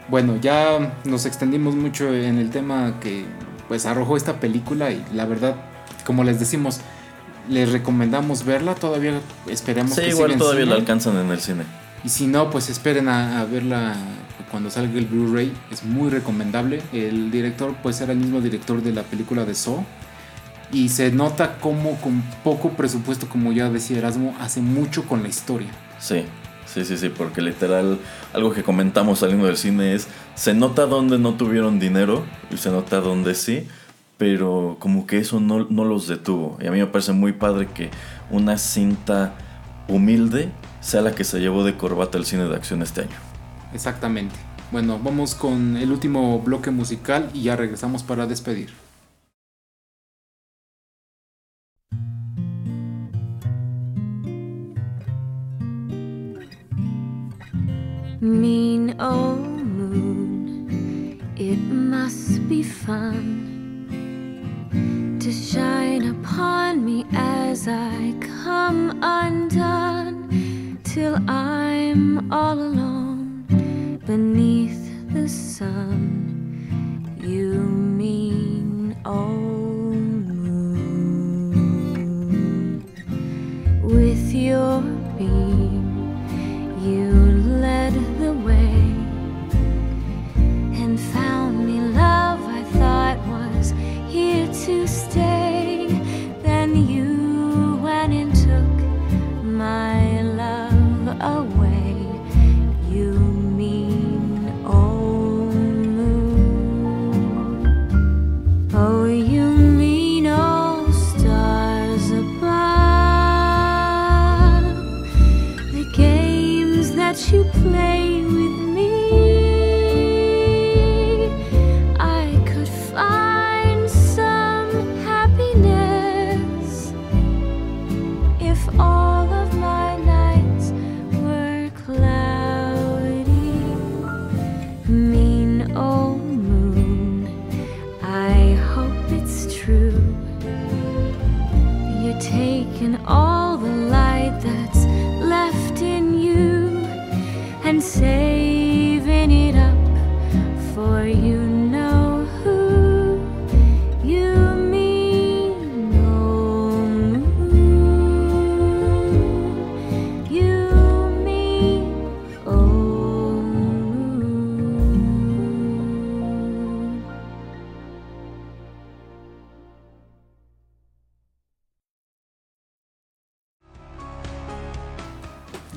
Bueno, 0.09 0.37
ya 0.41 0.95
nos 1.05 1.25
extendimos 1.27 1.75
mucho 1.75 2.13
en 2.15 2.39
el 2.39 2.51
tema 2.51 2.99
que 3.01 3.25
pues 3.69 3.87
arrojó 3.87 4.17
esta 4.17 4.39
película 4.41 4.91
y 4.91 5.03
la 5.15 5.25
verdad, 5.25 5.57
como 6.05 6.25
les 6.25 6.39
decimos, 6.39 6.81
les 7.49 7.73
recomendamos 7.73 8.45
verla. 8.45 8.75
Todavía 8.75 9.21
esperemos 9.49 9.95
Sí, 9.95 10.03
que 10.03 10.09
igual 10.11 10.37
todavía 10.37 10.65
la 10.67 10.73
cine. 10.73 10.81
alcanzan 10.81 11.17
en 11.17 11.31
el 11.31 11.41
cine. 11.41 11.65
Y 12.05 12.11
si 12.11 12.27
no, 12.27 12.51
pues 12.51 12.69
esperen 12.69 13.09
a, 13.09 13.41
a 13.41 13.45
verla 13.47 13.95
cuando 14.51 14.71
salga 14.71 14.99
el 14.99 15.07
Blu-ray. 15.07 15.53
Es 15.71 15.83
muy 15.85 16.11
recomendable. 16.11 16.83
El 16.93 17.31
director, 17.31 17.75
pues 17.83 18.01
era 18.03 18.13
el 18.13 18.19
mismo 18.19 18.43
director 18.43 18.83
de 18.83 18.93
la 18.93 19.03
película 19.05 19.47
de 19.47 19.55
Saw. 19.55 19.83
Y 20.75 20.89
se 20.89 21.13
nota 21.13 21.59
como 21.59 21.95
con 22.01 22.23
poco 22.43 22.71
presupuesto, 22.71 23.29
como 23.29 23.53
ya 23.53 23.71
decía 23.71 23.99
Erasmo, 23.99 24.35
hace 24.41 24.61
mucho 24.61 25.05
con 25.05 25.23
la 25.23 25.29
historia. 25.29 25.69
Sí, 26.01 26.25
sí, 26.67 26.85
sí, 26.85 26.97
sí, 26.97 27.11
porque 27.11 27.41
literal, 27.41 28.01
algo 28.33 28.53
que 28.53 28.65
comentamos 28.65 29.21
saliendo 29.21 29.47
del 29.47 29.57
cine 29.57 29.95
es, 29.95 30.09
se 30.35 30.53
nota 30.53 30.87
donde 30.87 31.17
no 31.17 31.35
tuvieron 31.35 31.79
dinero 31.79 32.25
y 32.51 32.57
se 32.57 32.71
nota 32.71 33.01
donde 33.01 33.37
sí, 33.37 33.69
pero 34.19 34.77
como 34.81 35.07
que 35.07 35.19
eso 35.19 35.39
no, 35.39 35.65
no 35.71 35.85
los 35.85 36.09
detuvo. 36.09 36.59
Y 36.61 36.67
a 36.67 36.73
mí 36.73 36.81
me 36.81 36.87
parece 36.89 37.13
muy 37.13 37.33
padre 37.33 37.69
que 37.73 37.91
una 38.33 38.59
cinta 38.59 39.37
humilde 39.87 40.51
sea 40.81 41.03
la 41.03 41.15
que 41.15 41.23
se 41.23 41.39
llevó 41.39 41.63
de 41.63 41.77
corbata 41.77 42.19
el 42.19 42.27
cine 42.27 42.47
de 42.49 42.57
acción 42.57 42.83
este 42.83 43.03
año. 43.03 43.17
Exactamente. 43.73 44.35
Bueno, 44.73 44.99
vamos 45.01 45.37
con 45.37 45.77
el 45.77 45.93
último 45.93 46.41
bloque 46.41 46.73
musical 46.73 47.31
y 47.33 47.43
ya 47.43 47.55
regresamos 47.55 48.03
para 48.03 48.27
despedir. 48.27 48.84
Mean 58.25 58.99
old 59.03 59.67
moon, 59.67 61.21
it 61.37 61.59
must 61.59 62.49
be 62.49 62.63
fun 62.63 63.21
to 65.21 65.31
shine 65.31 66.09
upon 66.09 66.87
me 66.87 67.05
as 67.13 67.69
I 67.69 68.15
come 68.23 68.99
undone 69.03 70.79
till 70.85 71.17
I'm 71.29 72.33
all 72.33 72.59
alone 72.59 73.45
beneath 74.07 75.13
the 75.13 75.29
sun. 75.29 76.34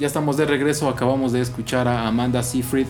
Ya 0.08 0.10
estamos 0.10 0.38
de 0.38 0.45
regreso, 0.45 0.88
acabamos 0.88 1.34
de 1.34 1.41
escuchar 1.41 1.86
a 1.86 2.08
Amanda 2.08 2.41
Seyfried 2.41 2.88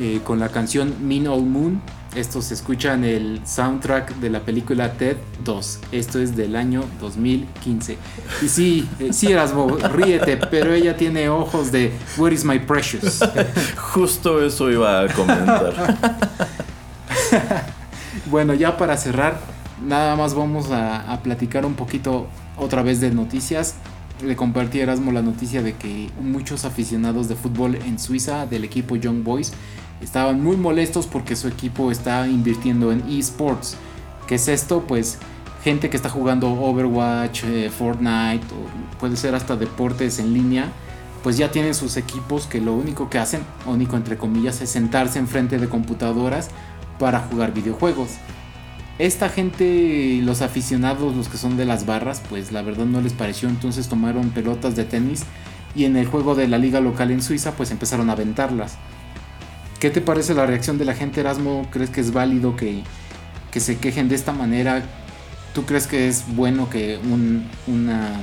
eh, 0.00 0.22
con 0.24 0.40
la 0.40 0.48
canción 0.48 1.06
Mean 1.06 1.26
Old 1.26 1.46
Moon. 1.46 1.82
Esto 2.14 2.40
se 2.40 2.54
escucha 2.54 2.94
en 2.94 3.04
el 3.04 3.46
soundtrack 3.46 4.14
de 4.20 4.30
la 4.30 4.40
película 4.40 4.94
Ted 4.94 5.18
2. 5.44 5.80
Esto 5.92 6.18
es 6.18 6.34
del 6.34 6.56
año 6.56 6.82
2015. 6.98 7.98
Y 8.40 8.48
sí, 8.48 8.88
eh, 8.98 9.12
sí 9.12 9.30
Erasmo, 9.32 9.76
ríete, 9.76 10.38
pero 10.38 10.72
ella 10.72 10.96
tiene 10.96 11.28
ojos 11.28 11.70
de 11.72 11.92
Where 12.16 12.34
is 12.34 12.42
my 12.42 12.58
precious? 12.58 13.22
Justo 13.92 14.42
eso 14.42 14.70
iba 14.70 15.02
a 15.02 15.08
comentar. 15.08 15.98
Bueno, 18.30 18.54
ya 18.54 18.78
para 18.78 18.96
cerrar, 18.96 19.38
nada 19.84 20.16
más 20.16 20.32
vamos 20.32 20.70
a, 20.70 21.12
a 21.12 21.22
platicar 21.22 21.66
un 21.66 21.74
poquito 21.74 22.28
otra 22.56 22.82
vez 22.82 23.00
de 23.00 23.10
noticias. 23.10 23.74
Le 24.22 24.34
compartí 24.34 24.80
a 24.80 24.84
Erasmo 24.84 25.12
la 25.12 25.20
noticia 25.20 25.62
de 25.62 25.74
que 25.74 26.10
muchos 26.22 26.64
aficionados 26.64 27.28
de 27.28 27.36
fútbol 27.36 27.74
en 27.74 27.98
Suiza 27.98 28.46
del 28.46 28.64
equipo 28.64 28.96
Young 28.96 29.22
Boys 29.22 29.52
estaban 30.00 30.42
muy 30.42 30.56
molestos 30.56 31.06
porque 31.06 31.36
su 31.36 31.48
equipo 31.48 31.90
está 31.90 32.26
invirtiendo 32.26 32.92
en 32.92 33.02
esports. 33.10 33.76
¿Qué 34.26 34.36
es 34.36 34.48
esto? 34.48 34.84
Pues 34.88 35.18
gente 35.62 35.90
que 35.90 35.96
está 35.96 36.08
jugando 36.08 36.50
Overwatch, 36.50 37.44
eh, 37.44 37.70
Fortnite, 37.70 38.46
o 38.54 38.98
puede 38.98 39.16
ser 39.16 39.34
hasta 39.34 39.56
deportes 39.56 40.18
en 40.18 40.32
línea, 40.32 40.72
pues 41.22 41.36
ya 41.36 41.50
tienen 41.50 41.74
sus 41.74 41.96
equipos 41.96 42.46
que 42.46 42.60
lo 42.60 42.72
único 42.72 43.10
que 43.10 43.18
hacen, 43.18 43.42
único 43.66 43.96
entre 43.96 44.16
comillas, 44.16 44.62
es 44.62 44.70
sentarse 44.70 45.18
enfrente 45.18 45.58
de 45.58 45.68
computadoras 45.68 46.48
para 46.98 47.20
jugar 47.20 47.52
videojuegos. 47.52 48.10
Esta 48.98 49.28
gente, 49.28 50.20
los 50.22 50.40
aficionados, 50.40 51.14
los 51.14 51.28
que 51.28 51.36
son 51.36 51.56
de 51.58 51.66
las 51.66 51.84
barras, 51.84 52.22
pues 52.30 52.50
la 52.50 52.62
verdad 52.62 52.86
no 52.86 53.02
les 53.02 53.12
pareció, 53.12 53.48
entonces 53.48 53.88
tomaron 53.88 54.30
pelotas 54.30 54.74
de 54.74 54.84
tenis 54.84 55.24
y 55.74 55.84
en 55.84 55.96
el 55.96 56.06
juego 56.06 56.34
de 56.34 56.48
la 56.48 56.56
liga 56.56 56.80
local 56.80 57.10
en 57.10 57.22
Suiza 57.22 57.52
pues 57.52 57.70
empezaron 57.70 58.08
a 58.08 58.14
aventarlas. 58.14 58.76
¿Qué 59.80 59.90
te 59.90 60.00
parece 60.00 60.32
la 60.32 60.46
reacción 60.46 60.78
de 60.78 60.86
la 60.86 60.94
gente 60.94 61.20
Erasmo? 61.20 61.66
¿Crees 61.70 61.90
que 61.90 62.00
es 62.00 62.12
válido 62.14 62.56
que, 62.56 62.82
que 63.50 63.60
se 63.60 63.76
quejen 63.76 64.08
de 64.08 64.14
esta 64.14 64.32
manera? 64.32 64.82
¿Tú 65.54 65.64
crees 65.66 65.86
que 65.86 66.08
es 66.08 66.24
bueno 66.34 66.70
que 66.70 66.98
un, 67.04 67.46
una- 67.66 68.18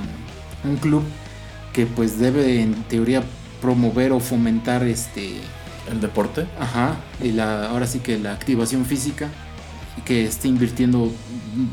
un 0.63 0.77
club 0.77 1.03
que 1.71 1.85
pues 1.85 2.17
debe 2.17 2.61
en 2.61 2.73
teoría 2.85 3.21
promover 3.61 4.11
o 4.11 4.19
fomentar 4.19 4.83
este 4.83 5.35
¿El 5.91 5.99
deporte? 5.99 6.45
Ajá, 6.59 6.95
y 7.21 7.33
la, 7.33 7.67
ahora 7.69 7.85
sí 7.87 7.99
que 7.99 8.17
la 8.17 8.31
activación 8.31 8.85
física, 8.85 9.27
que 10.05 10.25
esté 10.25 10.47
invirtiendo 10.47 11.11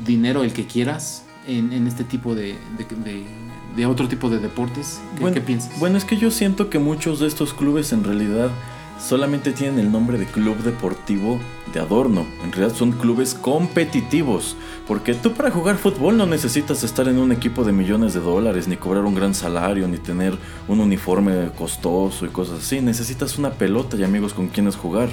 dinero 0.06 0.42
el 0.44 0.52
que 0.52 0.66
quieras 0.66 1.24
en, 1.46 1.72
en 1.72 1.86
este 1.86 2.04
tipo 2.04 2.34
de, 2.34 2.56
de, 2.78 2.84
de- 3.04 3.40
de 3.76 3.86
otro 3.86 4.08
tipo 4.08 4.28
de 4.28 4.38
deportes. 4.40 5.00
¿Qué, 5.14 5.20
Bueno, 5.20 5.34
qué 5.34 5.40
piensas? 5.40 5.78
Bueno, 5.78 5.96
es 5.96 6.04
que 6.04 6.16
yo 6.16 6.30
siento 6.32 6.68
que 6.70 6.80
muchos 6.80 7.20
de 7.20 7.28
estos 7.28 7.54
clubes 7.54 7.92
en 7.92 8.02
realidad 8.02 8.50
solamente 9.00 9.52
tienen 9.52 9.78
el 9.78 9.90
nombre 9.90 10.18
de 10.18 10.26
club 10.26 10.58
deportivo 10.58 11.40
de 11.72 11.80
adorno. 11.80 12.26
En 12.44 12.52
realidad 12.52 12.76
son 12.76 12.92
clubes 12.92 13.34
competitivos. 13.34 14.56
Porque 14.86 15.14
tú 15.14 15.32
para 15.32 15.50
jugar 15.50 15.76
fútbol 15.76 16.16
no 16.16 16.26
necesitas 16.26 16.82
estar 16.82 17.08
en 17.08 17.18
un 17.18 17.32
equipo 17.32 17.64
de 17.64 17.72
millones 17.72 18.14
de 18.14 18.20
dólares, 18.20 18.68
ni 18.68 18.76
cobrar 18.76 19.04
un 19.04 19.14
gran 19.14 19.34
salario, 19.34 19.86
ni 19.88 19.98
tener 19.98 20.36
un 20.68 20.80
uniforme 20.80 21.50
costoso 21.56 22.26
y 22.26 22.28
cosas 22.28 22.60
así. 22.60 22.80
Necesitas 22.80 23.38
una 23.38 23.50
pelota 23.50 23.96
y 23.96 24.04
amigos 24.04 24.34
con 24.34 24.48
quienes 24.48 24.76
jugar. 24.76 25.08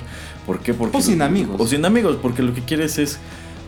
¿Por 0.46 0.60
qué? 0.60 0.74
Porque 0.74 0.98
O 0.98 1.02
sin 1.02 1.22
amigos. 1.22 1.56
O 1.60 1.68
sin 1.68 1.86
amigos, 1.86 2.18
porque 2.22 2.42
lo 2.42 2.54
que 2.54 2.62
quieres 2.62 2.98
es 2.98 3.20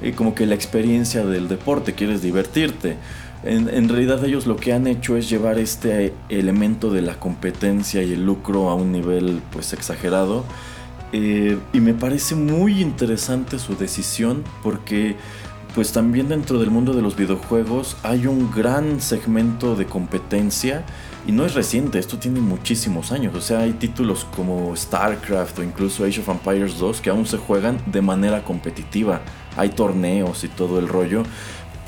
eh, 0.02 0.14
como 0.14 0.34
que 0.34 0.46
la 0.46 0.56
experiencia 0.56 1.26
del 1.26 1.48
deporte, 1.48 1.94
quieres 1.94 2.22
divertirte. 2.22 2.98
En, 3.44 3.88
realidad 3.88 4.24
ellos 4.26 4.48
lo 4.48 4.57
que 4.57 4.74
han 4.74 4.86
hecho 4.86 5.16
es 5.16 5.30
llevar 5.30 5.60
este 5.60 6.14
elemento 6.28 6.91
de 6.91 7.02
la 7.02 7.16
competencia 7.16 8.03
y 8.03 8.11
el 8.11 8.26
lucro 8.26 8.70
a 8.70 8.76
un 8.76 8.91
nivel 8.91 9.41
pues 9.52 9.72
exagerado. 9.74 10.44
Eh, 11.14 11.57
y 11.74 11.80
me 11.80 11.94
parece 11.94 12.36
muy 12.36 12.82
interesante 12.82 13.57
su 13.57 13.76
decisión 13.76 14.44
porque 14.61 15.16
pues 15.74 15.91
también 15.91 16.28
dentro 16.28 16.60
del 16.60 16.72
mundo 16.72 16.94
de 16.94 17.02
los 17.02 17.16
videojuegos 17.16 17.95
hay 18.03 18.28
un 18.28 18.52
gran 18.52 18.99
segmento 18.99 19.76
de 19.76 19.86
competencia 19.86 20.84
y 21.28 21.32
no 21.32 21.45
es 21.45 21.53
reciente, 21.53 21.99
esto 21.99 22.18
tiene 22.18 22.40
muchísimos 22.40 23.11
años. 23.11 23.36
O 23.36 23.41
sea, 23.41 23.60
hay 23.60 23.74
títulos 23.74 24.26
como 24.36 24.76
StarCraft 24.76 25.60
o 25.60 25.64
incluso 25.64 26.03
Age 26.06 26.22
of 26.22 26.30
Empires 26.30 26.80
2 26.80 27.02
que 27.02 27.10
aún 27.10 27.26
se 27.26 27.38
juegan 27.38 27.78
de 27.86 28.02
manera 28.02 28.44
competitiva. 28.44 29.22
Hay 29.56 29.70
torneos 29.70 30.44
y 30.44 30.48
todo 30.48 30.80
el 30.80 30.88
rollo. 30.88 31.24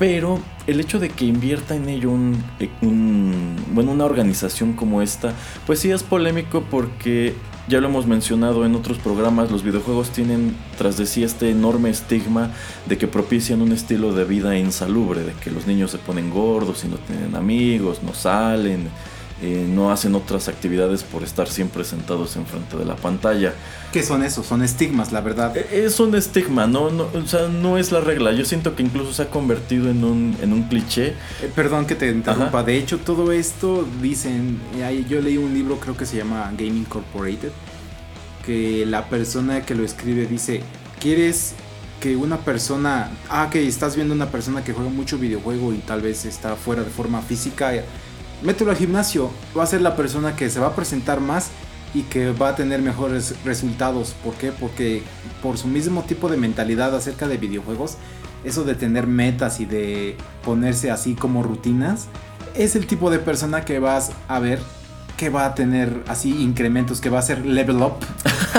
Pero 0.02 0.40
el 0.66 0.80
hecho 0.80 0.98
de 0.98 1.10
que 1.10 1.26
invierta 1.26 1.76
en 1.76 1.88
ello 1.88 2.10
un, 2.10 2.42
un- 2.80 3.54
bueno, 3.72 3.92
una 3.92 4.04
organización 4.04 4.72
como 4.72 5.00
esta, 5.00 5.32
pues 5.64 5.78
sí 5.78 5.92
es 5.92 6.02
polémico 6.02 6.64
porque 6.68 7.34
ya 7.68 7.80
lo 7.80 7.86
hemos 7.86 8.08
mencionado 8.08 8.66
en 8.66 8.74
otros 8.74 8.98
programas, 8.98 9.52
los 9.52 9.62
videojuegos 9.62 10.10
tienen 10.10 10.56
tras 10.76 10.96
de 10.96 11.06
sí 11.06 11.22
este 11.22 11.50
enorme 11.50 11.90
estigma 11.90 12.50
de 12.88 12.98
que 12.98 13.06
propician 13.06 13.62
un 13.62 13.70
estilo 13.70 14.12
de 14.12 14.24
vida 14.24 14.58
insalubre, 14.58 15.22
de 15.22 15.34
que 15.34 15.52
los 15.52 15.68
niños 15.68 15.92
se 15.92 15.98
ponen 15.98 16.30
gordos 16.30 16.82
y 16.84 16.88
no 16.88 16.96
tienen 16.96 17.36
amigos, 17.36 18.00
no 18.02 18.12
salen, 18.12 18.88
eh, 19.42 19.66
no 19.68 19.90
hacen 19.90 20.14
otras 20.14 20.48
actividades 20.48 21.02
por 21.02 21.24
estar 21.24 21.48
siempre 21.48 21.84
sentados 21.84 22.36
enfrente 22.36 22.76
de 22.76 22.84
la 22.84 22.96
pantalla. 22.96 23.52
¿Qué 23.92 24.02
son 24.02 24.22
esos? 24.22 24.46
Son 24.46 24.62
estigmas, 24.62 25.12
la 25.12 25.20
verdad. 25.20 25.56
Eh, 25.56 25.84
Es 25.86 26.00
un 26.00 26.14
estigma, 26.14 26.66
no, 26.66 26.90
no, 26.90 27.08
o 27.12 27.26
sea, 27.26 27.48
no 27.48 27.76
es 27.76 27.90
la 27.92 28.00
regla. 28.00 28.32
Yo 28.32 28.44
siento 28.44 28.74
que 28.76 28.82
incluso 28.82 29.12
se 29.12 29.22
ha 29.22 29.28
convertido 29.30 29.90
en 29.90 30.04
un, 30.04 30.36
en 30.40 30.52
un 30.52 30.62
cliché. 30.64 31.08
Eh, 31.42 31.50
perdón 31.54 31.86
que 31.86 31.94
te 31.96 32.08
interrumpa. 32.10 32.58
Ajá. 32.58 32.62
De 32.62 32.76
hecho, 32.78 32.98
todo 32.98 33.32
esto 33.32 33.86
dicen. 34.00 34.60
eh, 34.76 35.04
Yo 35.08 35.20
leí 35.20 35.36
un 35.36 35.52
libro, 35.52 35.78
creo 35.80 35.96
que 35.96 36.06
se 36.06 36.16
llama 36.16 36.50
Game 36.56 36.78
Incorporated. 36.78 37.50
Que 38.46 38.84
la 38.86 39.08
persona 39.08 39.64
que 39.66 39.74
lo 39.74 39.84
escribe 39.84 40.26
dice: 40.26 40.62
¿Quieres 41.00 41.54
que 42.00 42.16
una 42.16 42.38
persona. 42.38 43.10
Ah, 43.28 43.48
que 43.50 43.66
estás 43.66 43.94
viendo 43.94 44.14
una 44.14 44.30
persona 44.30 44.64
que 44.64 44.72
juega 44.72 44.90
mucho 44.90 45.18
videojuego 45.18 45.72
y 45.72 45.78
tal 45.78 46.00
vez 46.00 46.24
está 46.24 46.56
fuera 46.56 46.82
de 46.82 46.90
forma 46.90 47.22
física? 47.22 47.72
Mételo 48.42 48.70
al 48.70 48.76
gimnasio. 48.76 49.30
Va 49.56 49.62
a 49.62 49.66
ser 49.66 49.82
la 49.82 49.94
persona 49.94 50.34
que 50.34 50.50
se 50.50 50.58
va 50.58 50.68
a 50.68 50.74
presentar 50.74 51.20
más 51.20 51.50
y 51.94 52.02
que 52.02 52.32
va 52.32 52.48
a 52.48 52.56
tener 52.56 52.82
mejores 52.82 53.36
resultados. 53.44 54.14
¿Por 54.24 54.34
qué? 54.34 54.50
Porque 54.50 55.02
por 55.42 55.58
su 55.58 55.68
mismo 55.68 56.02
tipo 56.02 56.28
de 56.28 56.36
mentalidad 56.36 56.94
acerca 56.94 57.28
de 57.28 57.36
videojuegos, 57.36 57.98
eso 58.44 58.64
de 58.64 58.74
tener 58.74 59.06
metas 59.06 59.60
y 59.60 59.66
de 59.66 60.16
ponerse 60.44 60.90
así 60.90 61.14
como 61.14 61.42
rutinas, 61.42 62.08
es 62.54 62.74
el 62.74 62.86
tipo 62.86 63.10
de 63.10 63.18
persona 63.18 63.64
que 63.64 63.78
vas 63.78 64.10
a 64.28 64.40
ver 64.40 64.60
que 65.16 65.30
va 65.30 65.46
a 65.46 65.54
tener 65.54 66.02
así 66.08 66.42
incrementos, 66.42 67.00
que 67.00 67.10
va 67.10 67.18
a 67.18 67.22
ser 67.22 67.44
level 67.46 67.82
up 67.82 67.94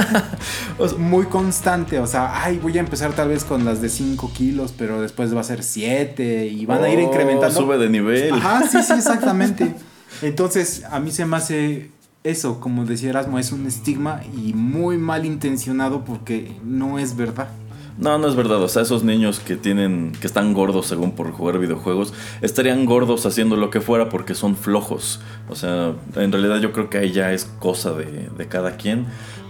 O 0.77 0.87
sea, 0.87 0.97
muy 0.97 1.25
constante. 1.25 1.99
O 1.99 2.07
sea, 2.07 2.43
ay, 2.43 2.59
voy 2.59 2.77
a 2.77 2.81
empezar 2.81 3.13
tal 3.13 3.29
vez 3.29 3.43
con 3.43 3.65
las 3.65 3.81
de 3.81 3.89
5 3.89 4.31
kilos, 4.33 4.73
pero 4.77 5.01
después 5.01 5.35
va 5.35 5.41
a 5.41 5.43
ser 5.43 5.63
7 5.63 6.47
y 6.47 6.65
van 6.65 6.83
a 6.83 6.89
ir 6.89 6.99
oh, 6.99 7.01
incrementando. 7.01 7.61
Sube 7.61 7.77
de 7.77 7.89
nivel. 7.89 8.33
Ajá, 8.33 8.63
sí, 8.67 8.81
sí, 8.83 8.93
exactamente. 8.93 9.75
Entonces, 10.21 10.83
a 10.89 10.99
mí 10.99 11.11
se 11.11 11.25
me 11.25 11.37
hace 11.37 11.91
eso, 12.23 12.59
como 12.59 12.85
decía 12.85 13.09
Erasmo, 13.09 13.37
es 13.39 13.51
un 13.51 13.67
estigma 13.67 14.21
y 14.35 14.53
muy 14.53 14.97
mal 14.97 15.25
intencionado 15.25 16.05
porque 16.05 16.55
no 16.63 16.99
es 16.99 17.15
verdad. 17.15 17.49
No, 17.97 18.17
no 18.17 18.27
es 18.27 18.35
verdad. 18.35 18.61
O 18.61 18.67
sea, 18.67 18.81
esos 18.81 19.03
niños 19.03 19.39
que 19.39 19.55
tienen, 19.55 20.13
que 20.19 20.27
están 20.27 20.53
gordos 20.53 20.87
según 20.87 21.11
por 21.11 21.31
jugar 21.31 21.59
videojuegos, 21.59 22.13
estarían 22.41 22.85
gordos 22.85 23.25
haciendo 23.25 23.55
lo 23.55 23.69
que 23.69 23.81
fuera 23.81 24.09
porque 24.09 24.33
son 24.33 24.55
flojos. 24.55 25.21
O 25.49 25.55
sea, 25.55 25.93
en 26.15 26.31
realidad 26.31 26.59
yo 26.59 26.71
creo 26.71 26.89
que 26.89 26.97
ahí 26.97 27.11
ya 27.11 27.33
es 27.33 27.45
cosa 27.59 27.93
de, 27.93 28.47
cada 28.47 28.77
quien. 28.77 29.05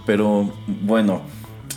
Pero 0.06 0.52
bueno, 0.66 1.22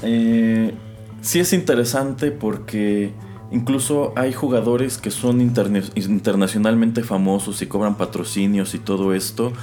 eh, 0.03 0.73
sí 1.21 1.39
es 1.39 1.53
interesante 1.53 2.31
porque 2.31 3.13
incluso 3.51 4.11
hay 4.17 4.33
jugadores 4.33 4.97
que 4.97 5.11
son 5.11 5.39
internacionalmente 5.39 7.03
famosos 7.03 7.61
y 7.61 7.67
cobran 7.67 7.95
patrocinios 7.95 8.75
y 8.75 8.79
todo 8.79 9.13
esto 9.13 9.53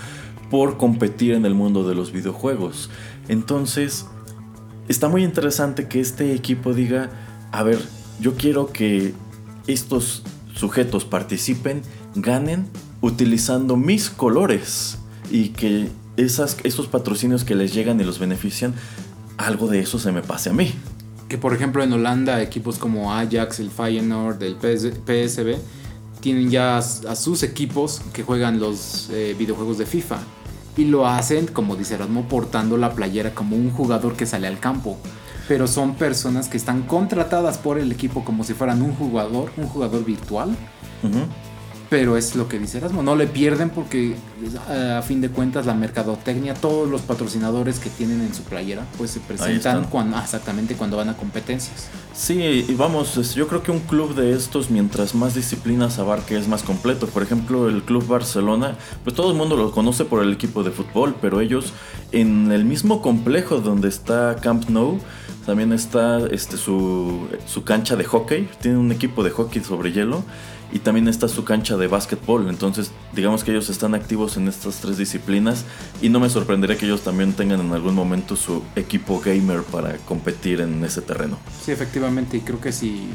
por 0.51 0.79
competir 0.79 1.33
en 1.33 1.45
el 1.45 1.55
mundo 1.55 1.87
de 1.87 1.95
los 1.95 2.13
videojuegos. 2.13 2.91
Entonces, 3.29 4.07
está 4.89 5.09
muy 5.09 5.25
interesante 5.25 5.89
que 5.89 6.01
este 6.01 6.35
equipo 6.35 6.75
diga, 6.75 7.11
a 7.53 7.63
ver, 7.63 7.79
yo 8.21 8.35
quiero 8.35 8.73
que 8.73 9.15
estos 9.67 10.23
sujetos 10.55 11.05
participen, 11.05 11.83
ganen 12.15 12.67
utilizando 13.01 13.77
mis 13.77 14.11
colores 14.11 14.99
y 15.31 15.51
que 15.51 15.89
esos 16.17 16.87
patrocinios 16.87 17.45
que 17.45 17.55
les 17.55 17.75
llegan 17.75 18.01
y 18.01 18.05
los 18.05 18.19
benefician, 18.19 18.75
algo 19.37 19.67
de 19.67 19.81
eso 19.81 19.99
se 19.99 20.13
me 20.13 20.23
pase 20.23 20.51
a 20.51 20.53
mí. 20.53 20.73
Que 21.29 21.39
por 21.39 21.55
ejemplo 21.55 21.83
en 21.83 21.93
Holanda 21.93 22.41
equipos 22.43 22.79
como 22.79 23.13
Ajax, 23.13 23.59
el 23.59 23.71
Feyenoord, 23.71 24.43
el 24.43 24.57
PS 24.57 24.93
PSV 25.05 25.57
tienen 26.21 26.51
ya 26.51 26.77
a, 26.77 26.79
a 26.79 27.17
sus 27.17 27.43
equipos 27.43 28.01
que 28.13 28.23
juegan 28.23 28.61
los 28.61 29.11
eh, 29.11 29.35
videojuegos 29.37 29.79
de 29.79 29.87
FIFA 29.87 30.19
y 30.77 30.85
lo 30.85 31.07
hacen 31.07 31.47
como 31.47 31.77
dice 31.77 31.95
Erasmo 31.95 32.29
portando 32.29 32.77
la 32.77 32.93
playera 32.93 33.35
como 33.35 33.57
un 33.57 33.71
jugador 33.71 34.17
que 34.17 34.27
sale 34.27 34.47
al 34.47 34.59
campo. 34.59 34.99
Pero 35.47 35.67
son 35.67 35.95
personas 35.95 36.49
que 36.49 36.57
están 36.57 36.83
contratadas 36.83 37.59
por 37.59 37.79
el 37.79 37.93
equipo 37.93 38.25
como 38.25 38.45
si 38.45 38.55
fueran 38.55 38.81
un 38.81 38.95
jugador, 38.95 39.51
un 39.57 39.67
jugador 39.67 40.05
virtual. 40.05 40.57
Ujú. 41.03 41.27
Pero 41.95 42.17
es 42.17 42.35
lo 42.35 42.49
que 42.49 42.59
dice 42.59 42.79
Erasmo, 42.79 43.05
no 43.05 43.15
le 43.15 43.29
pierden 43.29 43.71
porque 43.71 44.17
eh, 44.69 44.95
a 44.99 45.01
fin 45.03 45.21
de 45.21 45.29
cuentas 45.29 45.65
la 45.65 45.75
mercadotecnia, 45.75 46.55
todos 46.55 46.91
los 46.91 47.03
patrocinadores 47.03 47.79
que 47.79 47.89
tienen 47.89 48.21
en 48.21 48.35
su 48.35 48.43
playera, 48.43 48.85
pues 48.99 49.13
se 49.13 49.21
presentan 49.21 49.85
cuando, 49.85 50.19
exactamente 50.19 50.75
cuando 50.75 50.97
van 50.97 51.11
a 51.11 51.17
competencias. 51.17 51.89
Sí, 52.13 52.67
y 52.69 52.75
vamos, 52.75 53.37
yo 53.37 53.47
creo 53.47 53.63
que 53.63 53.71
un 53.71 53.79
club 53.79 54.17
de 54.17 54.33
estos, 54.33 54.73
mientras 54.73 55.15
más 55.15 55.37
disciplinas 55.37 56.01
abarque, 56.01 56.37
es 56.37 56.49
más 56.49 56.65
completo. 56.65 57.07
Por 57.07 57.23
ejemplo, 57.23 57.69
el 57.69 57.85
Club 57.85 58.05
Barcelona, 58.09 58.77
pues 59.05 59.15
todo 59.15 59.31
el 59.31 59.37
mundo 59.37 59.55
lo 59.55 59.71
conoce 59.71 60.05
por 60.05 60.21
el 60.21 60.33
equipo 60.33 60.65
de 60.65 60.73
fútbol, 60.73 61.15
pero 61.21 61.41
ellos 61.41 61.73
en 62.11 62.51
el 62.51 62.65
mismo 62.65 63.03
complejo 63.03 63.61
donde 63.61 63.87
está 63.87 64.35
Camp 64.43 64.69
Nou, 64.69 64.99
también 65.47 65.73
está 65.73 66.27
este, 66.27 66.57
su, 66.57 67.29
su 67.47 67.63
cancha 67.63 67.95
de 67.95 68.03
hockey, 68.03 68.49
tiene 68.61 68.79
un 68.79 68.91
equipo 68.91 69.23
de 69.23 69.31
hockey 69.31 69.63
sobre 69.63 69.93
hielo. 69.93 70.25
Y 70.73 70.81
también 70.81 71.07
está 71.07 71.29
su 71.29 71.45
cancha 71.45 71.77
de 71.77 71.87
básquetbol. 71.87 72.49
Entonces, 72.49 72.91
digamos 73.13 73.45
que 73.45 73.53
ellos 73.53 73.71
están 73.71 73.95
activos 73.95 74.37
en 74.37 74.49
estas 74.49 74.77
tres 74.77 74.99
disciplinas. 74.99 75.65
Y 76.03 76.09
no 76.09 76.21
me 76.21 76.29
sorprendería 76.29 76.77
que 76.77 76.87
ellos 76.87 77.03
también 77.03 77.33
tengan 77.33 77.61
en 77.61 77.73
algún 77.73 77.95
momento 77.95 78.35
su 78.35 78.63
equipo 78.75 79.21
gamer 79.21 79.63
para 79.63 79.97
competir 79.99 80.61
en 80.61 80.83
ese 80.85 81.01
terreno. 81.01 81.39
Sí, 81.65 81.71
efectivamente, 81.71 82.37
y 82.37 82.41
creo 82.41 82.61
que 82.61 82.73
si, 82.73 83.09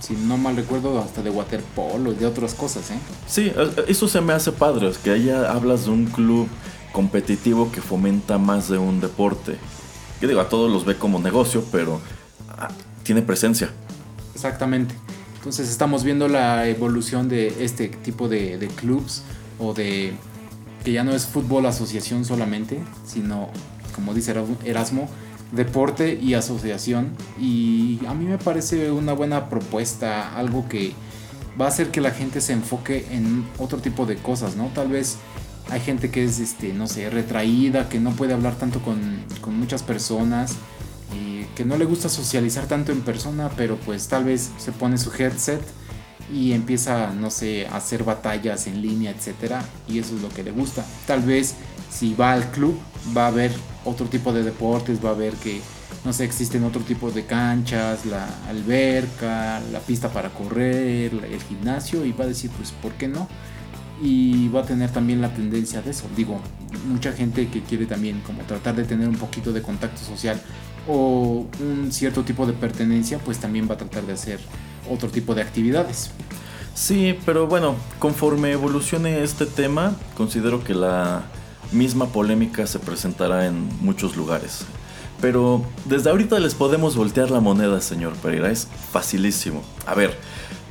si 0.00 0.14
no 0.14 0.36
mal 0.36 0.56
recuerdo, 0.56 0.98
hasta 1.00 1.22
de 1.22 1.30
waterpolo 1.30 2.12
y 2.12 2.16
de 2.16 2.26
otras 2.26 2.54
cosas, 2.54 2.90
¿eh? 2.90 2.98
Sí, 3.26 3.50
eso 3.88 4.08
se 4.08 4.20
me 4.20 4.32
hace 4.32 4.52
padre, 4.52 4.88
es 4.88 4.98
que 4.98 5.10
allá 5.10 5.50
hablas 5.50 5.86
de 5.86 5.92
un 5.92 6.06
club 6.06 6.48
competitivo 6.92 7.70
que 7.72 7.80
fomenta 7.80 8.38
más 8.38 8.68
de 8.68 8.78
un 8.78 9.00
deporte. 9.00 9.56
Yo 10.20 10.28
digo, 10.28 10.40
a 10.40 10.48
todos 10.48 10.70
los 10.70 10.84
ve 10.84 10.96
como 10.96 11.18
negocio, 11.18 11.64
pero 11.72 12.00
ah, 12.58 12.68
tiene 13.02 13.22
presencia. 13.22 13.70
Exactamente. 14.34 14.94
Entonces 15.40 15.70
estamos 15.70 16.04
viendo 16.04 16.28
la 16.28 16.68
evolución 16.68 17.30
de 17.30 17.64
este 17.64 17.88
tipo 17.88 18.28
de, 18.28 18.58
de 18.58 18.68
clubs 18.68 19.22
o 19.58 19.72
de 19.72 20.12
que 20.84 20.92
ya 20.92 21.02
no 21.02 21.12
es 21.12 21.24
fútbol 21.26 21.64
asociación 21.64 22.26
solamente, 22.26 22.78
sino, 23.06 23.48
como 23.94 24.12
dice 24.12 24.34
Erasmo- 24.34 25.08
deporte 25.52 26.18
y 26.20 26.34
asociación. 26.34 27.12
Y 27.40 28.00
a 28.06 28.12
mí 28.12 28.26
me 28.26 28.36
parece 28.36 28.90
una 28.90 29.14
buena 29.14 29.48
propuesta, 29.48 30.36
algo 30.36 30.68
que 30.68 30.92
va 31.58 31.64
a 31.64 31.68
hacer 31.68 31.90
que 31.90 32.02
la 32.02 32.10
gente 32.10 32.42
se 32.42 32.52
enfoque 32.52 33.06
en 33.10 33.44
otro 33.58 33.78
tipo 33.78 34.04
de 34.04 34.16
cosas, 34.16 34.56
¿no? 34.56 34.66
Tal 34.74 34.88
vez 34.88 35.16
hay 35.70 35.80
gente 35.80 36.10
que 36.10 36.22
es, 36.24 36.38
este, 36.38 36.74
no 36.74 36.86
sé, 36.86 37.08
retraída, 37.08 37.88
que 37.88 37.98
no 37.98 38.10
puede 38.10 38.34
hablar 38.34 38.56
tanto 38.56 38.80
con, 38.80 39.00
con 39.40 39.58
muchas 39.58 39.82
personas 39.82 40.56
y 41.12 41.44
que 41.54 41.64
no 41.64 41.76
le 41.76 41.84
gusta 41.84 42.08
socializar 42.08 42.66
tanto 42.66 42.92
en 42.92 43.00
persona, 43.02 43.50
pero 43.56 43.76
pues 43.76 44.08
tal 44.08 44.24
vez 44.24 44.50
se 44.58 44.72
pone 44.72 44.98
su 44.98 45.12
headset 45.12 45.62
y 46.32 46.52
empieza, 46.52 47.12
no 47.12 47.30
sé, 47.30 47.66
a 47.66 47.76
hacer 47.76 48.04
batallas 48.04 48.66
en 48.66 48.80
línea, 48.82 49.10
etcétera, 49.10 49.64
y 49.88 49.98
eso 49.98 50.14
es 50.14 50.22
lo 50.22 50.28
que 50.28 50.42
le 50.42 50.52
gusta. 50.52 50.84
Tal 51.06 51.22
vez 51.22 51.54
si 51.90 52.14
va 52.14 52.32
al 52.32 52.50
club 52.50 52.78
va 53.16 53.26
a 53.26 53.30
ver 53.30 53.52
otro 53.84 54.06
tipo 54.06 54.32
de 54.32 54.42
deportes, 54.42 55.04
va 55.04 55.10
a 55.10 55.14
ver 55.14 55.34
que 55.34 55.60
no 56.04 56.12
sé, 56.14 56.24
existen 56.24 56.64
otro 56.64 56.80
tipo 56.80 57.10
de 57.10 57.26
canchas, 57.26 58.06
la 58.06 58.26
alberca, 58.48 59.60
la 59.70 59.80
pista 59.80 60.08
para 60.08 60.30
correr, 60.30 61.12
el 61.12 61.42
gimnasio 61.42 62.06
y 62.06 62.12
va 62.12 62.24
a 62.24 62.28
decir, 62.28 62.50
pues, 62.56 62.70
¿por 62.72 62.92
qué 62.92 63.06
no? 63.06 63.28
y 64.02 64.48
va 64.48 64.60
a 64.60 64.64
tener 64.64 64.90
también 64.90 65.20
la 65.20 65.32
tendencia 65.32 65.82
de 65.82 65.90
eso. 65.90 66.04
Digo, 66.16 66.40
mucha 66.88 67.12
gente 67.12 67.48
que 67.48 67.62
quiere 67.62 67.86
también 67.86 68.20
como 68.20 68.42
tratar 68.42 68.74
de 68.74 68.84
tener 68.84 69.08
un 69.08 69.16
poquito 69.16 69.52
de 69.52 69.62
contacto 69.62 70.02
social 70.02 70.40
o 70.90 71.46
un 71.60 71.92
cierto 71.92 72.22
tipo 72.22 72.46
de 72.46 72.52
pertenencia, 72.52 73.18
pues 73.18 73.38
también 73.38 73.68
va 73.70 73.74
a 73.74 73.78
tratar 73.78 74.04
de 74.04 74.12
hacer 74.12 74.40
otro 74.90 75.08
tipo 75.08 75.34
de 75.34 75.42
actividades. 75.42 76.10
Sí, 76.74 77.16
pero 77.26 77.46
bueno, 77.46 77.76
conforme 77.98 78.52
evolucione 78.52 79.22
este 79.22 79.46
tema, 79.46 79.94
considero 80.16 80.62
que 80.64 80.74
la 80.74 81.22
misma 81.72 82.06
polémica 82.06 82.66
se 82.66 82.78
presentará 82.78 83.46
en 83.46 83.68
muchos 83.80 84.16
lugares. 84.16 84.62
Pero 85.20 85.62
desde 85.84 86.08
ahorita 86.10 86.38
les 86.40 86.54
podemos 86.54 86.96
voltear 86.96 87.30
la 87.30 87.40
moneda, 87.40 87.80
señor 87.82 88.14
Pereira. 88.14 88.50
Es 88.50 88.66
facilísimo. 88.90 89.62
A 89.86 89.94
ver, 89.94 90.16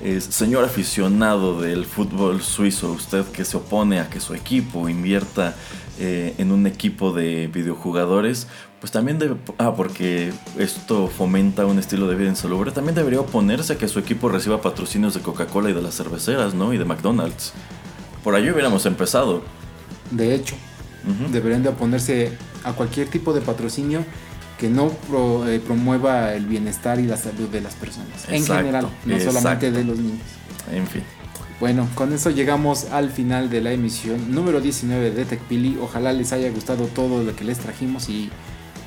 es- 0.04 0.24
señor 0.24 0.64
aficionado 0.64 1.62
del 1.62 1.86
fútbol 1.86 2.41
suizo, 2.41 2.91
usted 2.91 3.24
que 3.26 3.46
se 3.46 3.58
opone 3.58 4.00
a 4.00 4.10
que 4.10 4.20
su 4.20 4.34
equipo 4.34 4.90
invierta 4.90 5.56
eh, 6.00 6.34
en 6.38 6.52
un 6.52 6.66
equipo 6.66 7.12
de 7.12 7.48
videojugadores, 7.48 8.48
pues 8.80 8.91
también 8.91 9.19
debe... 9.19 9.35
Ah, 9.57 9.73
porque 9.76 10.31
esto 10.57 11.07
fomenta 11.07 11.65
un 11.65 11.80
estilo 11.80 12.07
de 12.07 12.15
vida 12.15 12.30
insalubre. 12.30 12.72
También 12.72 12.95
debería 12.95 13.19
oponerse 13.22 13.73
a 13.73 13.77
que 13.77 13.88
su 13.88 13.99
equipo 13.99 14.30
reciba 14.30 14.61
patrocinios 14.61 15.14
de 15.14 15.19
Coca-Cola 15.22 15.69
y 15.69 15.73
de 15.73 15.81
las 15.81 15.95
cerveceras, 15.95 16.53
¿no? 16.53 16.73
Y 16.73 16.77
de 16.77 16.85
McDonald's. 16.85 17.53
Por 18.23 18.35
ahí 18.35 18.49
hubiéramos 18.49 18.85
empezado. 18.85 19.43
De 20.11 20.34
hecho, 20.35 20.56
deberían 21.31 21.64
de 21.64 21.69
oponerse 21.69 22.31
a 22.64 22.73
cualquier 22.73 23.07
tipo 23.10 23.34
de 23.34 23.41
patrocinio 23.41 24.03
que 24.57 24.69
no 24.69 24.89
pro- 24.89 25.47
eh, 25.47 25.60
promueva 25.60 26.34
el 26.34 26.45
bienestar 26.45 26.99
y 26.99 27.03
la 27.06 27.15
salud 27.18 27.47
de 27.49 27.61
las 27.61 27.76
personas. 27.76 28.27
en 28.27 28.35
Exacto, 28.35 28.56
general, 28.61 28.89
no 29.06 29.15
exacto. 29.15 29.39
solamente 29.39 29.72
de 29.72 29.84
los 29.85 29.97
niños. 29.97 30.19
En 30.72 30.85
fin. 30.88 31.03
Bueno, 31.61 31.88
con 31.95 32.11
eso 32.14 32.30
llegamos 32.30 32.85
al 32.91 33.10
final 33.10 33.49
de 33.49 33.61
la 33.61 33.72
emisión 33.73 34.34
número 34.34 34.61
19 34.61 35.11
de 35.11 35.26
TechPili. 35.26 35.77
Ojalá 35.81 36.11
les 36.14 36.31
haya 36.34 36.49
gustado 36.51 36.85
todo 36.88 37.23
lo 37.23 37.35
que 37.35 37.43
les 37.43 37.57
trajimos 37.60 38.10
y 38.10 38.30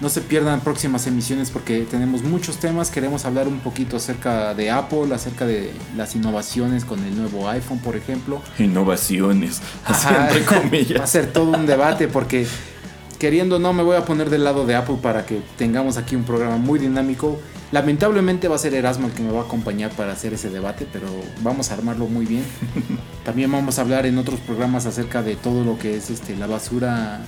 no 0.02 0.08
se 0.08 0.20
pierdan 0.20 0.60
próximas 0.60 1.06
emisiones 1.06 1.50
porque 1.50 1.86
tenemos 1.88 2.24
muchos 2.24 2.56
temas. 2.56 2.90
Queremos 2.90 3.24
hablar 3.24 3.46
un 3.46 3.60
poquito 3.60 3.96
acerca 3.96 4.52
de 4.52 4.68
Apple, 4.68 5.14
acerca 5.14 5.46
de 5.46 5.72
las 5.96 6.16
innovaciones 6.16 6.84
con 6.84 7.04
el 7.04 7.16
nuevo 7.16 7.48
iPhone, 7.48 7.78
por 7.78 7.94
ejemplo. 7.94 8.42
Innovaciones. 8.58 9.62
Ajá. 9.84 10.26
entre 10.28 10.44
Va 10.44 10.56
a 10.56 10.60
comillas. 10.62 11.08
ser 11.08 11.32
todo 11.32 11.52
un 11.52 11.66
debate 11.66 12.08
porque 12.08 12.48
queriendo 13.20 13.60
no 13.60 13.72
me 13.72 13.84
voy 13.84 13.96
a 13.96 14.04
poner 14.04 14.28
del 14.28 14.42
lado 14.42 14.66
de 14.66 14.74
Apple 14.74 14.96
para 15.00 15.24
que 15.24 15.40
tengamos 15.56 15.96
aquí 15.96 16.16
un 16.16 16.24
programa 16.24 16.56
muy 16.56 16.80
dinámico. 16.80 17.38
Lamentablemente 17.70 18.48
va 18.48 18.56
a 18.56 18.58
ser 18.58 18.74
Erasmo 18.74 19.06
el 19.06 19.12
que 19.12 19.22
me 19.22 19.30
va 19.30 19.42
a 19.42 19.44
acompañar 19.44 19.92
para 19.92 20.12
hacer 20.12 20.34
ese 20.34 20.50
debate, 20.50 20.84
pero 20.92 21.06
vamos 21.42 21.70
a 21.70 21.74
armarlo 21.74 22.08
muy 22.08 22.26
bien. 22.26 22.44
También 23.24 23.52
vamos 23.52 23.78
a 23.78 23.82
hablar 23.82 24.04
en 24.06 24.18
otros 24.18 24.40
programas 24.40 24.84
acerca 24.84 25.22
de 25.22 25.36
todo 25.36 25.64
lo 25.64 25.78
que 25.78 25.96
es 25.96 26.10
este 26.10 26.34
la 26.34 26.48
basura 26.48 27.20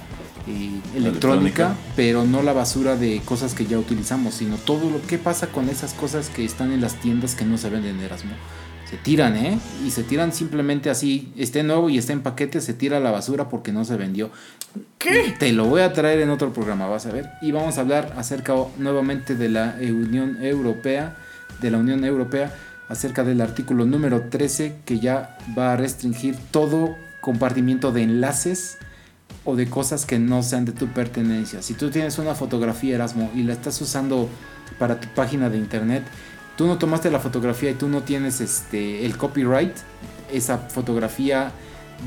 eh, 0.47 0.81
electrónica, 0.95 0.99
electrónica. 0.99 1.77
pero 1.97 2.25
no 2.25 2.43
la 2.43 2.53
basura 2.53 2.97
de 2.97 3.23
cosas 3.25 3.55
que 3.55 3.67
ya 3.67 3.79
utilizamos, 3.79 4.35
sino 4.35 4.57
todo 4.57 4.91
lo 4.91 5.01
que 5.03 5.19
pasa 5.19 5.49
con 5.49 5.69
esas 5.69 5.95
cosas 5.95 6.29
que 6.29 6.45
están 6.45 6.73
en 6.73 6.81
las 6.81 7.01
tiendas 7.01 7.35
que 7.35 7.45
no 7.45 7.57
se 7.57 7.71
venden 7.71 7.97
en 7.97 8.03
Erasmo. 8.03 8.33
Se 8.91 8.99
tiran, 8.99 9.37
¿eh? 9.37 9.59
Y 9.85 9.91
se 9.91 10.03
tiran 10.03 10.33
simplemente 10.33 10.91
así, 10.91 11.33
esté 11.37 11.63
nuevo 11.63 11.89
y 11.89 11.97
esté 11.97 12.13
en 12.13 12.21
paquete, 12.21 12.61
se 12.61 12.75
tira 12.75 12.99
a 12.99 13.01
la 13.01 13.11
basura 13.11 13.49
porque 13.49 13.73
no 13.73 13.85
se 13.85 13.97
vendió. 13.97 14.31
¿Qué? 14.99 15.35
Te 15.39 15.53
lo 15.53 15.65
voy 15.65 15.81
a 15.81 15.93
traer 15.95 16.21
en 16.21 16.31
otro 16.31 16.53
programa, 16.53 16.87
vas 16.87 17.07
a 17.07 17.11
ver. 17.11 17.31
Y 17.41 17.51
vamos 17.51 17.79
a 17.79 17.81
hablar 17.81 18.13
acerca 18.17 18.55
nuevamente 18.77 19.35
de 19.37 19.49
la 19.49 19.77
Unión 19.81 20.43
Europea, 20.43 21.17
de 21.61 21.71
la 21.71 21.79
Unión 21.79 22.05
Europea, 22.05 22.55
acerca 22.89 23.25
del 23.25 23.41
artículo 23.41 23.87
número 23.87 24.29
13 24.29 24.77
que 24.85 25.01
ya 25.01 25.39
va 25.57 25.73
a 25.73 25.77
restringir 25.77 26.37
todo 26.51 26.97
compartimiento 27.21 27.91
de 27.91 28.03
enlaces 28.03 28.77
o 29.45 29.57
de 29.57 29.69
cosas 29.69 30.07
que 30.07 30.19
no 30.19 30.43
sean 30.43 30.65
de 30.65 30.73
tu 30.73 30.89
pertenencia. 30.89 31.63
Si 31.63 31.75
tú 31.75 31.91
tienes 31.91 32.19
una 32.19 32.35
fotografía 32.35 32.95
Erasmo 32.95 33.31
y 33.35 33.43
la 33.43 33.53
estás 33.53 33.81
usando 33.81 34.29
para 34.79 35.01
tu 35.01 35.09
página 35.09 35.51
de 35.51 35.59
internet, 35.59 36.05
tú 36.57 36.67
no 36.67 36.79
tomaste 36.79 37.11
la 37.11 37.21
fotografía 37.21 37.71
y 37.71 37.75
tú 37.75 37.89
no 37.89 38.03
tienes 38.03 38.41
este 38.41 39.05
el 39.05 39.17
copyright, 39.17 39.77
esa 40.33 40.59
fotografía 40.59 41.53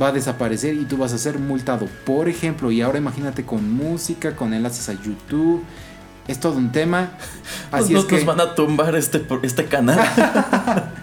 va 0.01 0.07
a 0.07 0.11
desaparecer 0.11 0.75
y 0.75 0.85
tú 0.85 0.97
vas 0.97 1.13
a 1.13 1.17
ser 1.17 1.39
multado. 1.39 1.87
Por 2.05 2.27
ejemplo, 2.27 2.71
y 2.71 2.81
ahora 2.81 2.97
imagínate 2.97 3.45
con 3.45 3.71
música, 3.71 4.35
con 4.35 4.53
enlaces 4.53 4.89
a 4.89 4.93
YouTube. 4.93 5.63
Es 6.27 6.39
todo 6.39 6.57
un 6.57 6.71
tema. 6.71 7.11
Así 7.71 7.93
no 7.93 7.99
es 7.99 8.05
que 8.05 8.15
nos 8.15 8.25
van 8.25 8.41
a 8.41 8.55
tumbar 8.55 8.95
este, 8.95 9.25
este 9.43 9.65
canal. 9.65 9.99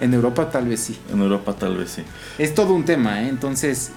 en 0.00 0.12
Europa 0.12 0.50
tal 0.50 0.66
vez 0.66 0.80
sí. 0.80 0.98
en 1.10 1.20
Europa 1.20 1.54
tal 1.54 1.76
vez 1.78 1.90
sí. 1.90 2.02
Es 2.38 2.54
todo 2.54 2.74
un 2.74 2.84
tema, 2.84 3.22
¿eh? 3.22 3.28
Entonces, 3.28 3.92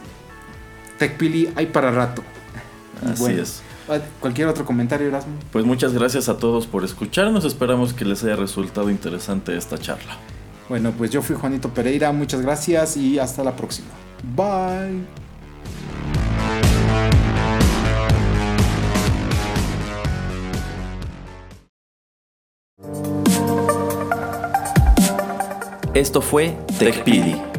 TechPili 0.99 1.49
hay 1.55 1.65
para 1.67 1.89
rato. 1.91 2.23
Así 3.11 3.31
es. 3.31 3.61
ah, 3.87 3.97
Cualquier 4.19 4.47
otro 4.47 4.65
comentario, 4.65 5.07
Erasmo. 5.07 5.33
Pues 5.51 5.65
muchas 5.65 5.93
gracias 5.93 6.29
a 6.29 6.37
todos 6.37 6.67
por 6.67 6.83
escucharnos. 6.83 7.45
Esperamos 7.45 7.93
que 7.93 8.05
les 8.05 8.23
haya 8.23 8.35
resultado 8.35 8.89
interesante 8.89 9.57
esta 9.57 9.77
charla. 9.77 10.17
Bueno, 10.67 10.91
pues 10.95 11.09
yo 11.09 11.21
fui 11.23 11.35
Juanito 11.35 11.69
Pereira, 11.69 12.11
muchas 12.11 12.41
gracias 12.41 12.95
y 12.95 13.17
hasta 13.17 13.43
la 13.43 13.55
próxima. 13.55 13.87
Bye. 14.35 15.03
Esto 25.93 26.21
fue 26.21 26.55
TechPili. 26.77 27.58